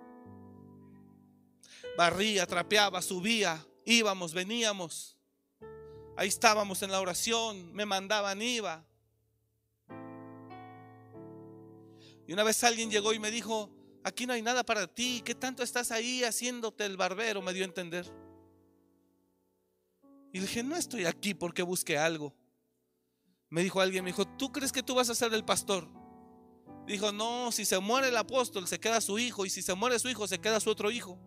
Barría, 1.98 2.46
trapeaba, 2.46 3.02
subía, 3.02 3.66
íbamos, 3.84 4.36
veníamos. 4.36 5.18
Ahí 6.16 6.28
estábamos 6.28 6.84
en 6.84 6.92
la 6.92 7.02
oración, 7.02 7.74
me 7.74 7.88
mandaban, 7.88 8.40
iba. 8.44 8.86
Y 12.28 12.32
una 12.32 12.44
vez 12.44 12.64
alguien 12.64 12.92
llegó 12.92 13.14
y 13.14 13.20
me 13.20 13.32
dijo, 13.32 13.72
aquí 14.04 14.28
no 14.28 14.34
hay 14.34 14.44
nada 14.44 14.64
para 14.64 14.86
ti, 14.86 15.24
¿qué 15.26 15.34
tanto 15.34 15.64
estás 15.64 15.90
ahí 15.90 16.24
haciéndote 16.24 16.86
el 16.86 16.96
barbero? 16.96 17.42
Me 17.42 17.54
dio 17.54 17.64
a 17.64 17.70
entender. 17.70 18.06
Y 20.32 20.40
dije, 20.42 20.62
no 20.62 20.76
estoy 20.76 21.06
aquí 21.06 21.34
porque 21.34 21.64
busque 21.64 21.98
algo. 21.98 22.37
Me 23.50 23.64
dijo 23.64 23.80
alguien, 23.80 24.04
me 24.04 24.12
dijo, 24.12 24.26
¿tú 24.26 24.52
crees 24.52 24.72
que 24.72 24.84
tú 24.84 24.96
vas 24.96 25.10
a 25.10 25.16
ser 25.16 25.34
el 25.34 25.46
pastor? 25.46 25.88
Dijo, 26.86 27.12
no, 27.12 27.52
si 27.52 27.66
se 27.66 27.80
muere 27.80 28.08
el 28.08 28.18
apóstol, 28.18 28.68
se 28.68 28.80
queda 28.80 29.02
su 29.02 29.20
hijo. 29.20 29.46
Y 29.46 29.50
si 29.50 29.62
se 29.62 29.74
muere 29.74 30.00
su 30.00 30.10
hijo, 30.10 30.28
se 30.28 30.40
queda 30.40 30.60
su 30.60 30.70
otro 30.70 30.90
hijo. 30.92 31.20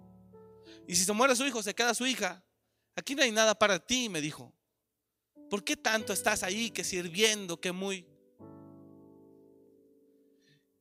Y 0.86 0.96
si 0.96 1.04
se 1.04 1.12
muere 1.12 1.36
su 1.36 1.46
hijo, 1.46 1.62
se 1.62 1.74
queda 1.74 1.94
su 1.94 2.06
hija. 2.06 2.42
Aquí 2.96 3.14
no 3.14 3.22
hay 3.22 3.30
nada 3.30 3.54
para 3.54 3.78
ti, 3.78 4.08
me 4.08 4.20
dijo. 4.20 4.52
¿Por 5.48 5.64
qué 5.64 5.76
tanto 5.76 6.12
estás 6.12 6.42
ahí 6.42 6.70
que 6.70 6.84
sirviendo, 6.84 7.60
que 7.60 7.72
muy... 7.72 8.06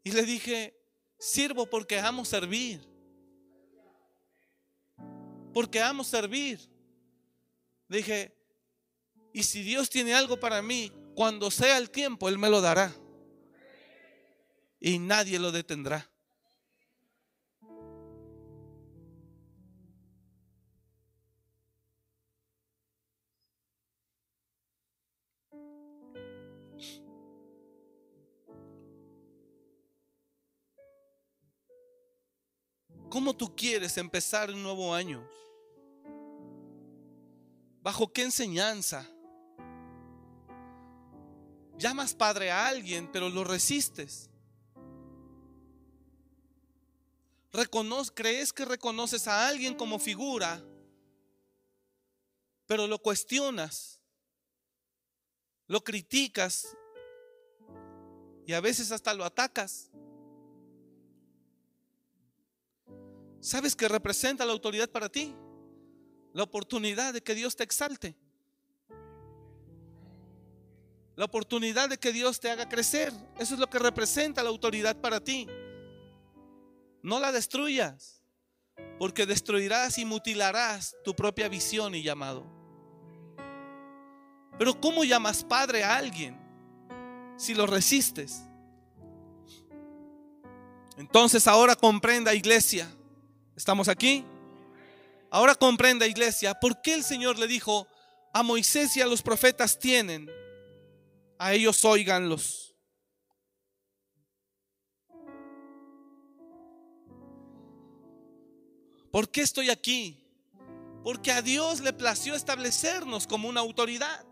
Y 0.04 0.12
le 0.12 0.24
dije, 0.24 0.80
sirvo 1.18 1.70
porque 1.70 2.00
amo 2.00 2.24
servir. 2.24 2.88
Porque 5.54 5.82
amo 5.82 6.04
servir. 6.04 6.70
Dije, 7.88 8.36
y 9.34 9.44
si 9.44 9.64
Dios 9.64 9.90
tiene 9.90 10.14
algo 10.14 10.40
para 10.40 10.62
mí, 10.62 10.92
cuando 11.20 11.52
sea 11.52 11.78
el 11.78 11.92
tiempo, 11.92 12.30
Él 12.30 12.38
me 12.38 12.50
lo 12.50 12.62
dará. 12.62 12.96
Y 14.80 15.00
nadie 15.00 15.38
lo 15.38 15.52
detendrá. 15.52 16.10
¿Cómo 33.10 33.36
tú 33.36 33.54
quieres 33.58 33.98
empezar 33.98 34.50
un 34.52 34.64
nuevo 34.64 34.96
año? 34.96 35.30
¿Bajo 37.82 38.14
qué 38.14 38.24
enseñanza? 38.24 39.06
Llamas 41.80 42.14
padre 42.14 42.52
a 42.52 42.68
alguien, 42.68 43.10
pero 43.10 43.30
lo 43.30 43.46
resistes. 43.46 44.30
crees 48.14 48.52
que 48.52 48.66
reconoces 48.66 49.30
a 49.30 49.48
alguien 49.48 49.76
como 49.76 49.98
figura, 49.98 50.62
pero 52.68 52.86
lo 52.86 53.00
cuestionas, 53.00 54.02
lo 55.68 55.82
criticas 55.82 56.76
y 58.46 58.52
a 58.52 58.60
veces 58.60 58.92
hasta 58.92 59.14
lo 59.14 59.24
atacas. 59.24 59.90
¿Sabes 63.40 63.74
qué 63.78 63.88
representa 63.88 64.46
la 64.46 64.52
autoridad 64.52 64.90
para 64.90 65.08
ti? 65.08 65.34
La 66.34 66.44
oportunidad 66.44 67.14
de 67.14 67.22
que 67.22 67.36
Dios 67.36 67.56
te 67.56 67.64
exalte. 67.64 68.18
La 71.20 71.26
oportunidad 71.26 71.90
de 71.90 71.98
que 71.98 72.14
Dios 72.14 72.40
te 72.40 72.50
haga 72.50 72.70
crecer. 72.70 73.12
Eso 73.38 73.56
es 73.56 73.60
lo 73.60 73.70
que 73.70 73.78
representa 73.78 74.42
la 74.42 74.48
autoridad 74.48 74.96
para 74.96 75.20
ti. 75.20 75.48
No 77.02 77.20
la 77.20 77.34
destruyas, 77.34 78.24
porque 78.98 79.26
destruirás 79.26 79.98
y 79.98 80.06
mutilarás 80.06 80.96
tu 81.04 81.14
propia 81.14 81.50
visión 81.50 81.94
y 81.94 82.04
llamado. 82.04 82.46
Pero 84.58 84.80
¿cómo 84.80 85.04
llamas 85.04 85.44
padre 85.44 85.84
a 85.84 85.98
alguien 85.98 86.40
si 87.36 87.54
lo 87.54 87.68
resistes. 87.68 88.44
Entonces 90.98 91.48
ahora 91.48 91.76
comprenda 91.76 92.34
iglesia. 92.34 92.90
¿Estamos 93.58 93.90
aquí? 93.90 94.24
Ahora 95.30 95.54
comprenda 95.54 96.08
iglesia, 96.08 96.54
¿por 96.54 96.82
qué 96.82 96.94
el 96.94 97.04
Señor 97.04 97.38
le 97.38 97.48
dijo 97.48 97.88
a 98.34 98.42
Moisés 98.42 98.96
y 98.96 99.02
a 99.02 99.06
los 99.06 99.22
profetas 99.22 99.78
tienen? 99.78 100.30
A 101.40 101.54
ellos 101.54 101.84
oiganlos. 101.86 102.76
¿Por 109.10 109.32
qué 109.32 109.42
estoy 109.42 109.70
aquí? 109.70 110.24
Porque 111.04 111.32
a 111.32 111.42
Dios 111.42 111.80
le 111.80 111.94
plació 111.94 112.36
establecernos 112.36 113.26
como 113.26 113.48
una 113.48 113.62
autoridad. 113.62 114.26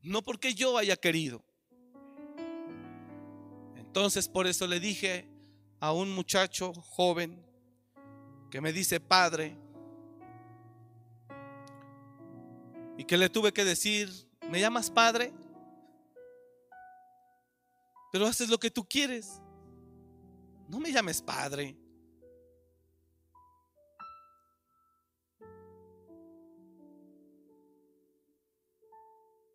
No 0.00 0.22
porque 0.22 0.54
yo 0.54 0.78
haya 0.78 0.96
querido. 0.96 1.44
Entonces 3.74 4.28
por 4.28 4.46
eso 4.46 4.68
le 4.68 4.78
dije 4.78 5.28
a 5.80 5.92
un 5.92 6.14
muchacho 6.14 6.72
joven 6.72 7.44
que 8.48 8.60
me 8.60 8.72
dice 8.72 9.00
padre 9.00 9.58
y 13.02 13.04
que 13.04 13.18
le 13.18 13.28
tuve 13.28 13.52
que 13.52 13.64
decir, 13.64 14.08
¿me 14.48 14.60
llamas 14.60 14.88
padre? 14.88 15.32
Pero 18.12 18.28
haces 18.28 18.48
lo 18.48 18.58
que 18.58 18.70
tú 18.70 18.84
quieres. 18.84 19.40
No 20.68 20.78
me 20.78 20.92
llames 20.92 21.20
padre. 21.20 21.76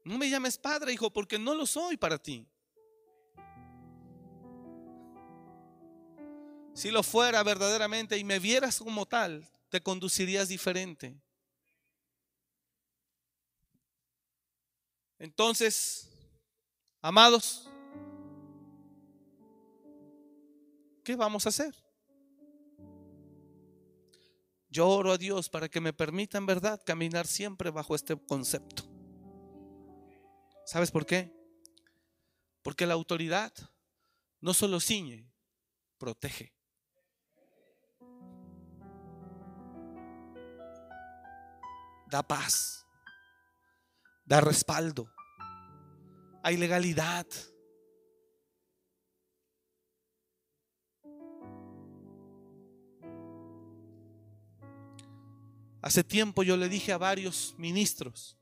No 0.04 0.18
me 0.18 0.30
llames 0.30 0.58
padre, 0.58 0.92
hijo, 0.92 1.10
porque 1.10 1.40
no 1.40 1.56
lo 1.56 1.66
soy 1.66 1.96
para 1.96 2.18
ti. 2.18 2.46
Si 6.74 6.92
lo 6.92 7.02
fuera 7.02 7.42
verdaderamente 7.44 8.18
y 8.18 8.26
me 8.26 8.40
vieras 8.40 8.80
como 8.80 9.06
tal, 9.06 9.48
te 9.70 9.82
conducirías 9.82 10.50
diferente. 10.50 11.16
Entonces, 15.20 16.10
amados, 17.02 17.70
¿qué 21.04 21.16
vamos 21.16 21.46
a 21.46 21.50
hacer? 21.50 21.76
Yo 24.70 24.88
oro 24.90 25.14
a 25.14 25.18
Dios 25.18 25.50
para 25.50 25.70
que 25.70 25.82
me 25.82 25.94
permita 25.94 26.38
en 26.38 26.46
verdad 26.46 26.82
caminar 26.86 27.26
siempre 27.26 27.72
bajo 27.72 27.96
este 27.96 28.16
concepto. 28.16 28.84
¿Sabes 30.66 30.92
por 30.92 31.06
qué? 31.06 31.34
Porque 32.62 32.86
la 32.86 32.94
autoridad 32.94 33.54
no 34.42 34.54
solo 34.54 34.80
ciñe, 34.80 35.32
protege. 35.98 36.54
Da 42.08 42.22
paz, 42.22 42.87
da 44.28 44.42
respaldo, 44.42 45.10
hay 46.44 46.58
legalidad. 46.58 47.26
Hace 55.82 56.04
tiempo 56.04 56.44
yo 56.44 56.58
le 56.58 56.68
dije 56.68 56.92
a 56.92 56.98
varios 56.98 57.56
ministros, 57.58 58.38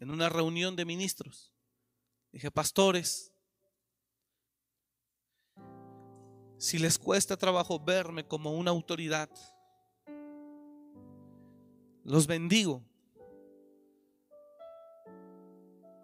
en 0.00 0.10
una 0.10 0.28
reunión 0.28 0.74
de 0.74 0.84
ministros. 0.84 1.52
Dije, 2.32 2.50
pastores, 2.50 3.32
si 6.58 6.78
les 6.78 6.98
cuesta 6.98 7.36
trabajo 7.36 7.78
verme 7.78 8.26
como 8.26 8.52
una 8.52 8.72
autoridad, 8.72 9.30
los 12.02 12.26
bendigo. 12.26 12.84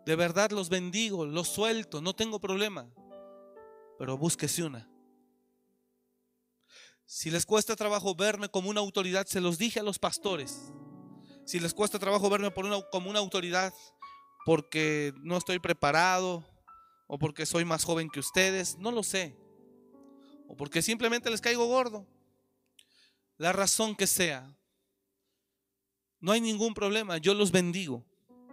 De 0.05 0.17
verdad 0.17 0.51
los 0.51 0.69
bendigo, 0.69 1.25
los 1.25 1.49
suelto, 1.49 2.01
no 2.01 2.15
tengo 2.15 2.41
problema. 2.41 2.89
Pero 3.99 4.19
búsquese 4.19 4.65
una. 4.65 4.89
Si 7.07 7.31
les 7.31 7.47
cuesta 7.47 7.77
trabajo 7.77 8.15
verme 8.15 8.49
como 8.49 8.71
una 8.71 8.81
autoridad, 8.81 9.27
se 9.27 9.41
los 9.41 9.59
dije 9.59 9.81
a 9.81 9.83
los 9.83 9.99
pastores 9.99 10.73
si 11.45 11.61
les 11.61 11.75
cuesta 11.75 11.99
trabajo 11.99 12.31
verme 12.31 12.51
por 12.51 12.65
una, 12.65 12.81
como 12.91 13.11
una 13.11 13.19
autoridad 13.19 13.75
porque 14.45 15.13
no 15.23 15.37
estoy 15.37 15.59
preparado 15.59 16.45
o 17.07 17.19
porque 17.19 17.47
soy 17.47 17.65
más 17.65 17.85
joven 17.85 18.09
que 18.09 18.21
ustedes, 18.21 18.79
no 18.79 18.91
lo 18.91 19.03
sé. 19.03 19.37
O 20.49 20.57
porque 20.57 20.83
simplemente 20.83 21.31
les 21.31 21.41
caigo 21.41 21.67
gordo. 21.67 22.07
La 23.37 23.53
razón 23.53 23.97
que 23.97 24.07
sea. 24.07 24.57
No 26.21 26.33
hay 26.33 26.41
ningún 26.41 26.75
problema, 26.75 27.19
yo 27.19 27.35
los 27.35 27.51
bendigo, 27.51 28.05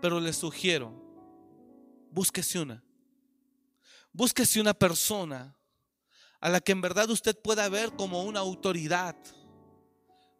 pero 0.01 0.19
les 0.19 0.35
sugiero, 0.35 1.08
búsquese 2.11 2.59
una. 2.59 2.83
Búsquese 4.11 4.59
una 4.59 4.73
persona 4.73 5.55
a 6.39 6.49
la 6.49 6.59
que 6.59 6.71
en 6.71 6.81
verdad 6.81 7.09
usted 7.09 7.37
pueda 7.39 7.67
ver 7.69 7.91
como 7.93 8.23
una 8.23 8.39
autoridad 8.39 9.15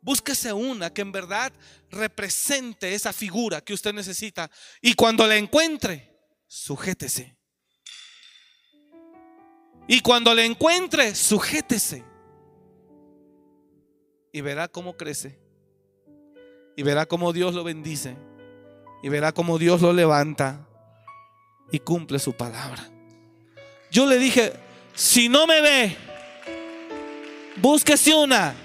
Búsquese 0.02 0.54
una 0.54 0.94
que 0.94 1.02
en 1.02 1.12
verdad 1.12 1.52
represente 1.90 2.94
esa 2.94 3.12
figura 3.12 3.62
que 3.62 3.74
usted 3.74 3.94
necesita. 3.94 4.50
Y 4.82 4.94
cuando 4.94 5.28
la 5.28 5.36
encuentre, 5.36 6.18
sujétese. 6.48 7.38
Y 9.88 10.02
cuando 10.02 10.34
la 10.34 10.46
encuentre, 10.46 11.16
sujétese. 11.16 12.06
Y 14.32 14.42
verá 14.42 14.68
cómo 14.70 14.96
crece. 14.96 15.40
Y 16.78 16.84
verá 16.84 17.06
cómo 17.06 17.34
Dios 17.34 17.54
lo 17.54 17.64
bendice. 17.64 18.16
Y 19.04 19.10
verá 19.10 19.34
cómo 19.34 19.58
Dios 19.58 19.82
lo 19.82 19.92
levanta. 19.92 20.69
Y 21.72 21.80
cumple 21.80 22.20
su 22.20 22.34
palabra. 22.34 22.90
Yo 23.92 24.06
le 24.06 24.18
dije, 24.18 24.54
si 24.94 25.30
no 25.30 25.48
me 25.48 25.62
ve, 25.62 25.98
búsquese 27.58 28.14
una 28.14 28.56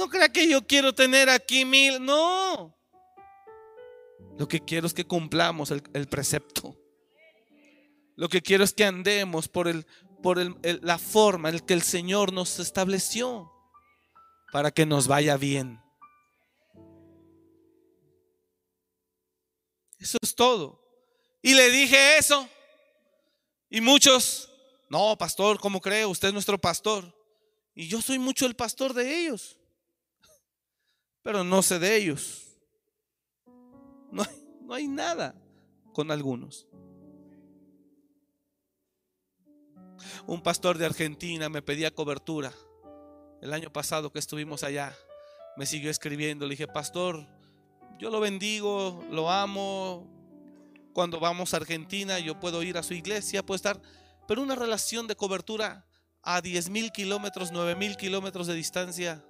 no 0.00 0.08
crea 0.08 0.30
que 0.30 0.48
yo 0.48 0.66
quiero 0.66 0.94
tener 0.94 1.28
aquí 1.28 1.64
mil. 1.64 2.02
No. 2.02 2.74
Lo 4.38 4.48
que 4.48 4.60
quiero 4.60 4.86
es 4.86 4.94
que 4.94 5.04
cumplamos 5.04 5.70
el, 5.70 6.08
precepto. 6.08 6.74
Lo 8.16 8.28
que 8.28 8.40
quiero 8.40 8.64
es 8.64 8.72
que 8.72 8.86
andemos 8.86 9.48
por, 9.48 9.68
el, 9.68 9.86
por 10.22 10.38
la 10.82 10.98
forma 10.98 11.50
en 11.50 11.60
que 11.60 11.74
el 11.74 11.82
Señor 11.82 12.32
nos 12.32 12.58
estableció 12.58 13.52
para 14.52 14.70
que 14.70 14.86
nos 14.86 15.06
vaya 15.06 15.36
bien. 15.36 15.80
Eso 20.00 20.18
es 20.22 20.34
todo. 20.34 20.82
Y 21.42 21.54
le 21.54 21.70
dije 21.70 22.18
eso. 22.18 22.48
Y 23.68 23.80
muchos, 23.80 24.50
no, 24.88 25.16
pastor, 25.16 25.60
¿cómo 25.60 25.80
cree? 25.80 26.04
Usted 26.06 26.28
es 26.28 26.34
nuestro 26.34 26.58
pastor. 26.58 27.14
Y 27.74 27.86
yo 27.86 28.02
soy 28.02 28.18
mucho 28.18 28.46
el 28.46 28.56
pastor 28.56 28.94
de 28.94 29.20
ellos 29.20 29.56
pero 31.22 31.44
no 31.44 31.62
sé 31.62 31.78
de 31.78 31.96
ellos. 31.96 32.46
No 34.10 34.22
hay, 34.22 34.44
no 34.62 34.74
hay 34.74 34.88
nada 34.88 35.34
con 35.92 36.10
algunos. 36.10 36.66
Un 40.26 40.42
pastor 40.42 40.78
de 40.78 40.86
Argentina 40.86 41.48
me 41.48 41.62
pedía 41.62 41.94
cobertura. 41.94 42.52
El 43.42 43.52
año 43.52 43.72
pasado 43.72 44.12
que 44.12 44.18
estuvimos 44.18 44.64
allá, 44.64 44.96
me 45.56 45.66
siguió 45.66 45.90
escribiendo. 45.90 46.46
Le 46.46 46.52
dije, 46.52 46.66
pastor, 46.66 47.26
yo 48.00 48.08
lo 48.08 48.18
bendigo, 48.18 49.04
lo 49.10 49.30
amo. 49.30 50.08
Cuando 50.94 51.20
vamos 51.20 51.52
a 51.52 51.58
Argentina, 51.58 52.18
yo 52.18 52.40
puedo 52.40 52.62
ir 52.62 52.78
a 52.78 52.82
su 52.82 52.94
iglesia, 52.94 53.44
puedo 53.44 53.56
estar, 53.56 53.80
pero 54.26 54.42
una 54.42 54.54
relación 54.54 55.06
de 55.06 55.14
cobertura 55.14 55.86
a 56.22 56.40
10 56.40 56.70
mil 56.70 56.90
kilómetros, 56.92 57.52
9 57.52 57.76
mil 57.76 57.96
kilómetros 57.96 58.46
de 58.46 58.54
distancia, 58.54 59.22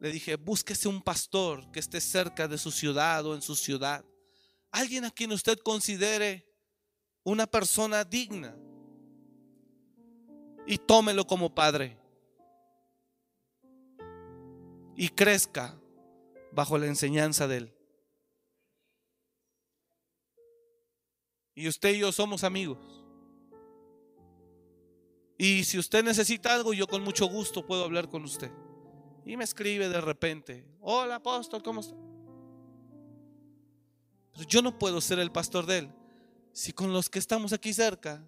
le 0.00 0.10
dije, 0.10 0.36
búsquese 0.36 0.88
un 0.88 1.02
pastor 1.02 1.70
que 1.70 1.80
esté 1.80 2.00
cerca 2.00 2.48
de 2.48 2.56
su 2.56 2.70
ciudad 2.70 3.26
o 3.26 3.34
en 3.34 3.42
su 3.42 3.54
ciudad. 3.54 4.04
Alguien 4.70 5.04
a 5.04 5.10
quien 5.10 5.32
usted 5.32 5.58
considere 5.58 6.48
una 7.22 7.46
persona 7.46 8.04
digna. 8.04 8.56
Y 10.66 10.78
tómelo 10.78 11.26
como 11.26 11.54
padre. 11.54 11.98
Y 14.96 15.08
crezca 15.08 15.77
bajo 16.58 16.76
la 16.76 16.86
enseñanza 16.86 17.46
de 17.46 17.58
él. 17.58 17.74
Y 21.54 21.68
usted 21.68 21.94
y 21.94 22.00
yo 22.00 22.10
somos 22.10 22.42
amigos. 22.42 22.80
Y 25.38 25.62
si 25.62 25.78
usted 25.78 26.02
necesita 26.02 26.52
algo, 26.52 26.72
yo 26.74 26.88
con 26.88 27.04
mucho 27.04 27.26
gusto 27.26 27.64
puedo 27.64 27.84
hablar 27.84 28.08
con 28.08 28.24
usted. 28.24 28.50
Y 29.24 29.36
me 29.36 29.44
escribe 29.44 29.88
de 29.88 30.00
repente, 30.00 30.66
hola 30.80 31.14
apóstol, 31.14 31.62
¿cómo 31.62 31.78
está? 31.78 31.94
Pero 34.32 34.42
yo 34.48 34.60
no 34.60 34.76
puedo 34.80 35.00
ser 35.00 35.20
el 35.20 35.30
pastor 35.30 35.64
de 35.64 35.78
él. 35.78 35.92
Si 36.50 36.72
con 36.72 36.92
los 36.92 37.08
que 37.08 37.20
estamos 37.20 37.52
aquí 37.52 37.72
cerca 37.72 38.20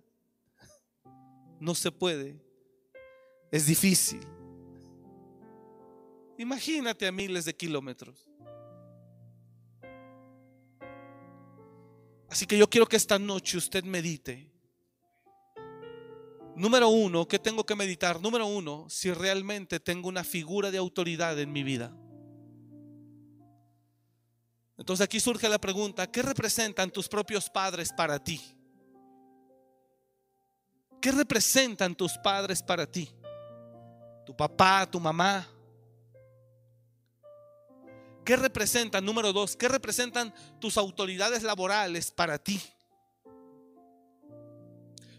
no 1.58 1.74
se 1.74 1.90
puede, 1.90 2.40
es 3.50 3.66
difícil. 3.66 4.24
Imagínate 6.40 7.06
a 7.06 7.12
miles 7.12 7.44
de 7.44 7.54
kilómetros. 7.54 8.26
Así 12.30 12.46
que 12.46 12.56
yo 12.56 12.66
quiero 12.70 12.86
que 12.86 12.96
esta 12.96 13.18
noche 13.18 13.58
usted 13.58 13.84
medite. 13.84 14.50
Número 16.56 16.88
uno, 16.88 17.28
¿qué 17.28 17.38
tengo 17.38 17.66
que 17.66 17.74
meditar? 17.74 18.22
Número 18.22 18.46
uno, 18.46 18.86
si 18.88 19.12
realmente 19.12 19.80
tengo 19.80 20.08
una 20.08 20.24
figura 20.24 20.70
de 20.70 20.78
autoridad 20.78 21.38
en 21.38 21.52
mi 21.52 21.62
vida. 21.62 21.94
Entonces 24.78 25.04
aquí 25.04 25.20
surge 25.20 25.46
la 25.46 25.58
pregunta, 25.58 26.10
¿qué 26.10 26.22
representan 26.22 26.90
tus 26.90 27.06
propios 27.06 27.50
padres 27.50 27.92
para 27.92 28.18
ti? 28.18 28.40
¿Qué 31.02 31.12
representan 31.12 31.94
tus 31.94 32.16
padres 32.16 32.62
para 32.62 32.90
ti? 32.90 33.10
Tu 34.24 34.34
papá, 34.34 34.88
tu 34.90 34.98
mamá. 34.98 35.46
¿Qué 38.30 38.36
representan? 38.36 39.04
Número 39.04 39.32
dos, 39.32 39.56
¿qué 39.56 39.66
representan 39.66 40.32
tus 40.60 40.76
autoridades 40.76 41.42
laborales 41.42 42.12
para 42.12 42.38
ti? 42.38 42.62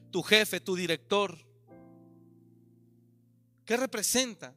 Tu 0.09 0.23
jefe, 0.23 0.61
tu 0.61 0.77
director. 0.77 1.37
¿Qué 3.65 3.75
representa? 3.75 4.55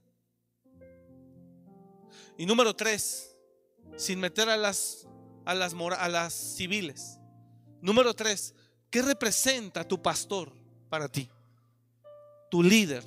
Y 2.39 2.47
número 2.47 2.77
tres, 2.77 3.37
sin 3.97 4.21
meter 4.21 4.49
a 4.49 4.57
las, 4.57 5.05
a 5.45 5.53
las, 5.53 5.75
a 5.75 6.09
las 6.09 6.33
civiles. 6.33 7.19
Número 7.81 8.15
tres, 8.15 8.55
¿qué 8.89 9.03
representa 9.03 9.83
tu 9.83 10.01
pastor 10.01 10.53
para 10.89 11.09
ti? 11.09 11.29
Tu 12.53 12.63
líder. 12.63 13.05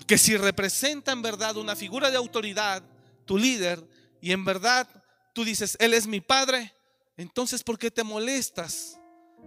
Porque 0.00 0.16
si 0.16 0.34
representa 0.38 1.12
en 1.12 1.20
verdad 1.20 1.58
una 1.58 1.76
figura 1.76 2.10
de 2.10 2.16
autoridad, 2.16 2.82
tu 3.26 3.36
líder, 3.36 3.86
y 4.22 4.32
en 4.32 4.46
verdad 4.46 4.88
tú 5.34 5.44
dices, 5.44 5.76
Él 5.78 5.92
es 5.92 6.06
mi 6.06 6.22
padre, 6.22 6.74
entonces 7.18 7.62
¿por 7.62 7.78
qué 7.78 7.90
te 7.90 8.02
molestas 8.02 8.98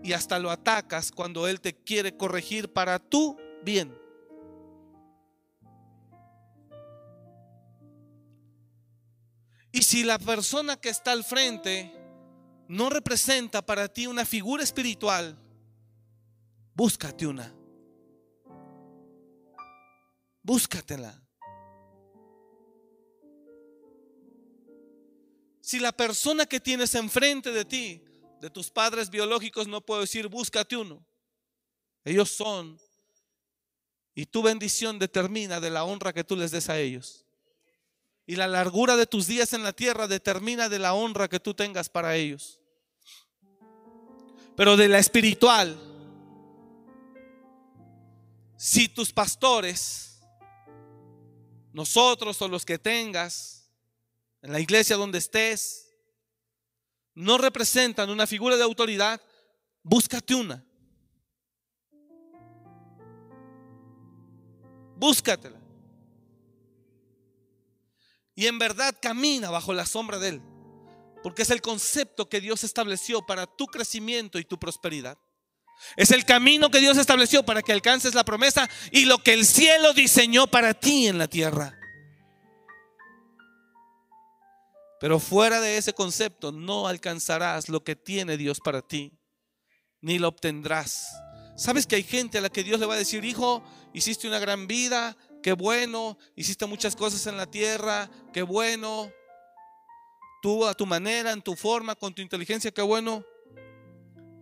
y 0.04 0.14
hasta 0.14 0.38
lo 0.38 0.52
atacas 0.52 1.12
cuando 1.12 1.48
Él 1.48 1.60
te 1.60 1.74
quiere 1.74 2.16
corregir 2.16 2.72
para 2.72 3.00
tu 3.00 3.36
bien. 3.64 3.98
Y 9.72 9.82
si 9.82 10.04
la 10.04 10.20
persona 10.20 10.76
que 10.76 10.90
está 10.90 11.14
al 11.14 11.24
frente 11.24 11.92
no 12.68 12.92
representa 12.92 13.66
para 13.66 13.88
ti 13.88 14.06
una 14.06 14.24
figura 14.24 14.62
espiritual, 14.62 15.36
búscate 16.76 17.26
una. 17.26 17.52
Búscatela. 20.44 21.20
Si 25.62 25.80
la 25.80 25.94
persona 25.94 26.46
que 26.46 26.60
tienes 26.60 26.94
enfrente 26.96 27.52
de 27.52 27.64
ti 27.64 28.04
de 28.42 28.50
tus 28.50 28.70
padres 28.70 29.10
biológicos 29.10 29.68
no 29.68 29.80
puedo 29.80 30.02
decir, 30.02 30.28
búscate 30.28 30.76
uno. 30.76 31.06
Ellos 32.04 32.30
son. 32.30 32.78
Y 34.14 34.26
tu 34.26 34.44
bendición 34.44 35.00
determina 35.00 35.62
de 35.62 35.70
la 35.70 35.86
honra 35.86 36.12
que 36.12 36.26
tú 36.26 36.36
les 36.36 36.52
des 36.52 36.68
a 36.70 36.78
ellos. 36.78 37.26
Y 38.26 38.36
la 38.36 38.48
largura 38.48 38.98
de 38.98 39.08
tus 39.08 39.28
días 39.28 39.54
en 39.54 39.64
la 39.64 39.72
tierra 39.72 40.08
determina 40.08 40.68
de 40.68 40.80
la 40.80 40.94
honra 40.94 41.30
que 41.30 41.40
tú 41.40 41.54
tengas 41.54 41.88
para 41.88 42.18
ellos. 42.18 42.60
Pero 44.58 44.76
de 44.76 44.90
la 44.90 45.00
espiritual, 45.00 45.78
si 48.58 48.90
tus 48.90 49.12
pastores, 49.12 50.13
nosotros 51.74 52.42
o 52.42 52.48
los 52.48 52.66
que 52.66 52.78
tengas, 52.78 53.70
en 54.42 54.52
la 54.52 54.60
iglesia 54.60 54.96
donde 54.96 55.18
estés, 55.18 55.90
no 57.16 57.38
representan 57.38 58.10
una 58.10 58.28
figura 58.28 58.56
de 58.56 58.64
autoridad, 58.64 59.22
búscate 59.82 60.36
una. 60.36 60.64
Búscatela. 64.96 65.60
Y 68.36 68.48
en 68.48 68.58
verdad 68.58 68.96
camina 69.02 69.50
bajo 69.50 69.74
la 69.74 69.86
sombra 69.86 70.18
de 70.18 70.30
Él. 70.30 70.42
Porque 71.22 71.44
es 71.44 71.50
el 71.50 71.62
concepto 71.62 72.28
que 72.28 72.42
Dios 72.42 72.64
estableció 72.64 73.26
para 73.26 73.48
tu 73.48 73.66
crecimiento 73.68 74.40
y 74.40 74.46
tu 74.46 74.60
prosperidad. 74.60 75.18
Es 75.96 76.12
el 76.12 76.26
camino 76.26 76.70
que 76.70 76.80
Dios 76.80 76.98
estableció 76.98 77.44
para 77.44 77.62
que 77.62 77.74
alcances 77.74 78.16
la 78.16 78.24
promesa 78.24 78.70
y 78.92 79.06
lo 79.06 79.18
que 79.20 79.34
el 79.34 79.46
cielo 79.46 79.94
diseñó 79.94 80.48
para 80.48 80.74
ti 80.74 81.08
en 81.08 81.18
la 81.18 81.28
tierra. 81.28 81.78
Pero 85.00 85.20
fuera 85.20 85.60
de 85.60 85.78
ese 85.78 85.94
concepto 85.94 86.52
no 86.52 86.88
alcanzarás 86.88 87.68
lo 87.68 87.84
que 87.84 87.96
tiene 87.96 88.38
Dios 88.38 88.60
para 88.64 88.82
ti, 88.82 89.12
ni 90.02 90.18
lo 90.18 90.30
obtendrás. 90.30 91.10
¿Sabes 91.58 91.86
que 91.86 91.98
hay 91.98 92.04
gente 92.04 92.38
a 92.38 92.42
la 92.42 92.50
que 92.50 92.64
Dios 92.64 92.80
le 92.80 92.86
va 92.86 92.94
a 92.94 92.98
decir, 92.98 93.26
hijo, 93.26 93.64
hiciste 93.94 94.28
una 94.28 94.40
gran 94.40 94.66
vida, 94.66 95.18
qué 95.44 95.52
bueno, 95.52 96.18
hiciste 96.36 96.66
muchas 96.66 96.96
cosas 96.96 97.28
en 97.28 97.36
la 97.36 97.46
tierra, 97.46 98.10
qué 98.32 98.42
bueno, 98.42 99.12
tú 100.42 100.66
a 100.66 100.74
tu 100.74 100.86
manera, 100.86 101.32
en 101.32 101.42
tu 101.42 101.56
forma, 101.56 101.96
con 101.96 102.14
tu 102.14 102.22
inteligencia, 102.22 102.72
qué 102.72 102.82
bueno. 102.82 103.24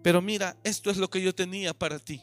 Pero 0.03 0.21
mira, 0.21 0.57
esto 0.63 0.89
es 0.89 0.97
lo 0.97 1.09
que 1.09 1.21
yo 1.21 1.33
tenía 1.33 1.73
para 1.73 1.99
ti. 1.99 2.21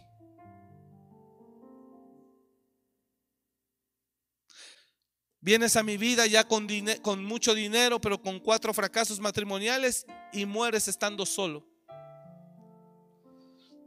Vienes 5.41 5.77
a 5.77 5.85
mi 5.85 5.97
vida 5.97 6.27
ya 6.27 6.47
con, 6.47 6.67
con 7.01 7.25
mucho 7.25 7.55
dinero, 7.55 8.01
pero 8.01 8.21
con 8.21 8.41
cuatro 8.41 8.75
fracasos 8.75 9.21
matrimoniales 9.21 10.05
y 10.33 10.45
mueres 10.45 10.89
estando 10.89 11.25
solo. 11.25 11.65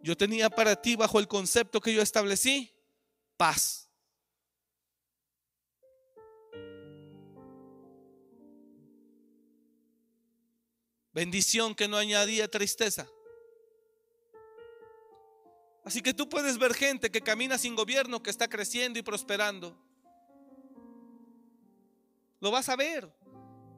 Yo 0.02 0.16
tenía 0.18 0.50
para 0.50 0.76
ti, 0.76 0.96
bajo 0.96 1.20
el 1.20 1.28
concepto 1.28 1.82
que 1.82 1.94
yo 1.94 2.02
establecí, 2.02 2.74
paz. 3.38 3.90
Bendición 11.14 11.76
que 11.76 11.90
no 11.90 11.98
añadía 11.98 12.50
tristeza. 12.50 13.08
Así 15.92 16.02
que 16.02 16.14
tú 16.14 16.30
puedes 16.30 16.58
ver 16.58 16.74
gente 16.74 17.12
que 17.12 17.20
camina 17.20 17.58
sin 17.58 17.76
gobierno, 17.76 18.24
que 18.24 18.30
está 18.30 18.48
creciendo 18.48 18.98
y 18.98 19.02
prosperando. 19.02 19.78
Lo 22.40 22.50
vas 22.50 22.70
a 22.70 22.78
ver. 22.78 23.14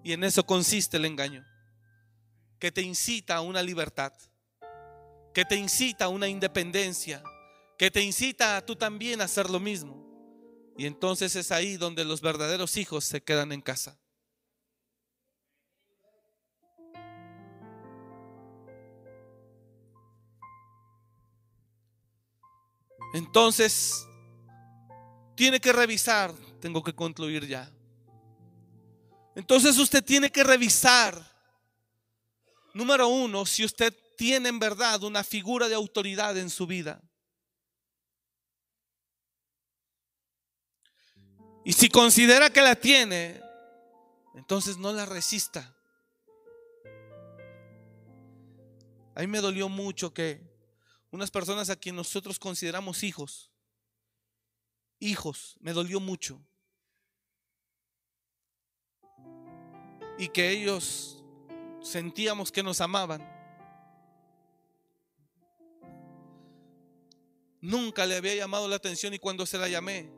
Y 0.03 0.13
en 0.13 0.23
eso 0.23 0.45
consiste 0.45 0.97
el 0.97 1.05
engaño. 1.05 1.43
Que 2.59 2.71
te 2.71 2.83
incita 2.83 3.37
a 3.37 3.41
una 3.41 3.63
libertad. 3.63 4.13
Que 5.33 5.43
te 5.43 5.55
incita 5.55 6.05
a 6.05 6.09
una 6.09 6.27
independencia. 6.27 7.23
Que 7.79 7.89
te 7.89 8.03
incita 8.03 8.57
a 8.57 8.61
tú 8.63 8.75
también 8.75 9.19
a 9.19 9.23
hacer 9.23 9.49
lo 9.49 9.59
mismo. 9.59 10.05
Y 10.77 10.85
entonces 10.85 11.35
es 11.35 11.51
ahí 11.51 11.77
donde 11.77 12.05
los 12.05 12.21
verdaderos 12.21 12.77
hijos 12.77 13.05
se 13.05 13.23
quedan 13.23 13.51
en 13.51 13.61
casa. 13.61 13.97
Entonces, 23.13 24.07
tiene 25.35 25.59
que 25.59 25.71
revisar, 25.71 26.33
tengo 26.59 26.83
que 26.83 26.93
concluir 26.93 27.47
ya. 27.47 27.71
Entonces 29.35 29.77
usted 29.77 30.03
tiene 30.03 30.31
que 30.31 30.43
revisar, 30.43 31.19
número 32.73 33.07
uno, 33.07 33.45
si 33.45 33.63
usted 33.63 33.93
tiene 34.17 34.49
en 34.49 34.59
verdad 34.59 35.03
una 35.03 35.23
figura 35.23 35.67
de 35.67 35.75
autoridad 35.75 36.37
en 36.37 36.49
su 36.49 36.67
vida. 36.67 37.01
Y 41.65 41.73
si 41.73 41.89
considera 41.89 42.49
que 42.49 42.61
la 42.61 42.75
tiene, 42.75 43.41
entonces 44.35 44.77
no 44.77 44.91
la 44.91 45.05
resista. 45.05 45.75
A 49.15 49.21
mí 49.21 49.27
me 49.27 49.39
dolió 49.39 49.69
mucho 49.69 50.13
que 50.13 50.52
unas 51.13 51.29
personas 51.29 51.69
a 51.69 51.75
quien 51.75 51.95
nosotros 51.95 52.39
consideramos 52.39 53.03
hijos, 53.03 53.51
hijos, 54.99 55.55
me 55.59 55.71
dolió 55.71 55.99
mucho 55.99 56.41
y 60.17 60.27
que 60.29 60.49
ellos 60.49 61.23
sentíamos 61.83 62.51
que 62.51 62.63
nos 62.63 62.81
amaban. 62.81 63.21
Nunca 67.61 68.07
le 68.07 68.17
había 68.17 68.33
llamado 68.33 68.67
la 68.67 68.77
atención 68.77 69.13
y 69.13 69.19
cuando 69.19 69.45
se 69.45 69.59
la 69.59 69.69
llamé, 69.69 70.11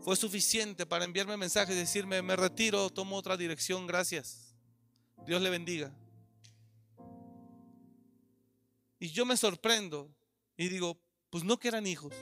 fue 0.00 0.16
suficiente 0.16 0.86
para 0.86 1.04
enviarme 1.04 1.36
mensajes 1.36 1.76
y 1.76 1.78
decirme, 1.78 2.20
me 2.20 2.34
retiro, 2.34 2.90
tomo 2.90 3.16
otra 3.16 3.36
dirección, 3.36 3.86
gracias. 3.86 4.56
Dios 5.24 5.40
le 5.40 5.50
bendiga. 5.50 5.94
Y 9.02 9.10
yo 9.10 9.26
me 9.26 9.36
sorprendo 9.36 10.14
y 10.56 10.68
digo, 10.68 10.96
pues 11.28 11.42
no 11.42 11.58
que 11.58 11.72
hijos. 11.86 12.14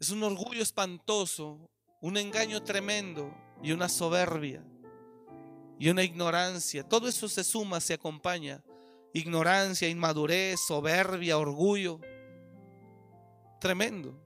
Es 0.00 0.10
un 0.10 0.20
orgullo 0.24 0.60
espantoso, 0.60 1.70
un 2.00 2.16
engaño 2.16 2.60
tremendo 2.64 3.32
y 3.62 3.70
una 3.70 3.88
soberbia 3.88 4.64
y 5.78 5.90
una 5.90 6.02
ignorancia. 6.02 6.82
Todo 6.82 7.06
eso 7.06 7.28
se 7.28 7.44
suma, 7.44 7.80
se 7.80 7.94
acompaña. 7.94 8.64
Ignorancia, 9.12 9.88
inmadurez, 9.88 10.58
soberbia, 10.58 11.38
orgullo. 11.38 12.00
Tremendo. 13.60 14.20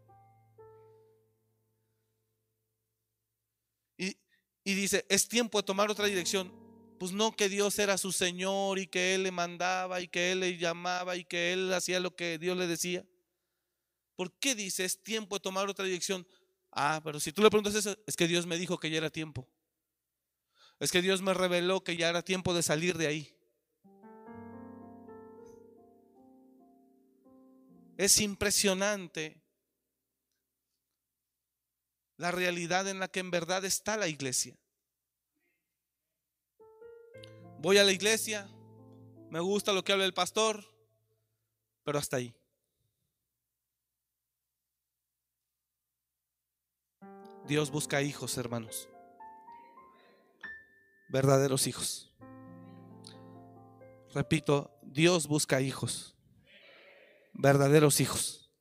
Y, 3.99 4.17
y 4.65 4.75
dice, 4.75 5.05
es 5.11 5.29
tiempo 5.29 5.59
de 5.59 5.65
tomar 5.65 5.91
otra 5.91 6.07
dirección. 6.07 6.58
Pues 6.99 7.12
no 7.12 7.32
que 7.36 7.49
Dios 7.49 7.78
era 7.78 7.96
su 7.96 8.12
Señor 8.12 8.78
y 8.78 8.86
que 8.86 9.14
Él 9.14 9.22
le 9.22 9.30
mandaba 9.30 10.01
y 10.01 10.09
que 10.09 10.32
Él 10.32 10.40
le 10.40 10.57
llamaba 10.57 11.16
y 11.16 11.24
que 11.24 11.53
Él 11.53 11.72
hacía 11.72 12.01
lo 12.01 12.16
que 12.16 12.38
Dios 12.38 12.57
le 12.57 12.66
decía. 12.66 13.05
¿Por 14.16 14.32
qué 14.38 14.57
dice 14.57 14.84
es 14.84 15.01
tiempo 15.03 15.36
de 15.36 15.40
tomar 15.40 15.68
otra 15.68 15.84
dirección? 15.84 16.26
Ah, 16.72 17.01
pero 17.05 17.20
si 17.20 17.32
tú 17.32 17.42
le 17.42 17.51
preguntas 17.51 17.74
eso, 17.74 17.96
es 18.07 18.16
que 18.16 18.26
Dios 18.26 18.46
me 18.46 18.59
dijo 18.59 18.78
que 18.78 18.90
ya 18.90 18.99
era 18.99 19.11
tiempo. 19.11 19.49
Es 20.80 20.90
que 20.90 21.03
Dios 21.03 21.22
me 21.22 21.34
reveló 21.34 21.82
que 21.82 21.96
ya 21.96 22.09
era 22.09 22.22
tiempo 22.22 22.53
de 22.53 22.62
salir 22.62 22.99
de 22.99 23.07
ahí. 23.07 23.34
Es 27.96 28.20
impresionante 28.20 29.42
la 32.16 32.30
realidad 32.30 32.88
en 32.88 33.01
la 33.01 33.09
que 33.09 33.20
en 33.20 33.30
verdad 33.30 33.64
está 33.64 33.96
la 33.96 34.09
iglesia. 34.09 34.57
Voy 37.61 37.77
a 37.77 37.83
la 37.83 37.91
iglesia, 37.91 38.49
me 39.31 39.41
gusta 39.41 39.73
lo 39.73 39.83
que 39.83 39.93
habla 39.93 40.05
el 40.05 40.15
pastor, 40.15 40.65
pero 41.83 41.99
hasta 41.99 42.19
ahí. 42.19 42.33
Dios 47.49 47.71
busca 47.71 48.01
hijos, 48.01 48.39
hermanos. 48.39 48.89
Verdaderos 51.09 51.67
hijos. 51.67 52.15
Repito, 54.15 54.79
Dios 54.83 55.27
busca 55.27 55.61
hijos. 55.61 56.15
Verdaderos 57.33 58.01
hijos. 58.01 58.53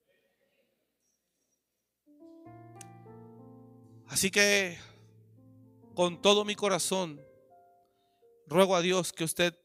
Así 4.07 4.31
que 4.31 4.79
con 5.93 6.21
todo 6.21 6.45
mi 6.45 6.55
corazón 6.55 7.26
ruego 8.47 8.75
a 8.75 8.81
Dios 8.81 9.13
que 9.13 9.23
usted 9.23 9.57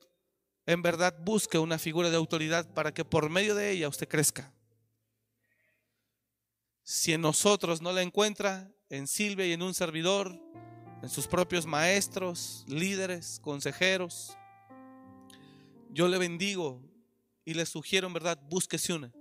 en 0.67 0.83
verdad 0.83 1.17
busque 1.21 1.59
una 1.59 1.79
figura 1.79 2.11
de 2.11 2.17
autoridad 2.17 2.73
para 2.75 2.93
que 2.93 3.05
por 3.05 3.31
medio 3.31 3.55
de 3.55 3.71
ella 3.71 3.89
usted 3.89 4.09
crezca. 4.09 4.53
Si 6.83 7.13
en 7.13 7.21
nosotros 7.21 7.81
no 7.81 7.93
la 7.93 8.03
encuentra, 8.03 8.71
en 8.89 9.07
Silvia 9.07 9.47
y 9.47 9.53
en 9.53 9.63
un 9.63 9.73
servidor, 9.73 10.39
en 11.03 11.09
sus 11.09 11.27
propios 11.27 11.67
maestros, 11.67 12.65
líderes, 12.69 13.41
consejeros. 13.41 14.37
Yo 15.91 16.09
le 16.09 16.19
bendigo 16.19 16.81
y 17.45 17.55
le 17.55 17.67
sugiero 17.67 18.07
en 18.07 18.13
verdad, 18.13 18.39
búsquese 18.49 18.93
una. 18.93 19.13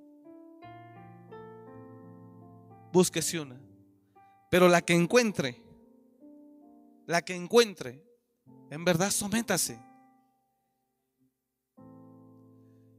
Búsquese 2.92 3.40
una. 3.40 3.60
Pero 4.50 4.68
la 4.68 4.82
que 4.82 4.94
encuentre, 4.94 5.62
la 7.08 7.22
que 7.22 7.34
encuentre, 7.34 8.04
en 8.72 8.86
verdad 8.86 9.12
sométase. 9.12 9.78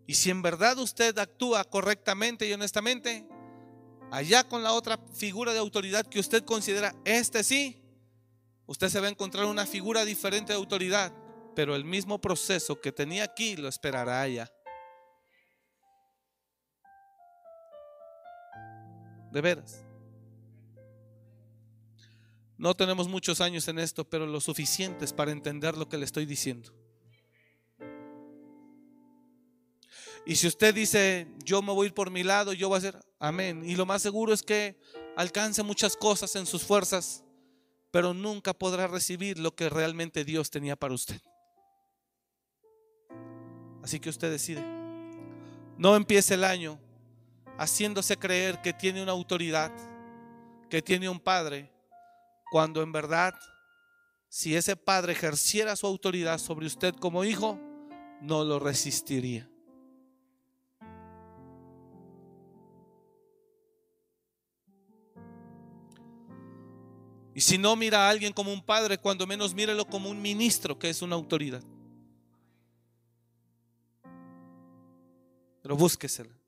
Y 0.07 0.15
si 0.15 0.31
en 0.31 0.43
verdad 0.43 0.79
usted 0.79 1.19
actúa 1.19 1.65
correctamente 1.65 2.47
y 2.47 2.53
honestamente, 2.53 3.27
allá 4.11 4.47
con 4.47 4.63
la 4.63 4.75
otra 4.75 4.99
figura 5.15 5.55
de 5.55 5.59
autoridad 5.59 6.07
que 6.07 6.21
usted 6.21 6.45
considera, 6.45 6.95
este 7.07 7.43
sí, 7.43 7.83
usted 8.67 8.91
se 8.91 9.01
va 9.01 9.07
a 9.07 9.11
encontrar 9.11 9.47
una 9.47 9.65
figura 9.65 10.05
diferente 10.05 10.53
de 10.53 10.59
autoridad, 10.59 11.11
pero 11.57 11.75
el 11.75 11.87
mismo 11.87 12.21
proceso 12.21 12.79
que 12.79 12.93
tenía 12.93 13.25
aquí 13.25 13.57
lo 13.57 13.69
esperará 13.69 14.21
allá. 14.21 14.53
De 19.31 19.41
veras. 19.41 19.87
No 22.63 22.77
tenemos 22.77 23.09
muchos 23.09 23.41
años 23.41 23.67
en 23.67 23.81
esto, 23.81 24.09
pero 24.09 24.25
lo 24.25 24.41
suficientes 24.41 25.13
para 25.13 25.33
entender 25.33 25.77
lo 25.77 25.89
que 25.89 25.99
le 25.99 26.05
estoy 26.05 26.27
diciendo. 26.27 26.73
Y 30.25 30.37
si 30.37 30.47
usted 30.47 30.73
dice, 30.73 31.27
yo 31.45 31.61
me 31.61 31.73
voy 31.73 31.87
a 31.87 31.89
ir 31.89 31.93
por 31.93 32.13
mi 32.13 32.23
lado, 32.23 32.53
yo 32.53 32.69
voy 32.69 32.77
a 32.77 32.79
hacer, 32.79 33.01
amén. 33.19 33.69
Y 33.69 33.75
lo 33.75 33.85
más 33.85 34.01
seguro 34.01 34.33
es 34.33 34.45
que 34.45 34.79
alcance 35.17 35.65
muchas 35.65 35.97
cosas 35.97 36.37
en 36.37 36.47
sus 36.47 36.63
fuerzas, 36.63 37.25
pero 37.91 38.15
nunca 38.15 38.55
podrá 38.55 38.87
recibir 38.87 39.41
lo 39.41 39.57
que 39.57 39.69
realmente 39.69 40.25
Dios 40.25 40.49
tenía 40.49 40.77
para 40.77 40.95
usted. 40.95 41.21
Así 43.83 43.99
que 43.99 44.09
usted 44.09 44.31
decide. 44.31 44.63
No 45.79 45.97
empiece 45.97 46.35
el 46.35 46.45
año 46.45 46.79
haciéndose 47.59 48.17
creer 48.17 48.63
que 48.63 48.73
tiene 48.73 49.03
una 49.03 49.11
autoridad, 49.11 49.73
que 50.71 50.81
tiene 50.81 51.09
un 51.09 51.19
padre, 51.19 51.72
cuando 52.53 52.83
en 52.83 52.93
verdad, 52.93 53.35
si 54.29 54.55
ese 54.55 54.77
padre 54.77 55.15
ejerciera 55.15 55.75
su 55.75 55.87
autoridad 55.87 56.37
sobre 56.37 56.67
usted 56.67 56.95
como 56.95 57.25
hijo, 57.25 57.59
no 58.21 58.45
lo 58.45 58.59
resistiría. 58.59 59.49
Y 67.35 67.41
si 67.41 67.57
no 67.57 67.75
mira 67.75 68.07
a 68.07 68.11
alguien 68.11 68.35
como 68.35 68.53
un 68.53 68.63
padre, 68.63 68.99
cuando 68.99 69.27
menos 69.27 69.55
mírelo 69.55 69.87
como 69.87 70.11
un 70.11 70.21
ministro, 70.21 70.79
que 70.79 70.91
es 70.91 71.01
una 71.01 71.15
autoridad. 71.15 71.63
Pero 75.63 75.75
búsquesela. 75.75 76.39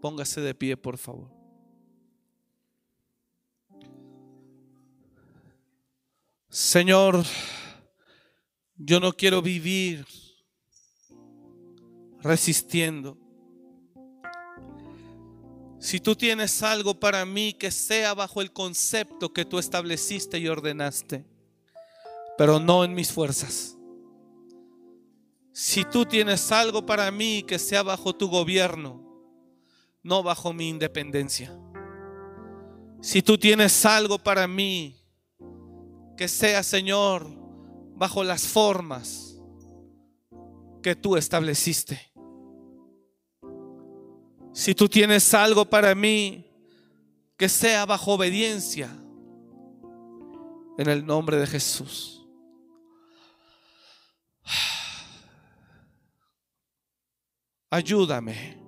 Póngase 0.00 0.40
de 0.40 0.54
pie, 0.54 0.74
por 0.74 0.96
favor. 0.96 1.31
Señor, 6.52 7.24
yo 8.76 9.00
no 9.00 9.14
quiero 9.14 9.40
vivir 9.40 10.06
resistiendo. 12.20 13.16
Si 15.80 15.98
tú 15.98 16.14
tienes 16.14 16.62
algo 16.62 17.00
para 17.00 17.24
mí 17.24 17.54
que 17.54 17.70
sea 17.70 18.12
bajo 18.12 18.42
el 18.42 18.52
concepto 18.52 19.32
que 19.32 19.46
tú 19.46 19.58
estableciste 19.58 20.38
y 20.40 20.46
ordenaste, 20.46 21.24
pero 22.36 22.60
no 22.60 22.84
en 22.84 22.92
mis 22.92 23.10
fuerzas. 23.10 23.78
Si 25.54 25.86
tú 25.86 26.04
tienes 26.04 26.52
algo 26.52 26.84
para 26.84 27.10
mí 27.10 27.44
que 27.44 27.58
sea 27.58 27.82
bajo 27.82 28.14
tu 28.14 28.28
gobierno, 28.28 29.02
no 30.02 30.22
bajo 30.22 30.52
mi 30.52 30.68
independencia. 30.68 31.58
Si 33.00 33.22
tú 33.22 33.38
tienes 33.38 33.86
algo 33.86 34.18
para 34.18 34.46
mí 34.46 35.01
que 36.16 36.28
sea, 36.28 36.62
Señor, 36.62 37.26
bajo 37.96 38.24
las 38.24 38.46
formas 38.46 39.40
que 40.82 40.94
tú 40.94 41.16
estableciste. 41.16 42.12
Si 44.52 44.74
tú 44.74 44.88
tienes 44.88 45.32
algo 45.32 45.64
para 45.64 45.94
mí, 45.94 46.46
que 47.36 47.48
sea 47.48 47.86
bajo 47.86 48.12
obediencia. 48.12 48.90
En 50.78 50.88
el 50.88 51.04
nombre 51.04 51.36
de 51.36 51.46
Jesús. 51.46 52.26
Ayúdame. 57.70 58.58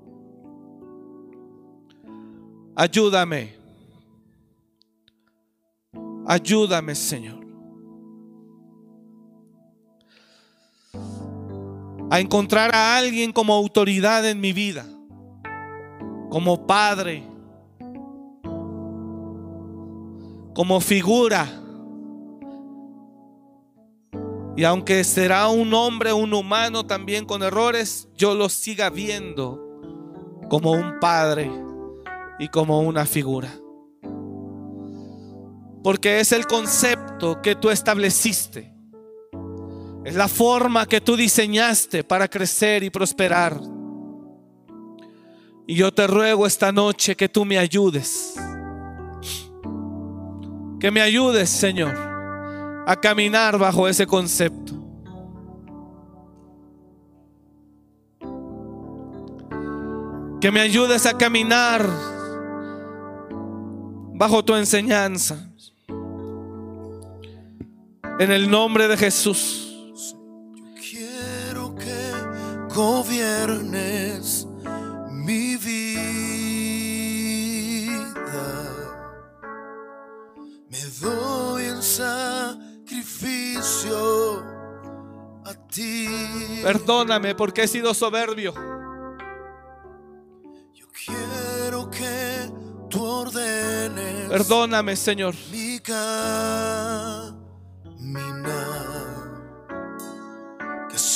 Ayúdame. 2.74 3.63
Ayúdame, 6.26 6.94
Señor. 6.94 7.44
A 12.10 12.20
encontrar 12.20 12.74
a 12.74 12.96
alguien 12.96 13.32
como 13.32 13.54
autoridad 13.54 14.28
en 14.28 14.40
mi 14.40 14.52
vida 14.52 14.86
como 16.34 16.66
padre, 16.66 17.22
como 20.52 20.80
figura. 20.80 21.46
Y 24.56 24.64
aunque 24.64 25.04
será 25.04 25.46
un 25.46 25.72
hombre, 25.74 26.12
un 26.12 26.34
humano 26.34 26.86
también 26.86 27.24
con 27.24 27.44
errores, 27.44 28.08
yo 28.16 28.34
lo 28.34 28.48
siga 28.48 28.90
viendo 28.90 29.60
como 30.48 30.72
un 30.72 30.98
padre 30.98 31.52
y 32.40 32.48
como 32.48 32.80
una 32.80 33.06
figura. 33.06 33.54
Porque 35.84 36.18
es 36.18 36.32
el 36.32 36.46
concepto 36.46 37.42
que 37.42 37.56
tú 37.56 37.68
estableciste. 37.68 38.72
Es 40.02 40.14
la 40.14 40.28
forma 40.28 40.86
que 40.86 41.02
tú 41.02 41.14
diseñaste 41.14 42.02
para 42.02 42.26
crecer 42.26 42.82
y 42.82 42.88
prosperar. 42.88 43.60
Y 45.66 45.74
yo 45.74 45.92
te 45.92 46.06
ruego 46.06 46.46
esta 46.46 46.72
noche 46.72 47.14
que 47.14 47.28
tú 47.28 47.44
me 47.44 47.58
ayudes. 47.58 48.34
Que 50.80 50.90
me 50.90 51.02
ayudes, 51.02 51.50
Señor, 51.50 51.94
a 52.86 52.96
caminar 52.98 53.58
bajo 53.58 53.86
ese 53.86 54.06
concepto. 54.06 54.72
Que 60.40 60.50
me 60.50 60.60
ayudes 60.60 61.04
a 61.04 61.18
caminar 61.18 61.86
bajo 64.14 64.42
tu 64.42 64.54
enseñanza. 64.54 65.50
En 68.18 68.30
el 68.30 68.48
nombre 68.50 68.86
de 68.86 68.96
Jesús. 68.96 70.14
Quiero 70.76 71.74
que 71.74 72.12
gobiernes 72.72 74.46
mi 75.10 75.56
vida. 75.56 75.74
Me 80.70 80.78
doy 81.00 81.64
en 81.64 81.82
sacrificio 81.82 83.24
a 85.44 85.54
ti. 85.72 86.06
Perdóname 86.62 87.34
porque 87.34 87.64
he 87.64 87.68
sido 87.68 87.92
soberbio. 87.94 88.54
Yo 90.72 90.86
quiero 91.04 91.90
que 91.90 92.48
tú 92.88 93.02
ordenes 93.04 94.28
Perdóname, 94.28 94.94
Señor. 94.94 95.34
mi 95.50 95.80
caminar. 95.80 97.43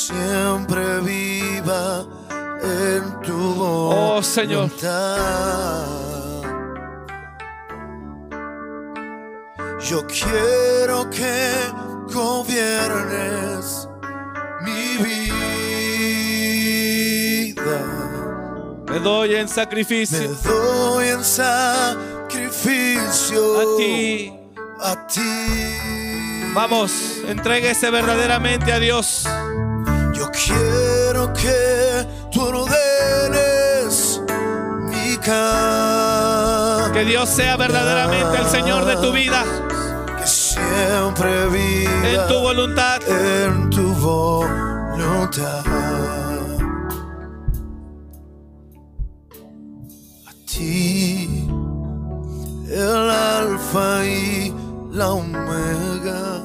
Siempre 0.09 1.01
viva 1.01 2.07
en 2.63 3.21
tu 3.23 3.37
voluntad. 3.55 4.17
Oh, 4.17 4.23
Señor. 4.23 4.71
Yo 9.81 10.07
quiero 10.07 11.09
que 11.11 11.53
gobiernes 12.13 13.89
mi 14.63 14.97
vida. 15.05 15.29
Me 18.89 18.99
doy 19.01 19.35
en 19.35 19.43
Me 19.43 19.49
sacrificio 19.49 20.35
doy 20.43 21.09
en 21.09 21.23
sacrificio 21.25 22.61
a 23.61 23.65
ti. 23.77 24.33
a 24.81 25.07
ti. 25.07 25.69
Vamos, 26.55 26.93
entréguese 27.27 27.91
verdaderamente 27.91 28.73
a 28.73 28.79
Dios. 28.81 29.29
Quiero 30.47 31.32
que 31.32 32.06
tú 32.32 32.40
ordenes 32.43 34.20
mi 34.90 35.16
camino. 35.16 36.93
Que 36.93 37.05
Dios 37.05 37.28
sea 37.28 37.56
verdaderamente 37.56 38.39
el 38.39 38.47
Señor 38.47 38.85
de 38.85 38.97
tu 38.97 39.12
vida, 39.12 39.44
Que 40.19 40.27
siempre 40.27 41.48
viva 41.48 42.09
en 42.09 42.28
tu 42.28 42.40
voluntad. 42.40 43.01
en 43.06 43.70
tu 43.70 43.94
voluntad. 43.94 45.65
A 50.27 50.32
ti, 50.47 51.47
el 52.70 53.10
alfa 53.10 54.05
y 54.06 54.55
la 54.90 55.12
omega, 55.12 56.43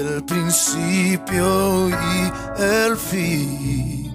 el 0.00 0.24
principio 0.24 1.88
y 1.88 2.32
el 2.62 2.96
fin, 2.96 4.12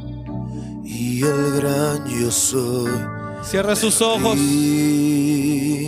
y 0.84 1.22
el 1.24 1.52
gran 1.62 2.06
yo 2.08 2.32
soy. 2.32 2.91
Cierra 3.44 3.76
sus 3.76 4.02
ojos 4.02 4.36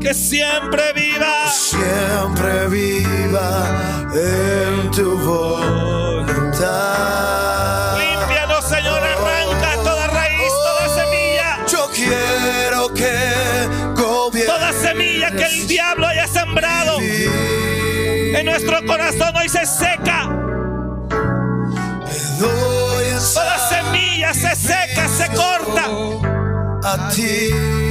que 0.00 0.14
siempre 0.14 0.92
viva. 0.94 1.48
Siempre 1.52 2.66
viva 2.68 3.68
en 4.12 4.90
tu 4.90 5.16
voluntad. 5.18 5.63
En 18.34 18.46
nuestro 18.46 18.84
corazón 18.86 19.36
hoy 19.36 19.48
se 19.48 19.64
seca. 19.66 20.28
Toda 23.34 23.58
semilla 23.68 24.34
se 24.34 24.54
seca, 24.56 25.08
se 25.08 25.26
corta. 25.28 25.84
a 26.82 27.08
ti. 27.10 27.83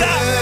Vida. 0.00 0.39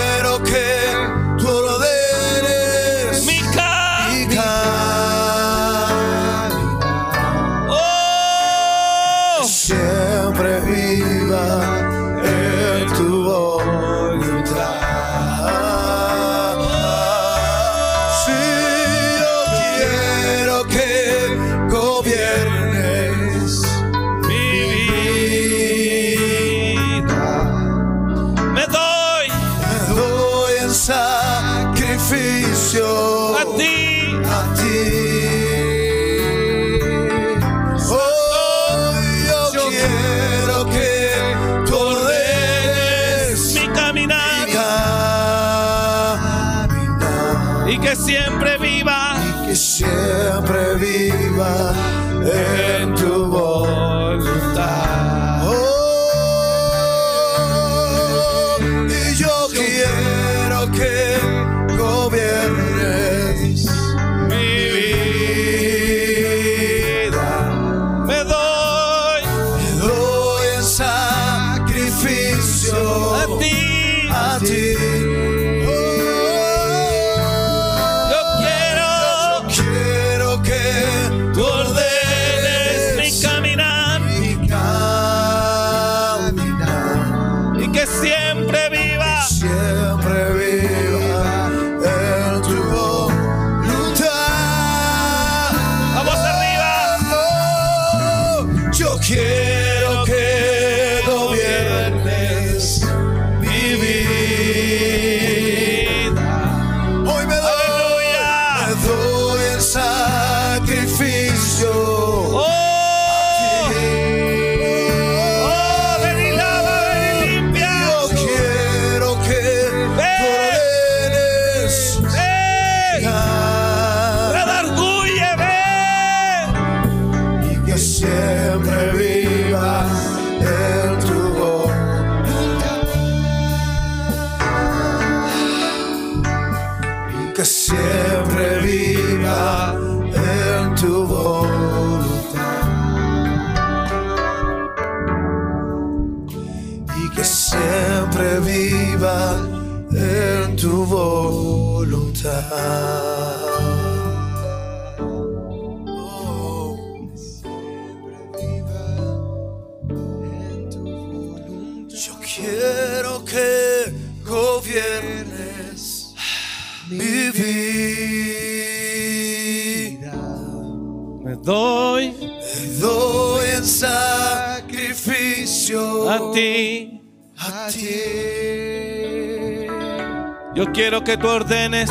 Quiero 180.88 181.04
que 181.04 181.18
tú 181.18 181.28
ordenes 181.28 181.90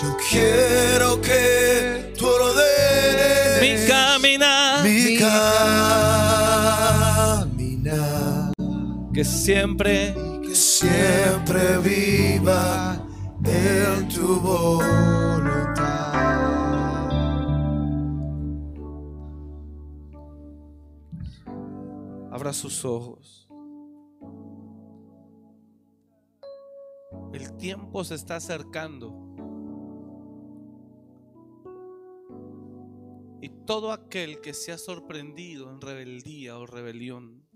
Yo 0.00 0.16
quiero 0.30 1.20
que 1.20 2.14
tú 2.16 2.24
ordenes 2.24 3.60
mi 3.60 3.74
caminar. 3.88 4.84
mi 4.84 5.18
caminar. 5.18 5.32
Que 9.12 9.24
siempre 9.24 10.14
que 10.46 10.54
siempre 10.54 11.78
viva 11.78 13.04
en 13.44 14.06
tu 14.08 14.38
voluntad. 14.40 16.12
abra 22.30 22.52
sus 22.52 22.84
ojos. 22.84 23.45
Tiempo 27.58 28.04
se 28.04 28.14
está 28.14 28.36
acercando. 28.36 29.26
Y 33.40 33.48
todo 33.64 33.92
aquel 33.92 34.40
que 34.40 34.54
se 34.54 34.72
ha 34.72 34.78
sorprendido 34.78 35.70
en 35.70 35.80
rebeldía 35.80 36.58
o 36.58 36.66
rebelión 36.66 37.46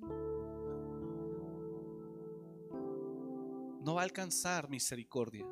no 3.82 3.94
va 3.94 4.02
a 4.02 4.04
alcanzar 4.04 4.68
misericordia. 4.68 5.46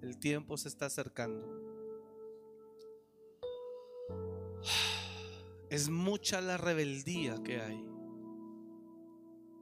El 0.00 0.18
tiempo 0.18 0.56
se 0.56 0.68
está 0.68 0.86
acercando. 0.86 1.56
Es 5.68 5.88
mucha 5.88 6.40
la 6.40 6.56
rebeldía 6.56 7.42
que 7.42 7.60
hay. 7.60 7.84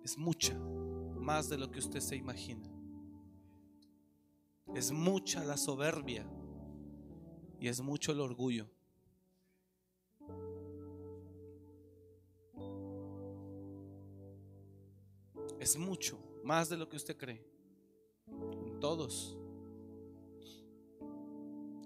Es 0.05 0.19
mucha, 0.19 0.55
más 0.59 1.49
de 1.49 1.57
lo 1.57 1.71
que 1.71 1.79
usted 1.79 2.01
se 2.01 2.17
imagina. 2.17 2.74
Es 4.75 4.91
mucha 4.91 5.45
la 5.45 5.57
soberbia 5.57 6.27
y 7.61 7.69
es 7.69 7.81
mucho 7.81 8.11
el 8.11 8.21
orgullo. 8.21 8.69
Es 15.61 15.79
mucho, 15.79 16.19
más 16.43 16.69
de 16.69 16.77
lo 16.77 16.89
que 16.89 16.97
usted 16.97 17.17
cree. 17.17 17.47
En 18.27 18.81
todos. 18.81 19.39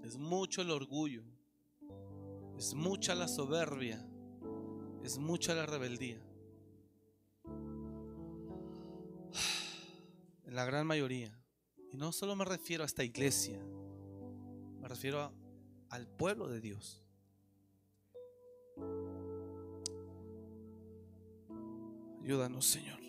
Es 0.03 0.17
mucho 0.17 0.63
el 0.63 0.71
orgullo. 0.71 1.23
Es 2.57 2.75
mucha 2.75 3.15
la 3.15 3.29
soberbia. 3.29 4.05
Es 5.05 5.19
mucha 5.19 5.55
la 5.55 5.67
rebeldía. 5.67 6.21
En 10.45 10.55
la 10.55 10.65
gran 10.65 10.87
mayoría. 10.87 11.39
Y 11.93 11.97
no 11.97 12.13
solo 12.13 12.37
me 12.37 12.45
refiero 12.45 12.83
a 12.83 12.87
esta 12.87 13.05
iglesia. 13.05 13.59
Me 14.81 14.89
refiero 14.89 15.33
al 15.89 16.07
pueblo 16.07 16.49
de 16.49 16.61
Dios. 16.61 17.03
Ayúdanos, 22.23 22.67
Señor. 22.67 23.01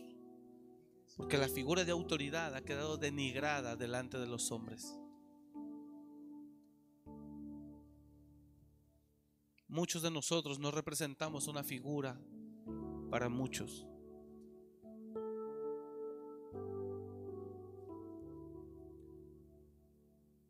Porque 1.18 1.38
la 1.38 1.50
figura 1.50 1.84
de 1.84 1.92
autoridad 1.92 2.56
ha 2.56 2.62
quedado 2.62 2.96
denigrada 2.96 3.76
delante 3.76 4.18
de 4.18 4.28
los 4.28 4.52
hombres. 4.52 4.98
Muchos 9.68 10.02
de 10.02 10.10
nosotros 10.10 10.58
no 10.58 10.72
representamos 10.72 11.48
una 11.48 11.64
figura 11.64 12.20
para 13.12 13.28
muchos. 13.28 13.86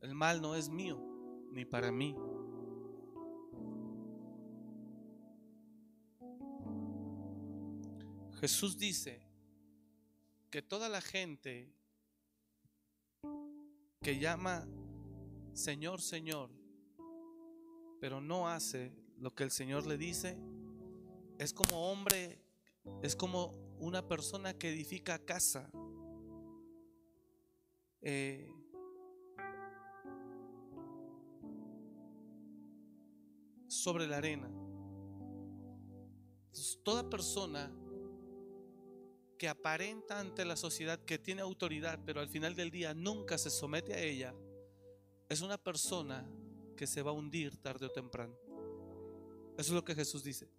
El 0.01 0.15
mal 0.15 0.41
no 0.41 0.55
es 0.55 0.69
mío, 0.69 0.97
ni 1.51 1.65
para 1.65 1.91
mí. 1.91 2.15
Jesús 8.39 8.77
dice 8.77 9.21
que 10.49 10.61
toda 10.61 10.87
la 10.87 11.01
gente 11.01 11.73
que 14.01 14.17
llama 14.17 14.65
Señor, 15.53 16.01
Señor, 16.01 16.49
pero 17.99 18.21
no 18.21 18.47
hace 18.47 18.93
lo 19.17 19.35
que 19.35 19.43
el 19.43 19.51
Señor 19.51 19.85
le 19.85 19.97
dice, 19.97 20.37
es 21.37 21.53
como 21.53 21.91
hombre, 21.91 22.41
es 23.03 23.15
como 23.15 23.53
una 23.77 24.07
persona 24.07 24.53
que 24.53 24.69
edifica 24.69 25.19
casa. 25.19 25.69
Eh, 28.01 28.49
sobre 33.69 34.07
la 34.07 34.17
arena. 34.17 34.51
Toda 36.83 37.09
persona 37.09 37.71
que 39.37 39.47
aparenta 39.47 40.19
ante 40.19 40.43
la 40.43 40.57
sociedad 40.57 40.99
que 40.99 41.17
tiene 41.17 41.41
autoridad, 41.41 41.99
pero 42.05 42.19
al 42.19 42.27
final 42.27 42.55
del 42.55 42.71
día 42.71 42.93
nunca 42.93 43.37
se 43.37 43.49
somete 43.49 43.93
a 43.93 44.01
ella, 44.01 44.35
es 45.29 45.41
una 45.41 45.57
persona 45.57 46.29
que 46.75 46.87
se 46.87 47.01
va 47.01 47.11
a 47.11 47.13
hundir 47.13 47.55
tarde 47.57 47.85
o 47.85 47.91
temprano. 47.91 48.35
Eso 49.57 49.71
es 49.71 49.75
lo 49.75 49.85
que 49.85 49.95
Jesús 49.95 50.23
dice. 50.23 50.49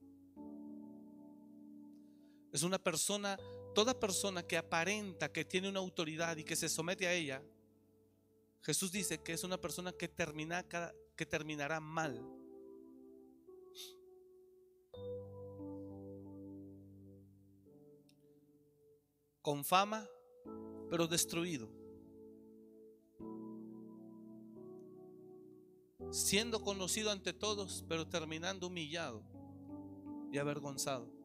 Es 2.52 2.62
una 2.62 2.78
persona, 2.78 3.38
toda 3.74 3.98
persona 3.98 4.42
que 4.42 4.56
aparenta 4.56 5.32
que 5.32 5.44
tiene 5.44 5.68
una 5.68 5.80
autoridad 5.80 6.36
y 6.36 6.44
que 6.44 6.56
se 6.56 6.68
somete 6.68 7.06
a 7.06 7.12
ella, 7.12 7.42
Jesús 8.62 8.92
dice 8.92 9.22
que 9.22 9.32
es 9.32 9.44
una 9.44 9.60
persona 9.60 9.92
que, 9.92 10.08
termina, 10.08 10.66
que 11.16 11.26
terminará 11.26 11.80
mal. 11.80 12.39
Con 19.42 19.64
fama, 19.64 20.06
pero 20.90 21.06
destruido. 21.06 21.68
Siendo 26.10 26.62
conocido 26.62 27.10
ante 27.10 27.32
todos, 27.32 27.84
pero 27.88 28.08
terminando 28.08 28.66
humillado 28.66 29.22
y 30.32 30.38
avergonzado. 30.38 31.20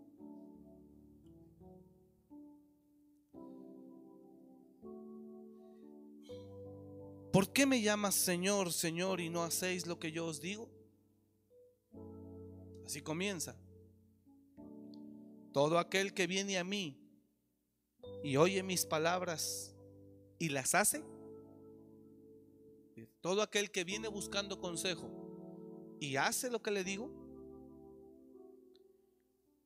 ¿Por 7.36 7.52
qué 7.52 7.66
me 7.66 7.82
llamas 7.82 8.16
Señor, 8.16 8.72
Señor 8.72 9.20
y 9.20 9.30
no 9.30 9.44
hacéis 9.44 9.88
lo 9.88 10.00
que 10.00 10.10
yo 10.10 10.26
os 10.26 10.40
digo? 10.40 10.70
Así 12.86 13.02
comienza. 13.02 13.58
Todo 15.52 15.78
aquel 15.78 16.14
que 16.14 16.28
viene 16.28 16.58
a 16.58 16.64
mí 16.64 17.05
y 18.23 18.38
oye 18.38 18.64
mis 18.64 18.86
palabras 18.86 19.76
y 20.40 20.49
las 20.49 20.76
hace, 20.76 21.03
todo 23.22 23.41
aquel 23.41 23.72
que 23.72 23.84
viene 23.84 24.07
buscando 24.07 24.60
consejo 24.60 25.10
y 25.99 26.15
hace 26.15 26.49
lo 26.49 26.61
que 26.61 26.72
le 26.72 26.84
digo, 26.84 27.10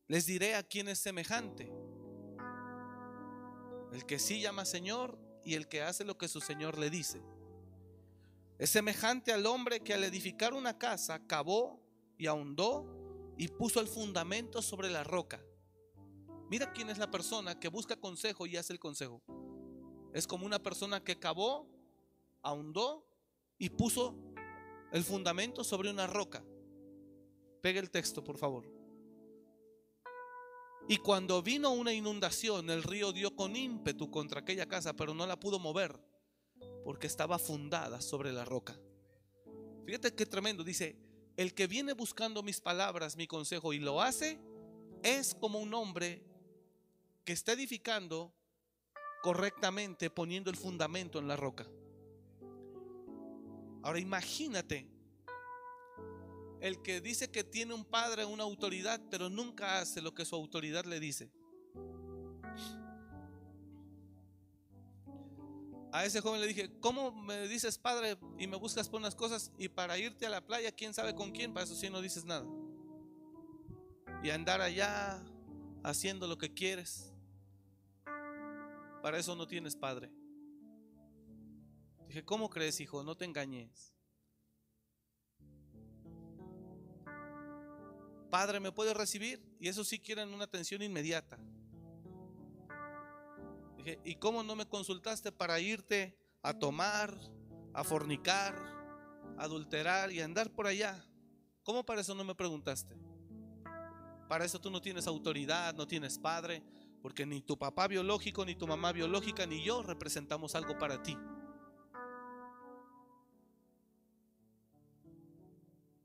les 0.07 0.26
diré 0.26 0.56
a 0.56 0.64
quién 0.64 0.88
es 0.88 0.99
semejante. 0.99 1.72
El 3.91 4.06
que 4.06 4.20
sí 4.20 4.41
llama 4.41 4.66
Señor 4.66 5.18
y 5.44 5.56
el 5.56 5.68
que 5.68 5.82
hace 5.82 6.03
lo 6.03 6.18
que 6.18 6.28
su 6.28 6.41
Señor 6.41 6.78
le 6.78 6.90
dice. 6.90 7.22
Es 8.57 8.70
semejante 8.70 9.32
al 9.32 9.45
hombre 9.45 9.82
que 9.82 9.94
al 9.94 10.03
edificar 10.03 10.53
una 10.53 10.78
casa 10.78 11.26
cavó 11.28 11.82
y 12.18 12.28
ahondó 12.28 13.34
y 13.38 13.48
puso 13.48 13.80
el 13.80 13.88
fundamento 13.88 14.61
sobre 14.61 14.90
la 14.90 15.03
roca. 15.03 15.41
Mira 16.50 16.74
quién 16.74 16.90
es 16.90 16.98
la 16.98 17.12
persona 17.12 17.60
que 17.60 17.68
busca 17.68 17.96
consejo 17.96 18.48
y 18.48 18.58
hace 18.58 18.74
el 18.74 18.80
consejo. 18.80 19.22
Es 20.14 20.26
como 20.26 20.46
una 20.46 20.58
persona 20.58 21.04
que 21.04 21.20
cavó, 21.20 21.68
ahondó 22.42 23.06
y 23.60 23.70
puso 23.70 24.16
el 24.92 25.04
fundamento 25.04 25.64
sobre 25.64 25.92
una 25.92 26.08
roca. 26.08 26.44
Pegue 27.62 27.80
el 27.80 27.92
texto, 27.92 28.24
por 28.24 28.38
favor. 28.38 28.66
Y 30.88 30.98
cuando 30.98 31.44
vino 31.44 31.72
una 31.72 31.94
inundación, 31.94 32.72
el 32.72 32.82
río 32.82 33.12
dio 33.12 33.36
con 33.36 33.56
ímpetu 33.56 34.10
contra 34.10 34.40
aquella 34.40 34.68
casa, 34.68 34.94
pero 34.94 35.14
no 35.14 35.28
la 35.28 35.40
pudo 35.40 35.60
mover 35.60 36.00
porque 36.84 37.06
estaba 37.06 37.38
fundada 37.38 38.02
sobre 38.02 38.34
la 38.34 38.44
roca. 38.44 38.76
Fíjate 39.86 40.16
qué 40.16 40.26
tremendo. 40.26 40.64
Dice, 40.64 40.98
el 41.38 41.54
que 41.54 41.68
viene 41.68 41.94
buscando 41.94 42.42
mis 42.42 42.60
palabras, 42.60 43.18
mi 43.18 43.28
consejo 43.28 43.72
y 43.72 43.78
lo 43.78 44.02
hace, 44.02 44.40
es 45.04 45.36
como 45.36 45.60
un 45.60 45.76
hombre 45.76 46.24
que 47.30 47.34
está 47.34 47.52
edificando 47.52 48.34
correctamente 49.22 50.10
poniendo 50.10 50.50
el 50.50 50.56
fundamento 50.56 51.20
en 51.20 51.28
la 51.28 51.36
roca. 51.36 51.68
Ahora 53.84 54.00
imagínate 54.00 54.90
el 56.60 56.82
que 56.82 57.02
dice 57.02 57.30
que 57.30 57.44
tiene 57.44 57.76
un 57.76 57.86
padre, 57.86 58.26
una 58.26 58.46
autoridad, 58.46 59.00
pero 59.12 59.30
nunca 59.30 59.78
hace 59.78 60.02
lo 60.02 60.16
que 60.16 60.26
su 60.26 60.36
autoridad 60.36 60.86
le 60.86 61.00
dice. 61.00 61.32
A 65.92 66.06
ese 66.06 66.22
joven 66.22 66.42
le 66.42 66.48
dije, 66.48 66.72
¿cómo 66.80 67.12
me 67.12 67.48
dices 67.48 67.78
padre 67.78 68.18
y 68.40 68.48
me 68.48 68.58
buscas 68.58 68.90
por 68.90 69.02
unas 69.02 69.14
cosas 69.14 69.52
y 69.60 69.70
para 69.70 70.00
irte 70.00 70.26
a 70.26 70.32
la 70.32 70.44
playa, 70.44 70.72
quién 70.72 70.96
sabe 70.96 71.14
con 71.14 71.30
quién? 71.30 71.54
Para 71.54 71.66
eso 71.66 71.76
sí 71.76 71.92
no 71.92 72.02
dices 72.02 72.26
nada. 72.26 72.48
Y 74.24 74.32
andar 74.32 74.62
allá 74.62 75.24
haciendo 75.84 76.26
lo 76.26 76.40
que 76.40 76.56
quieres. 76.56 77.14
Para 79.02 79.18
eso 79.18 79.36
no 79.36 79.48
tienes 79.48 79.76
padre. 79.76 80.12
Dije, 82.08 82.26
¿cómo 82.26 82.50
crees, 82.50 82.80
hijo? 82.82 83.04
No 83.04 83.16
te 83.16 83.26
engañes. 83.26 83.94
Padre, 88.30 88.60
¿me 88.60 88.72
puedes 88.72 88.96
recibir? 88.96 89.44
Y 89.60 89.68
eso 89.68 89.84
sí 89.84 90.00
quieren 90.00 90.34
una 90.34 90.44
atención 90.44 90.82
inmediata. 90.82 91.40
Dije, 93.78 94.00
¿y 94.04 94.16
cómo 94.16 94.44
no 94.44 94.56
me 94.56 94.68
consultaste 94.68 95.32
para 95.32 95.60
irte 95.60 96.18
a 96.42 96.54
tomar, 96.54 97.18
a 97.74 97.84
fornicar, 97.84 98.56
a 99.38 99.44
adulterar 99.44 100.12
y 100.12 100.22
a 100.22 100.26
andar 100.26 100.52
por 100.52 100.68
allá? 100.68 101.06
¿Cómo 101.64 101.86
para 101.86 102.02
eso 102.02 102.14
no 102.14 102.24
me 102.24 102.36
preguntaste? 102.36 102.96
Para 104.28 104.46
eso 104.46 104.60
tú 104.60 104.70
no 104.70 104.82
tienes 104.82 105.08
autoridad, 105.08 105.74
no 105.74 105.88
tienes 105.88 106.20
padre, 106.20 106.64
porque 107.02 107.26
ni 107.26 107.42
tu 107.42 107.58
papá 107.58 107.88
biológico, 107.88 108.46
ni 108.46 108.56
tu 108.56 108.68
mamá 108.68 108.92
biológica, 108.92 109.46
ni 109.46 109.64
yo 109.64 109.84
representamos 109.84 110.56
algo 110.56 110.78
para 110.78 111.02
ti. 111.02 111.18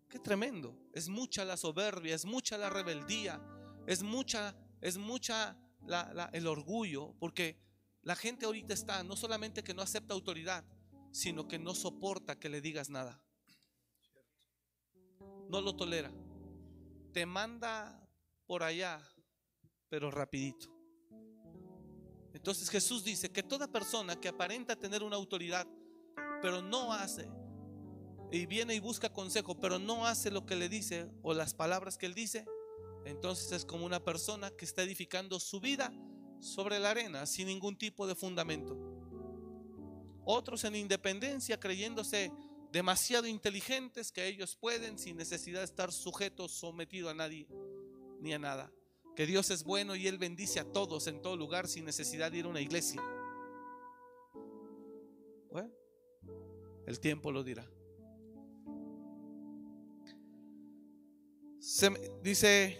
Qué 0.09 0.19
tremendo. 0.21 0.79
Es 0.93 1.09
mucha 1.09 1.45
la 1.45 1.57
soberbia, 1.57 2.15
es 2.15 2.25
mucha 2.25 2.57
la 2.57 2.71
rebeldía, 2.71 3.43
es 3.87 4.03
mucha, 4.03 4.57
es 4.81 4.97
mucha 4.97 5.59
el 6.33 6.47
orgullo, 6.47 7.15
porque 7.19 7.59
la 8.03 8.15
gente 8.15 8.47
ahorita 8.47 8.75
está 8.75 9.03
no 9.03 9.16
solamente 9.16 9.65
que 9.65 9.75
no 9.75 9.83
acepta 9.83 10.15
autoridad, 10.15 10.65
sino 11.11 11.49
que 11.49 11.59
no 11.59 11.75
soporta 11.75 12.39
que 12.39 12.49
le 12.49 12.61
digas 12.61 12.91
nada. 12.91 13.21
No 15.49 15.61
lo 15.61 15.77
tolera. 15.77 16.12
Te 17.12 17.27
manda 17.27 18.09
por 18.47 18.62
allá, 18.62 19.01
pero 19.89 20.11
rapidito. 20.11 20.74
Entonces 22.35 22.69
Jesús 22.69 23.05
dice 23.05 23.31
que 23.31 23.43
toda 23.43 23.69
persona 23.69 24.16
que 24.16 24.28
aparenta 24.28 24.77
tener 24.77 25.02
una 25.02 25.16
autoridad, 25.16 25.66
pero 26.43 26.61
no 26.61 26.93
hace, 26.93 27.31
y 28.31 28.47
viene 28.47 28.74
y 28.74 28.81
busca 28.81 29.09
consejo, 29.09 29.59
pero 29.59 29.78
no 29.78 30.06
hace 30.06 30.31
lo 30.31 30.44
que 30.44 30.56
le 30.56 30.69
dice 30.69 31.09
o 31.23 31.32
las 31.32 31.55
palabras 31.55 31.97
que 31.97 32.06
él 32.06 32.15
dice, 32.15 32.44
entonces 33.05 33.52
es 33.52 33.65
como 33.65 33.86
una 33.86 34.02
persona 34.02 34.51
que 34.51 34.65
está 34.65 34.82
edificando 34.82 35.39
su 35.39 35.61
vida 35.61 35.93
sobre 36.40 36.81
la 36.81 36.90
arena 36.90 37.27
sin 37.27 37.47
ningún 37.47 37.77
tipo 37.77 38.06
de 38.06 38.16
fundamento. 38.16 38.77
Otros 40.24 40.65
en 40.65 40.74
independencia 40.74 41.61
creyéndose 41.61 42.32
demasiado 42.73 43.28
inteligentes 43.28 44.11
que 44.11 44.27
ellos 44.27 44.56
pueden 44.56 44.98
sin 44.98 45.16
necesidad 45.16 45.61
de 45.61 45.66
estar 45.66 45.93
sujetos, 45.93 46.51
sometidos 46.51 47.12
a 47.12 47.15
nadie 47.15 47.47
ni 48.20 48.32
a 48.32 48.39
nada. 48.39 48.73
Que 49.15 49.27
Dios 49.27 49.51
es 49.51 49.65
bueno 49.65 49.95
y 49.95 50.07
Él 50.09 50.19
bendice 50.19 50.61
a 50.61 50.65
todos 50.65 51.07
en 51.07 51.23
todo 51.23 51.36
lugar 51.36 51.69
sin 51.69 51.85
necesidad 51.85 52.32
de 52.32 52.39
ir 52.39 52.45
a 52.47 52.49
una 52.49 52.61
iglesia. 52.61 53.03
El 56.86 57.01
tiempo 57.01 57.32
lo 57.32 57.43
dirá. 57.43 57.66
Se, 61.59 61.91
dice 62.23 62.77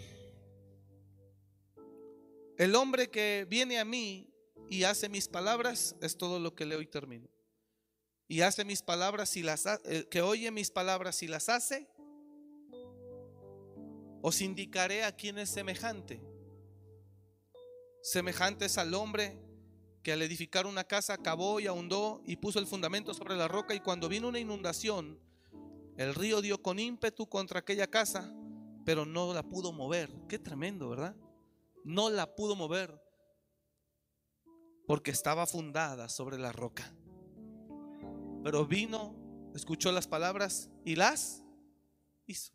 El 2.57 2.75
hombre 2.75 3.09
que 3.09 3.47
viene 3.49 3.79
a 3.79 3.85
mí 3.85 4.31
y 4.69 4.83
hace 4.83 5.09
mis 5.09 5.27
palabras 5.27 5.95
es 6.01 6.17
todo 6.17 6.39
lo 6.39 6.55
que 6.55 6.65
leo 6.65 6.81
y 6.81 6.87
termino. 6.87 7.29
Y 8.27 8.41
hace 8.41 8.63
mis 8.63 8.81
palabras 8.81 9.37
y 9.37 9.43
las 9.43 9.65
el 9.85 10.07
que 10.09 10.21
oye 10.21 10.51
mis 10.51 10.71
palabras 10.71 11.21
y 11.23 11.27
las 11.27 11.49
hace, 11.49 11.87
os 14.27 14.41
indicaré 14.41 15.03
a 15.03 15.15
quién 15.15 15.37
es 15.37 15.51
semejante. 15.51 16.19
Semejante 18.01 18.65
es 18.65 18.79
al 18.79 18.95
hombre 18.95 19.39
que 20.01 20.13
al 20.13 20.21
edificar 20.23 20.65
una 20.65 20.83
casa 20.83 21.19
cavó 21.19 21.59
y 21.59 21.67
ahondó 21.67 22.23
y 22.25 22.37
puso 22.37 22.57
el 22.57 22.65
fundamento 22.65 23.13
sobre 23.13 23.35
la 23.35 23.47
roca 23.47 23.75
y 23.75 23.81
cuando 23.81 24.09
vino 24.09 24.27
una 24.27 24.39
inundación, 24.39 25.19
el 25.95 26.15
río 26.15 26.41
dio 26.41 26.59
con 26.59 26.79
ímpetu 26.79 27.29
contra 27.29 27.59
aquella 27.59 27.85
casa, 27.85 28.33
pero 28.83 29.05
no 29.05 29.31
la 29.31 29.43
pudo 29.43 29.71
mover. 29.71 30.11
Qué 30.27 30.39
tremendo, 30.39 30.89
¿verdad? 30.89 31.15
No 31.83 32.09
la 32.09 32.35
pudo 32.35 32.55
mover 32.55 32.99
porque 34.87 35.11
estaba 35.11 35.45
fundada 35.45 36.09
sobre 36.09 36.39
la 36.39 36.51
roca. 36.51 36.91
Pero 38.43 38.65
vino, 38.65 39.51
escuchó 39.53 39.91
las 39.91 40.07
palabras 40.07 40.71
y 40.83 40.95
las 40.95 41.43
hizo. 42.25 42.54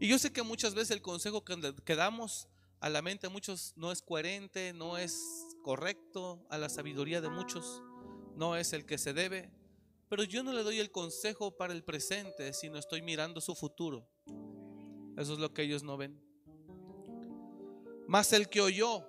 Y 0.00 0.06
yo 0.06 0.18
sé 0.18 0.32
que 0.32 0.42
muchas 0.42 0.74
veces 0.74 0.92
el 0.92 1.02
consejo 1.02 1.44
que, 1.44 1.96
damos 1.96 2.48
a 2.80 2.88
la 2.88 3.02
mente 3.02 3.26
de 3.26 3.32
muchos 3.32 3.72
no 3.76 3.90
es 3.90 4.00
coherente, 4.00 4.72
no 4.72 4.96
es 4.96 5.56
correcto, 5.62 6.46
a 6.50 6.58
la 6.58 6.68
sabiduría 6.68 7.20
de 7.20 7.28
muchos 7.28 7.82
no 8.36 8.54
es 8.54 8.72
el 8.72 8.86
que 8.86 8.96
se 8.96 9.12
debe. 9.12 9.50
Pero 10.08 10.22
yo 10.22 10.44
no 10.44 10.52
le 10.52 10.62
doy 10.62 10.78
el 10.78 10.92
consejo 10.92 11.56
para 11.56 11.72
el 11.72 11.82
presente, 11.82 12.52
sino 12.52 12.78
estoy 12.78 13.02
mirando 13.02 13.40
su 13.40 13.56
futuro. 13.56 14.08
Eso 15.16 15.32
es 15.32 15.38
lo 15.40 15.52
que 15.52 15.62
ellos 15.62 15.82
no 15.82 15.96
ven. 15.96 16.22
Mas 18.06 18.32
el 18.32 18.48
que 18.48 18.60
oyó 18.60 19.04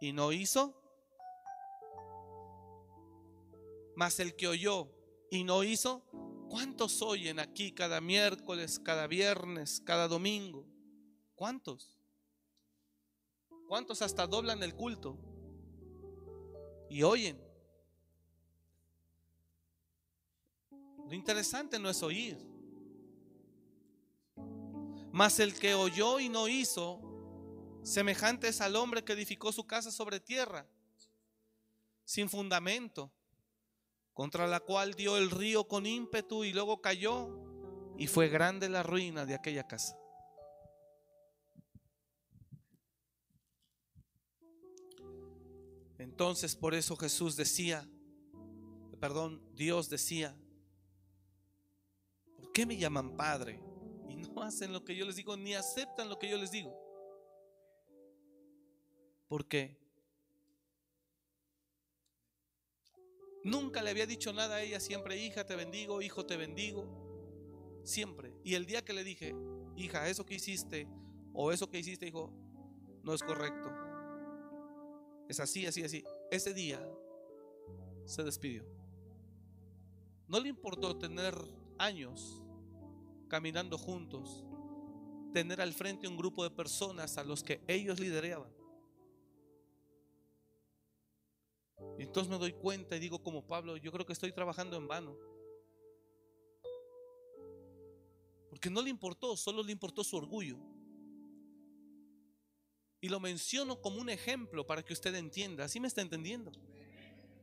y 0.00 0.12
no 0.12 0.30
hizo, 0.30 0.80
mas 3.96 4.20
el 4.20 4.36
que 4.36 4.46
oyó 4.46 4.88
y 5.28 5.42
no 5.42 5.64
hizo, 5.64 6.04
¿cuántos 6.48 7.02
oyen 7.02 7.38
aquí 7.38 7.72
cada 7.72 8.00
miércoles, 8.00 8.78
cada 8.78 9.06
viernes, 9.06 9.80
cada 9.84 10.08
domingo? 10.08 10.66
¿Cuántos? 11.34 11.98
¿Cuántos 13.68 14.02
hasta 14.02 14.26
doblan 14.26 14.62
el 14.62 14.74
culto? 14.74 15.18
Y 16.90 17.02
oyen. 17.02 17.38
Lo 21.06 21.14
interesante 21.14 21.78
no 21.78 21.88
es 21.88 22.02
oír. 22.02 22.38
Mas 25.12 25.40
el 25.40 25.58
que 25.58 25.74
oyó 25.74 26.20
y 26.20 26.28
no 26.28 26.48
hizo, 26.48 27.00
semejante 27.82 28.48
es 28.48 28.60
al 28.60 28.76
hombre 28.76 29.04
que 29.04 29.14
edificó 29.14 29.52
su 29.52 29.66
casa 29.66 29.90
sobre 29.90 30.20
tierra, 30.20 30.66
sin 32.04 32.28
fundamento, 32.28 33.10
contra 34.18 34.48
la 34.48 34.58
cual 34.58 34.94
dio 34.94 35.16
el 35.16 35.30
río 35.30 35.68
con 35.68 35.86
ímpetu 35.86 36.42
y 36.42 36.52
luego 36.52 36.80
cayó, 36.80 37.38
y 37.96 38.08
fue 38.08 38.28
grande 38.28 38.68
la 38.68 38.82
ruina 38.82 39.24
de 39.24 39.36
aquella 39.36 39.68
casa. 39.68 39.96
Entonces 45.98 46.56
por 46.56 46.74
eso 46.74 46.96
Jesús 46.96 47.36
decía, 47.36 47.88
perdón, 48.98 49.40
Dios 49.54 49.88
decía, 49.88 50.36
¿por 52.34 52.50
qué 52.50 52.66
me 52.66 52.76
llaman 52.76 53.16
Padre? 53.16 53.62
Y 54.08 54.16
no 54.16 54.42
hacen 54.42 54.72
lo 54.72 54.84
que 54.84 54.96
yo 54.96 55.06
les 55.06 55.14
digo, 55.14 55.36
ni 55.36 55.54
aceptan 55.54 56.08
lo 56.08 56.18
que 56.18 56.28
yo 56.28 56.38
les 56.38 56.50
digo. 56.50 56.76
¿Por 59.28 59.46
qué? 59.46 59.77
Nunca 63.48 63.82
le 63.82 63.90
había 63.90 64.06
dicho 64.06 64.30
nada 64.34 64.56
a 64.56 64.62
ella, 64.62 64.78
siempre 64.78 65.16
hija 65.16 65.46
te 65.46 65.56
bendigo, 65.56 66.02
hijo 66.02 66.26
te 66.26 66.36
bendigo, 66.36 66.86
siempre. 67.82 68.34
Y 68.44 68.54
el 68.54 68.66
día 68.66 68.84
que 68.84 68.92
le 68.92 69.02
dije, 69.04 69.34
hija, 69.74 70.06
eso 70.06 70.26
que 70.26 70.34
hiciste 70.34 70.86
o 71.32 71.50
eso 71.50 71.70
que 71.70 71.78
hiciste, 71.78 72.04
dijo, 72.04 72.30
no 73.02 73.14
es 73.14 73.22
correcto. 73.22 73.70
Es 75.30 75.40
así, 75.40 75.64
así, 75.64 75.82
así. 75.82 76.04
Ese 76.30 76.52
día 76.52 76.78
se 78.04 78.22
despidió. 78.22 78.64
No 80.26 80.40
le 80.40 80.50
importó 80.50 80.98
tener 80.98 81.34
años 81.78 82.42
caminando 83.28 83.78
juntos, 83.78 84.44
tener 85.32 85.62
al 85.62 85.72
frente 85.72 86.06
un 86.06 86.18
grupo 86.18 86.44
de 86.44 86.50
personas 86.50 87.16
a 87.16 87.24
los 87.24 87.42
que 87.42 87.62
ellos 87.66 87.98
lideraban. 87.98 88.57
Y 91.98 92.02
entonces 92.02 92.30
me 92.30 92.38
doy 92.38 92.52
cuenta 92.52 92.96
y 92.96 93.00
digo 93.00 93.22
como 93.22 93.46
Pablo, 93.46 93.76
yo 93.76 93.92
creo 93.92 94.06
que 94.06 94.12
estoy 94.12 94.32
trabajando 94.32 94.76
en 94.76 94.88
vano. 94.88 95.16
Porque 98.50 98.70
no 98.70 98.82
le 98.82 98.90
importó, 98.90 99.36
solo 99.36 99.62
le 99.62 99.72
importó 99.72 100.02
su 100.02 100.16
orgullo. 100.16 100.58
Y 103.00 103.08
lo 103.08 103.20
menciono 103.20 103.80
como 103.80 104.00
un 104.00 104.10
ejemplo 104.10 104.66
para 104.66 104.82
que 104.82 104.92
usted 104.92 105.14
entienda. 105.14 105.64
¿Así 105.64 105.78
me 105.78 105.86
está 105.86 106.00
entendiendo? 106.00 106.50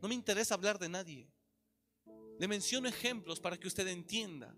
No 0.02 0.10
me 0.10 0.16
interesa 0.16 0.56
hablar 0.56 0.78
de 0.80 0.90
nadie. 0.90 1.30
Le 2.38 2.48
menciono 2.48 2.90
ejemplos 2.90 3.40
para 3.40 3.58
que 3.58 3.68
usted 3.68 3.88
entienda. 3.88 4.54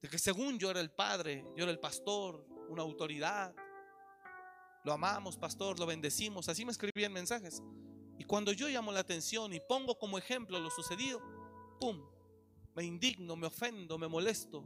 De 0.00 0.08
que 0.08 0.18
según 0.18 0.58
yo 0.58 0.70
era 0.70 0.80
el 0.80 0.90
padre, 0.90 1.44
yo 1.56 1.64
era 1.64 1.72
el 1.72 1.80
pastor, 1.80 2.46
una 2.68 2.82
autoridad. 2.82 3.54
Lo 4.84 4.92
amamos, 4.92 5.36
pastor, 5.36 5.78
lo 5.78 5.84
bendecimos. 5.84 6.48
Así 6.48 6.64
me 6.64 6.72
escribían 6.72 7.12
mensajes. 7.12 7.62
Y 8.18 8.24
cuando 8.24 8.52
yo 8.52 8.68
llamo 8.68 8.90
la 8.90 9.00
atención 9.00 9.52
y 9.54 9.60
pongo 9.60 9.96
como 9.96 10.18
ejemplo 10.18 10.58
lo 10.58 10.70
sucedido, 10.70 11.22
¡pum! 11.80 12.02
Me 12.74 12.84
indigno, 12.84 13.36
me 13.36 13.46
ofendo, 13.46 13.96
me 13.96 14.08
molesto. 14.08 14.64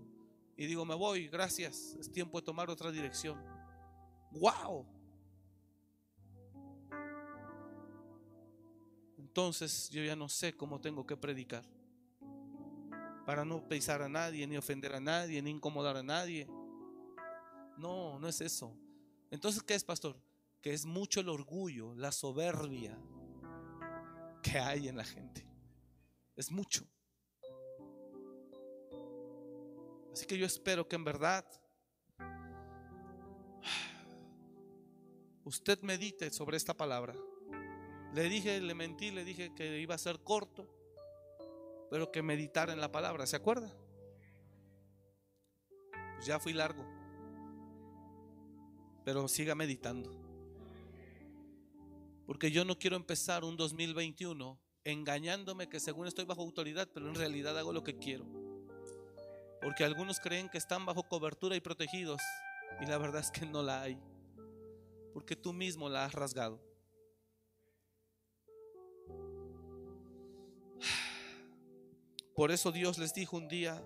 Y 0.57 0.67
digo, 0.67 0.85
me 0.87 0.95
voy, 0.95 1.29
gracias, 1.29 1.97
es 2.01 2.11
tiempo 2.11 2.41
de 2.41 2.47
tomar 2.47 2.71
otra 2.71 2.91
dirección. 2.91 3.39
¡Wow! 4.31 4.87
Entonces 9.19 9.91
yo 9.91 10.03
ya 10.03 10.17
no 10.17 10.31
sé 10.31 10.57
cómo 10.57 10.81
tengo 10.81 11.07
que 11.07 11.17
predicar. 11.17 11.65
Para 13.27 13.45
no 13.45 13.69
pisar 13.69 14.01
a 14.01 14.09
nadie, 14.09 14.47
ni 14.47 14.57
ofender 14.57 14.95
a 14.95 15.01
nadie, 15.01 15.43
ni 15.43 15.51
incomodar 15.51 15.97
a 15.99 16.03
nadie. 16.03 16.49
No, 17.77 18.19
no 18.19 18.29
es 18.29 18.41
eso. 18.41 18.75
Entonces, 19.31 19.63
¿qué 19.63 19.75
es, 19.75 19.85
pastor? 19.85 20.17
Que 20.61 20.73
es 20.73 20.85
mucho 20.85 21.21
el 21.21 21.29
orgullo, 21.29 21.95
la 21.95 22.13
soberbia 22.13 22.99
que 24.43 24.59
hay 24.59 24.89
en 24.89 24.97
la 24.97 25.05
gente. 25.05 25.47
Es 26.37 26.51
mucho. 26.51 26.85
Así 30.13 30.27
que 30.27 30.37
yo 30.37 30.45
espero 30.45 30.87
que 30.87 30.97
en 30.97 31.05
verdad 31.05 31.47
usted 35.45 35.81
medite 35.83 36.31
sobre 36.31 36.57
esta 36.57 36.75
palabra. 36.75 37.15
Le 38.15 38.29
dije, 38.29 38.61
le 38.61 38.75
mentí, 38.75 39.11
le 39.11 39.25
dije 39.25 39.55
que 39.55 39.81
iba 39.81 39.95
a 39.95 39.99
ser 39.99 40.21
corto, 40.23 40.69
pero 41.91 42.13
que 42.13 42.23
meditara 42.23 42.73
en 42.73 42.81
la 42.81 42.93
palabra, 42.93 43.27
¿se 43.27 43.37
acuerda? 43.37 43.75
Pues 46.17 46.27
ya 46.27 46.39
fui 46.39 46.53
largo, 46.53 46.85
pero 49.05 49.27
siga 49.29 49.55
meditando. 49.55 50.22
Porque 52.27 52.51
yo 52.51 52.65
no 52.65 52.79
quiero 52.79 52.97
empezar 52.97 53.45
un 53.45 53.57
2021 53.57 54.59
engañándome 54.85 55.69
que 55.69 55.81
según 55.81 56.07
estoy 56.07 56.25
bajo 56.25 56.43
autoridad, 56.43 56.89
pero 56.93 57.09
en 57.09 57.15
realidad 57.15 57.59
hago 57.59 57.73
lo 57.73 57.85
que 57.85 57.99
quiero. 57.99 58.25
Porque 59.61 59.85
algunos 59.85 60.19
creen 60.19 60.49
que 60.49 60.59
están 60.59 60.85
bajo 60.85 61.05
cobertura 61.05 61.55
y 61.55 61.61
protegidos, 61.61 62.21
y 62.81 62.87
la 62.87 62.99
verdad 62.99 63.21
es 63.21 63.31
que 63.31 63.47
no 63.47 63.63
la 63.63 63.83
hay. 63.83 63.99
Porque 65.13 65.37
tú 65.37 65.53
mismo 65.53 65.89
la 65.89 66.05
has 66.05 66.15
rasgado. 66.15 66.61
Por 72.35 72.51
eso 72.51 72.73
Dios 72.73 72.99
les 72.99 73.13
dijo 73.13 73.37
un 73.37 73.47
día, 73.47 73.85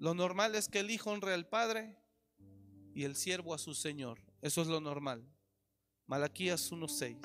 lo 0.00 0.14
normal 0.14 0.54
es 0.54 0.68
que 0.68 0.80
el 0.80 0.90
hijo 0.90 1.10
honre 1.10 1.34
al 1.34 1.46
padre 1.46 1.96
y 2.94 3.04
el 3.04 3.14
siervo 3.14 3.54
a 3.54 3.58
su 3.58 3.74
señor. 3.74 4.18
Eso 4.42 4.60
es 4.62 4.68
lo 4.68 4.80
normal. 4.80 5.24
Malaquías 6.10 6.72
1:6. 6.72 7.24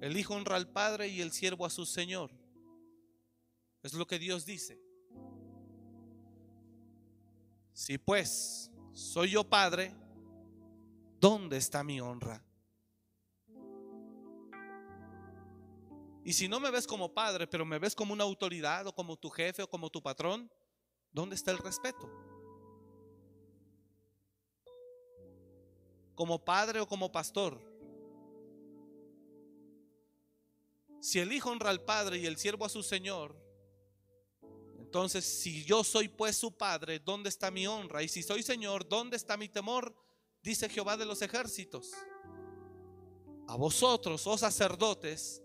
El 0.00 0.16
hijo 0.16 0.32
honra 0.32 0.56
al 0.56 0.66
padre 0.66 1.08
y 1.08 1.20
el 1.20 1.30
siervo 1.30 1.66
a 1.66 1.70
su 1.70 1.84
señor. 1.84 2.30
Es 3.82 3.92
lo 3.92 4.06
que 4.06 4.18
Dios 4.18 4.46
dice. 4.46 4.80
Si 7.74 7.98
pues 7.98 8.70
soy 8.94 9.32
yo 9.32 9.44
padre, 9.44 9.94
¿dónde 11.20 11.58
está 11.58 11.84
mi 11.84 12.00
honra? 12.00 12.42
Y 16.24 16.32
si 16.32 16.48
no 16.48 16.60
me 16.60 16.70
ves 16.70 16.86
como 16.86 17.12
padre, 17.12 17.46
pero 17.46 17.66
me 17.66 17.78
ves 17.78 17.94
como 17.94 18.14
una 18.14 18.24
autoridad 18.24 18.86
o 18.86 18.94
como 18.94 19.18
tu 19.18 19.28
jefe 19.28 19.62
o 19.62 19.68
como 19.68 19.90
tu 19.90 20.00
patrón, 20.00 20.50
¿dónde 21.12 21.34
está 21.34 21.50
el 21.50 21.58
respeto? 21.58 22.10
Como 26.14 26.44
padre 26.44 26.80
o 26.80 26.86
como 26.86 27.10
pastor. 27.10 27.60
Si 31.00 31.18
el 31.18 31.32
hijo 31.32 31.50
honra 31.50 31.70
al 31.70 31.82
padre 31.82 32.18
y 32.18 32.26
el 32.26 32.36
siervo 32.36 32.64
a 32.64 32.68
su 32.68 32.82
señor, 32.82 33.36
entonces 34.78 35.24
si 35.24 35.64
yo 35.64 35.82
soy 35.82 36.08
pues 36.08 36.36
su 36.36 36.56
padre, 36.56 37.00
¿dónde 37.00 37.28
está 37.28 37.50
mi 37.50 37.66
honra? 37.66 38.02
Y 38.02 38.08
si 38.08 38.22
soy 38.22 38.42
señor, 38.42 38.88
¿dónde 38.88 39.16
está 39.16 39.36
mi 39.36 39.48
temor? 39.48 39.96
Dice 40.42 40.68
Jehová 40.68 40.96
de 40.96 41.06
los 41.06 41.22
ejércitos. 41.22 41.90
A 43.48 43.56
vosotros, 43.56 44.26
oh 44.26 44.36
sacerdotes, 44.36 45.42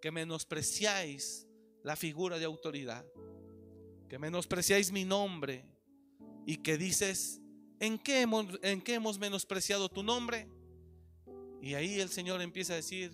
que 0.00 0.10
menospreciáis 0.10 1.46
la 1.82 1.94
figura 1.94 2.38
de 2.38 2.44
autoridad, 2.44 3.04
que 4.08 4.18
menospreciáis 4.18 4.90
mi 4.90 5.04
nombre 5.04 5.64
y 6.46 6.58
que 6.58 6.76
dices, 6.76 7.40
¿en 7.80 7.98
qué 7.98 8.22
hemos, 8.22 9.18
menospreciado 9.18 9.88
tu 9.88 10.02
nombre? 10.02 10.48
Y 11.60 11.74
ahí 11.74 12.00
el 12.00 12.08
Señor 12.08 12.40
empieza 12.42 12.74
a 12.74 12.76
decir, 12.76 13.12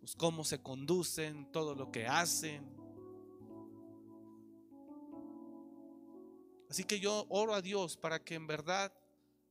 pues 0.00 0.16
cómo 0.16 0.44
se 0.44 0.60
conducen, 0.60 1.50
todo 1.52 1.74
lo 1.74 1.90
que 1.90 2.06
hacen. 2.06 2.64
Así 6.68 6.84
que 6.84 6.98
yo 6.98 7.26
oro 7.28 7.54
a 7.54 7.62
Dios 7.62 7.96
para 7.96 8.24
que 8.24 8.34
en 8.34 8.46
verdad 8.46 8.92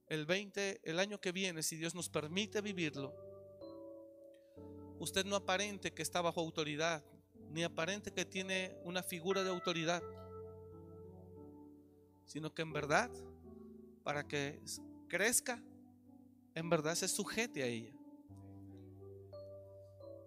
el 0.07 0.26
20, 0.26 0.81
el 0.84 0.99
año 0.99 1.22
que 1.22 1.31
viene, 1.31 1.64
si 1.64 1.77
Dios 1.77 1.95
nos 1.95 2.10
permite 2.10 2.61
vivirlo, 2.61 3.14
usted 4.99 5.26
no 5.26 5.35
aparente 5.35 5.93
que 5.93 6.02
está 6.02 6.22
bajo 6.22 6.41
autoridad, 6.41 7.03
ni 7.49 7.64
aparente 7.64 8.11
que 8.11 8.26
tiene 8.26 8.76
una 8.84 9.03
figura 9.03 9.43
de 9.43 9.49
autoridad, 9.49 10.02
sino 12.26 12.53
que 12.53 12.61
en 12.61 12.73
verdad, 12.73 13.11
para 14.03 14.27
que 14.27 14.61
crezca, 15.07 15.61
en 16.55 16.69
verdad 16.69 16.95
se 16.95 17.07
sujete 17.07 17.63
a 17.63 17.67
ella. 17.67 17.93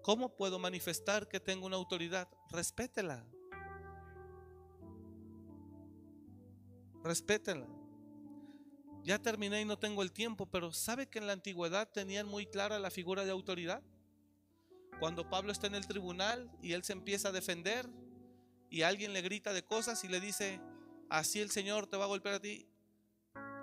¿Cómo 0.03 0.37
puedo 0.37 0.59
manifestar 0.59 1.29
que 1.29 1.41
tengo 1.41 1.67
una 1.67 1.77
autoridad? 1.77 2.29
Respétela. 2.51 3.25
Respétela. 7.03 7.67
Ya 9.03 9.19
terminé 9.19 9.61
y 9.61 9.65
no 9.65 9.79
tengo 9.79 10.03
el 10.03 10.13
tiempo, 10.13 10.47
pero 10.47 10.73
¿sabe 10.73 11.07
que 11.07 11.19
en 11.19 11.27
la 11.27 11.35
antigüedad 11.35 11.91
tenían 11.91 12.27
muy 12.27 12.47
clara 12.47 12.79
la 12.79 12.91
figura 12.91 13.25
de 13.25 13.31
autoridad? 13.31 13.83
Cuando 14.99 15.29
Pablo 15.29 15.53
está 15.53 15.67
en 15.67 15.75
el 15.75 15.87
tribunal 15.87 16.51
y 16.63 16.73
él 16.73 16.85
se 16.85 16.93
empieza 16.93 17.29
a 17.29 17.33
defender 17.33 17.89
y 18.71 18.83
alguien 18.83 19.13
le 19.13 19.23
grita 19.23 19.53
de 19.53 19.65
cosas 19.65 20.05
y 20.05 20.09
le 20.09 20.21
dice, 20.21 20.61
así 21.11 21.41
el 21.41 21.51
Señor 21.51 21.87
te 21.87 21.97
va 21.97 22.05
a 22.05 22.09
golpear 22.09 22.37
a 22.37 22.41
ti, 22.41 22.67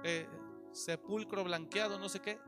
eh, 0.03 0.27
sepulcro 0.71 1.43
blanqueado, 1.43 1.99
no 1.99 2.09
sé 2.09 2.19
qué. 2.19 2.39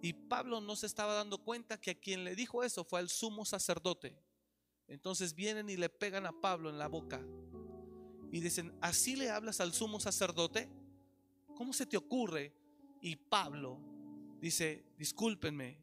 Y 0.00 0.12
Pablo 0.12 0.60
no 0.60 0.76
se 0.76 0.86
estaba 0.86 1.14
dando 1.14 1.38
cuenta 1.38 1.80
que 1.80 1.90
a 1.90 1.98
quien 1.98 2.24
le 2.24 2.36
dijo 2.36 2.62
eso 2.62 2.84
fue 2.84 3.00
al 3.00 3.08
sumo 3.08 3.44
sacerdote. 3.44 4.16
Entonces 4.86 5.34
vienen 5.34 5.68
y 5.68 5.76
le 5.76 5.88
pegan 5.88 6.26
a 6.26 6.40
Pablo 6.40 6.70
en 6.70 6.78
la 6.78 6.88
boca 6.88 7.20
y 8.30 8.40
dicen, 8.40 8.72
¿así 8.80 9.16
le 9.16 9.30
hablas 9.30 9.60
al 9.60 9.72
sumo 9.72 10.00
sacerdote? 10.00 10.68
¿Cómo 11.56 11.72
se 11.72 11.86
te 11.86 11.96
ocurre? 11.96 12.54
Y 13.00 13.16
Pablo 13.16 13.80
dice, 14.40 14.84
discúlpenme, 14.96 15.82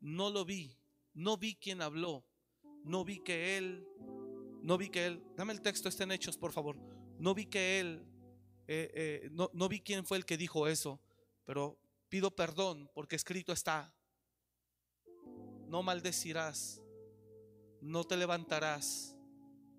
no 0.00 0.30
lo 0.30 0.44
vi, 0.44 0.76
no 1.14 1.36
vi 1.36 1.54
quién 1.54 1.82
habló, 1.82 2.24
no 2.84 3.04
vi 3.04 3.20
que 3.20 3.56
él, 3.56 3.86
no 4.62 4.76
vi 4.76 4.88
que 4.88 5.06
él, 5.06 5.22
dame 5.36 5.52
el 5.52 5.62
texto, 5.62 5.88
está 5.88 6.04
en 6.04 6.12
Hechos, 6.12 6.36
por 6.36 6.52
favor, 6.52 6.76
no 7.18 7.34
vi 7.34 7.46
que 7.46 7.80
él, 7.80 8.04
eh, 8.66 8.90
eh, 8.94 9.28
no, 9.32 9.50
no 9.52 9.68
vi 9.68 9.80
quién 9.80 10.04
fue 10.04 10.16
el 10.16 10.24
que 10.24 10.36
dijo 10.36 10.68
eso, 10.68 11.00
pero 11.44 11.78
pido 12.08 12.34
perdón 12.34 12.90
porque 12.94 13.16
escrito 13.16 13.52
está, 13.52 13.94
no 15.66 15.82
maldecirás, 15.82 16.80
no 17.80 18.04
te 18.04 18.16
levantarás 18.16 19.16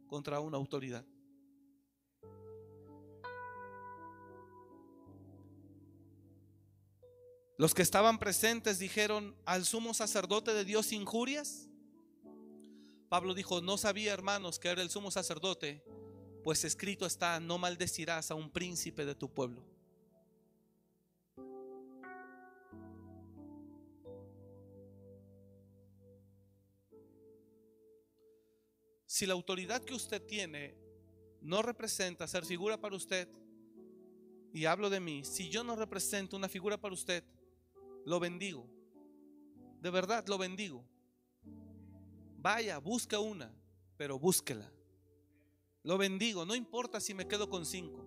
contra 0.07 0.39
una 0.39 0.57
autoridad. 0.57 1.05
Los 7.57 7.73
que 7.73 7.81
estaban 7.81 8.19
presentes 8.19 8.79
dijeron, 8.79 9.33
¿al 9.45 9.65
sumo 9.65 9.93
sacerdote 9.93 10.53
de 10.53 10.65
Dios 10.65 10.91
injurias? 10.91 11.69
Pablo 13.07 13.33
dijo, 13.33 13.61
no 13.61 13.77
sabía 13.77 14.11
hermanos 14.11 14.59
que 14.59 14.67
era 14.67 14.81
el 14.81 14.89
sumo 14.89 15.09
sacerdote, 15.09 15.81
pues 16.45 16.63
escrito 16.63 17.07
está, 17.07 17.39
no 17.39 17.57
maldecirás 17.57 18.29
a 18.29 18.35
un 18.35 18.51
príncipe 18.51 19.03
de 19.03 19.15
tu 19.15 19.33
pueblo. 19.33 19.63
Si 29.07 29.25
la 29.25 29.33
autoridad 29.33 29.83
que 29.83 29.95
usted 29.95 30.21
tiene 30.21 30.75
no 31.41 31.63
representa 31.63 32.27
ser 32.27 32.45
figura 32.45 32.79
para 32.79 32.95
usted, 32.95 33.27
y 34.53 34.65
hablo 34.65 34.91
de 34.91 34.99
mí, 34.99 35.25
si 35.25 35.49
yo 35.49 35.63
no 35.63 35.75
represento 35.75 36.37
una 36.37 36.47
figura 36.47 36.79
para 36.79 36.93
usted, 36.93 37.23
lo 38.05 38.19
bendigo. 38.19 38.69
De 39.81 39.89
verdad 39.89 40.23
lo 40.27 40.37
bendigo. 40.37 40.85
Vaya, 42.37 42.77
busca 42.77 43.17
una, 43.17 43.51
pero 43.97 44.19
búsquela. 44.19 44.71
Lo 45.85 45.99
bendigo, 45.99 46.47
no 46.47 46.55
importa 46.55 46.99
si 46.99 47.13
me 47.13 47.27
quedo 47.27 47.47
con 47.47 47.63
cinco. 47.63 48.03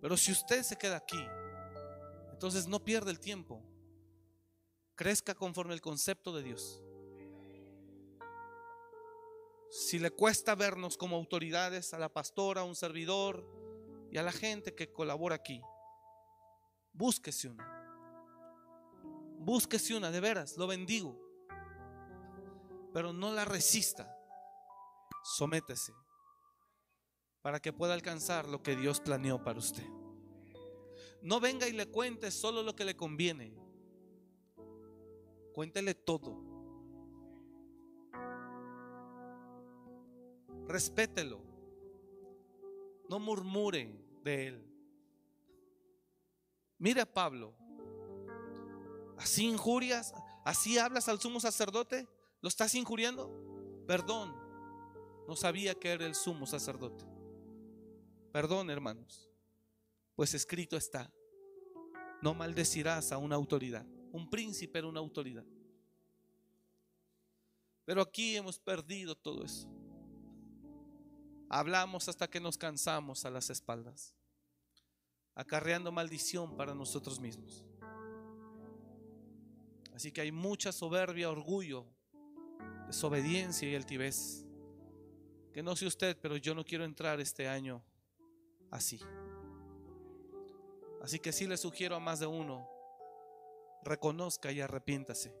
Pero 0.00 0.16
si 0.16 0.32
usted 0.32 0.64
se 0.64 0.76
queda 0.76 0.96
aquí, 0.96 1.24
entonces 2.32 2.66
no 2.66 2.84
pierda 2.84 3.12
el 3.12 3.20
tiempo. 3.20 3.62
Crezca 4.96 5.36
conforme 5.36 5.74
el 5.74 5.80
concepto 5.80 6.34
de 6.34 6.42
Dios. 6.42 6.82
Si 9.70 10.00
le 10.00 10.10
cuesta 10.10 10.56
vernos 10.56 10.96
como 10.96 11.14
autoridades, 11.14 11.94
a 11.94 11.98
la 11.98 12.12
pastora, 12.12 12.62
a 12.62 12.64
un 12.64 12.74
servidor 12.74 13.46
y 14.10 14.18
a 14.18 14.24
la 14.24 14.32
gente 14.32 14.74
que 14.74 14.92
colabora 14.92 15.36
aquí, 15.36 15.62
búsquese 16.92 17.50
una. 17.50 17.76
Búsquese 19.38 19.94
una, 19.94 20.10
de 20.10 20.18
veras, 20.18 20.56
lo 20.56 20.66
bendigo. 20.66 21.16
Pero 22.92 23.12
no 23.12 23.32
la 23.32 23.44
resista. 23.44 24.12
Sométese 25.22 25.92
para 27.42 27.60
que 27.60 27.72
pueda 27.72 27.94
alcanzar 27.94 28.48
lo 28.48 28.62
que 28.62 28.76
Dios 28.76 29.00
planeó 29.00 29.42
para 29.42 29.58
usted. 29.58 29.86
No 31.22 31.40
venga 31.40 31.68
y 31.68 31.72
le 31.72 31.86
cuente 31.86 32.30
solo 32.30 32.62
lo 32.62 32.74
que 32.76 32.84
le 32.84 32.96
conviene. 32.96 33.52
Cuéntele 35.52 35.94
todo. 35.94 36.36
Respételo. 40.68 41.40
No 43.08 43.18
murmure 43.18 43.90
de 44.22 44.46
él. 44.48 44.68
Mira 46.78 47.04
Pablo. 47.06 47.54
Así 49.16 49.46
injurias, 49.46 50.14
así 50.44 50.78
hablas 50.78 51.08
al 51.08 51.18
sumo 51.18 51.40
sacerdote, 51.40 52.06
¿lo 52.40 52.48
estás 52.48 52.76
injuriando? 52.76 53.84
Perdón, 53.88 54.32
no 55.26 55.34
sabía 55.34 55.74
que 55.74 55.90
era 55.90 56.06
el 56.06 56.14
sumo 56.14 56.46
sacerdote. 56.46 57.17
Perdón, 58.32 58.70
hermanos, 58.70 59.28
pues 60.14 60.34
escrito 60.34 60.76
está, 60.76 61.10
no 62.20 62.34
maldecirás 62.34 63.12
a 63.12 63.18
una 63.18 63.36
autoridad. 63.36 63.86
Un 64.12 64.28
príncipe 64.28 64.78
era 64.78 64.88
una 64.88 65.00
autoridad. 65.00 65.44
Pero 67.84 68.02
aquí 68.02 68.36
hemos 68.36 68.58
perdido 68.58 69.14
todo 69.14 69.44
eso. 69.44 69.68
Hablamos 71.48 72.08
hasta 72.08 72.28
que 72.28 72.40
nos 72.40 72.58
cansamos 72.58 73.24
a 73.24 73.30
las 73.30 73.48
espaldas, 73.48 74.14
acarreando 75.34 75.90
maldición 75.90 76.56
para 76.56 76.74
nosotros 76.74 77.18
mismos. 77.18 77.64
Así 79.94 80.12
que 80.12 80.20
hay 80.20 80.30
mucha 80.30 80.70
soberbia, 80.70 81.30
orgullo, 81.30 81.86
desobediencia 82.86 83.70
y 83.70 83.74
altivez. 83.74 84.44
Que 85.52 85.62
no 85.62 85.74
sé 85.74 85.86
usted, 85.86 86.18
pero 86.20 86.36
yo 86.36 86.54
no 86.54 86.64
quiero 86.64 86.84
entrar 86.84 87.20
este 87.20 87.48
año 87.48 87.82
así. 88.70 89.00
Así 91.02 91.18
que 91.18 91.32
sí 91.32 91.46
le 91.46 91.56
sugiero 91.56 91.96
a 91.96 92.00
más 92.00 92.20
de 92.20 92.26
uno, 92.26 92.68
reconozca 93.82 94.52
y 94.52 94.60
arrepiéntase. 94.60 95.34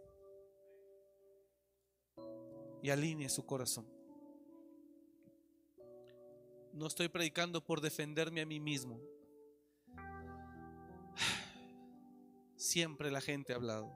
Y 2.82 2.90
alinee 2.90 3.28
su 3.28 3.44
corazón. 3.44 3.86
No 6.72 6.86
estoy 6.86 7.08
predicando 7.08 7.64
por 7.64 7.80
defenderme 7.80 8.40
a 8.40 8.46
mí 8.46 8.60
mismo. 8.60 9.00
Siempre 12.54 13.10
la 13.10 13.20
gente 13.20 13.52
ha 13.52 13.56
hablado. 13.56 13.92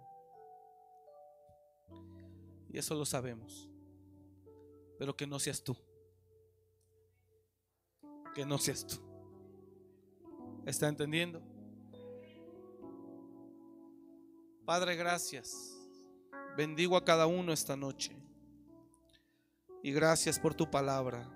Y 2.69 2.79
eso 2.79 2.95
lo 2.95 3.05
sabemos. 3.05 3.69
Pero 4.99 5.17
que 5.17 5.27
no 5.27 5.39
seas 5.39 5.63
tú. 5.63 5.77
Que 8.35 8.45
no 8.45 8.59
seas 8.59 8.87
tú. 8.87 9.12
¿Está 10.65 10.89
entendiendo? 10.89 11.43
Padre, 14.65 14.95
gracias. 14.95 15.77
Bendigo 16.57 16.97
a 16.97 17.05
cada 17.05 17.27
uno 17.27 17.53
esta 17.53 17.77
noche. 17.77 18.17
Y 19.83 19.93
gracias 19.93 20.39
por 20.39 20.55
tu 20.55 20.71
palabra. 20.71 21.29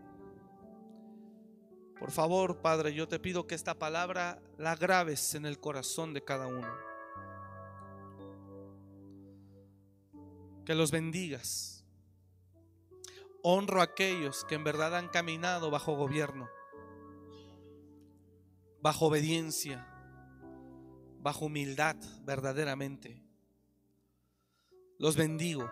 Por 1.98 2.10
favor, 2.12 2.60
Padre, 2.60 2.94
yo 2.94 3.08
te 3.08 3.18
pido 3.18 3.46
que 3.46 3.54
esta 3.54 3.74
palabra 3.74 4.40
la 4.58 4.76
grabes 4.76 5.34
en 5.34 5.46
el 5.46 5.58
corazón 5.58 6.14
de 6.14 6.22
cada 6.22 6.46
uno. 6.46 6.72
Que 10.64 10.74
los 10.74 10.90
bendigas. 10.90 11.84
Honro 13.42 13.80
a 13.80 13.84
aquellos 13.84 14.44
que 14.44 14.56
en 14.56 14.64
verdad 14.64 14.96
han 14.96 15.08
caminado 15.08 15.70
bajo 15.70 15.96
gobierno, 15.96 16.48
bajo 18.86 19.06
obediencia, 19.06 19.84
bajo 21.18 21.46
humildad 21.46 21.96
verdaderamente. 22.22 23.20
Los 24.96 25.16
bendigo. 25.16 25.68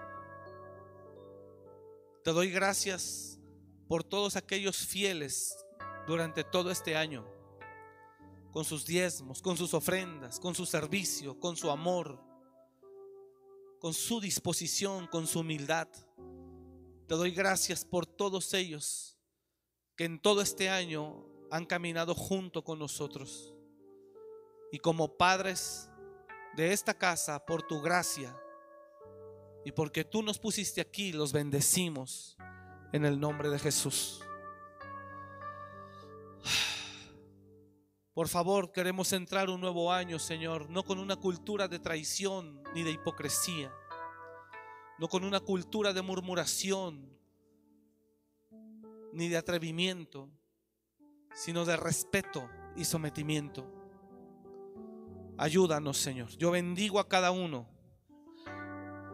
Te 2.25 2.33
doy 2.33 2.51
gracias 2.51 3.39
por 3.87 4.03
todos 4.03 4.35
aquellos 4.35 4.79
fieles 4.79 5.57
durante 6.09 6.43
todo 6.43 6.73
este 6.73 6.97
año, 6.97 7.25
con 8.51 8.65
sus 8.65 8.85
diezmos, 8.85 9.41
con 9.41 9.57
sus 9.57 9.75
ofrendas, 9.75 10.41
con 10.41 10.57
su 10.57 10.67
servicio, 10.67 11.39
con 11.39 11.57
su 11.57 11.71
amor, 11.71 12.21
con 13.79 13.95
su 13.95 14.21
disposición, 14.21 15.07
con 15.07 15.29
su 15.29 15.39
humildad. 15.39 15.87
Te 17.07 17.15
doy 17.15 17.31
gracias 17.31 17.85
por 17.85 18.07
todos 18.07 18.53
ellos 18.55 19.17
que 19.95 20.05
en 20.05 20.21
todo 20.21 20.41
este 20.41 20.69
año 20.69 21.29
han 21.55 21.67
caminado 21.67 22.17
junto 22.17 22.65
con 22.65 22.81
nosotros. 22.81 23.55
Y 24.73 24.81
como 24.81 25.17
padres 25.17 25.89
de 26.57 26.73
esta 26.73 26.95
casa, 26.95 27.47
por 27.47 27.63
tu 27.63 27.81
gracia 27.81 28.37
y 29.65 29.71
porque 29.71 30.03
tú 30.03 30.21
nos 30.21 30.41
pusiste 30.41 30.81
aquí, 30.81 31.13
los 31.13 31.33
bendecimos 31.33 32.37
en 32.93 33.05
el 33.05 33.21
nombre 33.21 33.51
de 33.51 33.61
Jesús. 33.61 34.21
Por 38.15 38.27
favor, 38.27 38.73
queremos 38.73 39.13
entrar 39.13 39.49
un 39.49 39.61
nuevo 39.61 39.93
año, 39.93 40.19
Señor, 40.19 40.69
no 40.71 40.83
con 40.83 40.99
una 40.99 41.15
cultura 41.15 41.69
de 41.69 41.79
traición 41.79 42.65
ni 42.75 42.83
de 42.83 42.91
hipocresía, 42.91 43.73
no 44.99 45.07
con 45.07 45.23
una 45.23 45.39
cultura 45.39 45.93
de 45.93 46.03
murmuración 46.03 47.17
ni 49.13 49.29
de 49.29 49.37
atrevimiento, 49.37 50.29
sino 51.35 51.65
de 51.65 51.77
respeto 51.77 52.49
y 52.77 52.85
sometimiento. 52.85 53.71
Ayúdanos, 55.37 55.99
Señor. 55.99 56.31
Yo 56.37 56.51
bendigo 56.53 57.01
a 57.01 57.09
cada 57.09 57.31
uno 57.33 57.69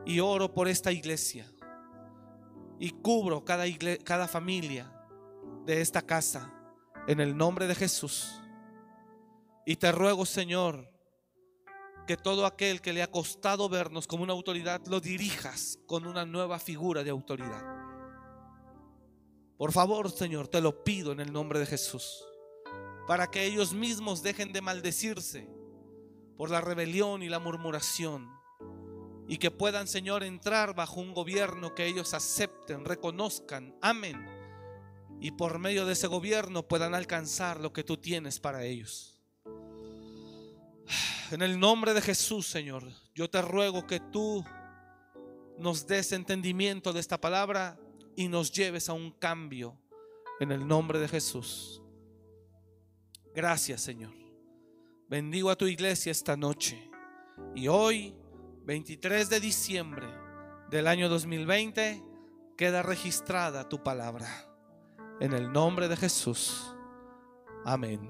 y 0.04 0.20
oro 0.20 0.52
por 0.52 0.68
esta 0.68 0.92
iglesia 0.92 1.50
y 2.78 2.90
cubro 2.90 3.44
cada, 3.44 3.64
cada 4.04 4.28
familia 4.28 4.92
de 5.64 5.80
esta 5.80 6.02
casa 6.02 6.52
en 7.06 7.20
el 7.20 7.36
nombre 7.36 7.66
de 7.66 7.74
Jesús. 7.74 8.40
Y 9.66 9.76
te 9.76 9.92
ruego, 9.92 10.26
Señor, 10.26 10.90
que 12.06 12.16
todo 12.16 12.44
aquel 12.44 12.80
que 12.80 12.92
le 12.92 13.02
ha 13.02 13.10
costado 13.10 13.68
vernos 13.68 14.06
como 14.06 14.24
una 14.24 14.32
autoridad, 14.32 14.80
lo 14.86 15.00
dirijas 15.00 15.78
con 15.86 16.06
una 16.06 16.24
nueva 16.26 16.58
figura 16.58 17.04
de 17.04 17.10
autoridad. 17.10 17.79
Por 19.60 19.72
favor, 19.72 20.10
Señor, 20.10 20.48
te 20.48 20.62
lo 20.62 20.84
pido 20.84 21.12
en 21.12 21.20
el 21.20 21.34
nombre 21.34 21.58
de 21.58 21.66
Jesús, 21.66 22.24
para 23.06 23.30
que 23.30 23.44
ellos 23.44 23.74
mismos 23.74 24.22
dejen 24.22 24.54
de 24.54 24.62
maldecirse 24.62 25.50
por 26.38 26.48
la 26.48 26.62
rebelión 26.62 27.22
y 27.22 27.28
la 27.28 27.40
murmuración, 27.40 28.26
y 29.28 29.36
que 29.36 29.50
puedan, 29.50 29.86
Señor, 29.86 30.24
entrar 30.24 30.74
bajo 30.74 31.02
un 31.02 31.12
gobierno 31.12 31.74
que 31.74 31.84
ellos 31.84 32.14
acepten, 32.14 32.86
reconozcan, 32.86 33.76
amen, 33.82 34.26
y 35.20 35.32
por 35.32 35.58
medio 35.58 35.84
de 35.84 35.92
ese 35.92 36.06
gobierno 36.06 36.66
puedan 36.66 36.94
alcanzar 36.94 37.60
lo 37.60 37.74
que 37.74 37.84
tú 37.84 37.98
tienes 37.98 38.40
para 38.40 38.64
ellos. 38.64 39.20
En 41.32 41.42
el 41.42 41.60
nombre 41.60 41.92
de 41.92 42.00
Jesús, 42.00 42.46
Señor, 42.46 42.90
yo 43.14 43.28
te 43.28 43.42
ruego 43.42 43.86
que 43.86 44.00
tú 44.00 44.42
nos 45.58 45.86
des 45.86 46.12
entendimiento 46.12 46.94
de 46.94 47.00
esta 47.00 47.20
palabra 47.20 47.78
y 48.20 48.28
nos 48.28 48.52
lleves 48.52 48.90
a 48.90 48.92
un 48.92 49.12
cambio 49.12 49.78
en 50.40 50.52
el 50.52 50.68
nombre 50.68 50.98
de 50.98 51.08
Jesús. 51.08 51.80
Gracias, 53.34 53.80
Señor. 53.80 54.12
Bendigo 55.08 55.48
a 55.48 55.56
tu 55.56 55.64
iglesia 55.64 56.12
esta 56.12 56.36
noche. 56.36 56.90
Y 57.54 57.68
hoy, 57.68 58.14
23 58.66 59.30
de 59.30 59.40
diciembre 59.40 60.06
del 60.68 60.86
año 60.86 61.08
2020, 61.08 62.04
queda 62.58 62.82
registrada 62.82 63.70
tu 63.70 63.82
palabra. 63.82 64.28
En 65.18 65.32
el 65.32 65.50
nombre 65.50 65.88
de 65.88 65.96
Jesús. 65.96 66.74
Amén. 67.64 68.06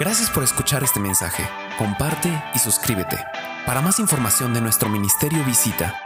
Gracias 0.00 0.30
por 0.30 0.42
escuchar 0.44 0.82
este 0.82 0.98
mensaje. 0.98 1.46
Comparte 1.76 2.30
y 2.54 2.58
suscríbete. 2.58 3.18
Para 3.66 3.82
más 3.82 3.98
información 3.98 4.54
de 4.54 4.62
nuestro 4.62 4.88
ministerio 4.88 5.44
visita 5.44 6.05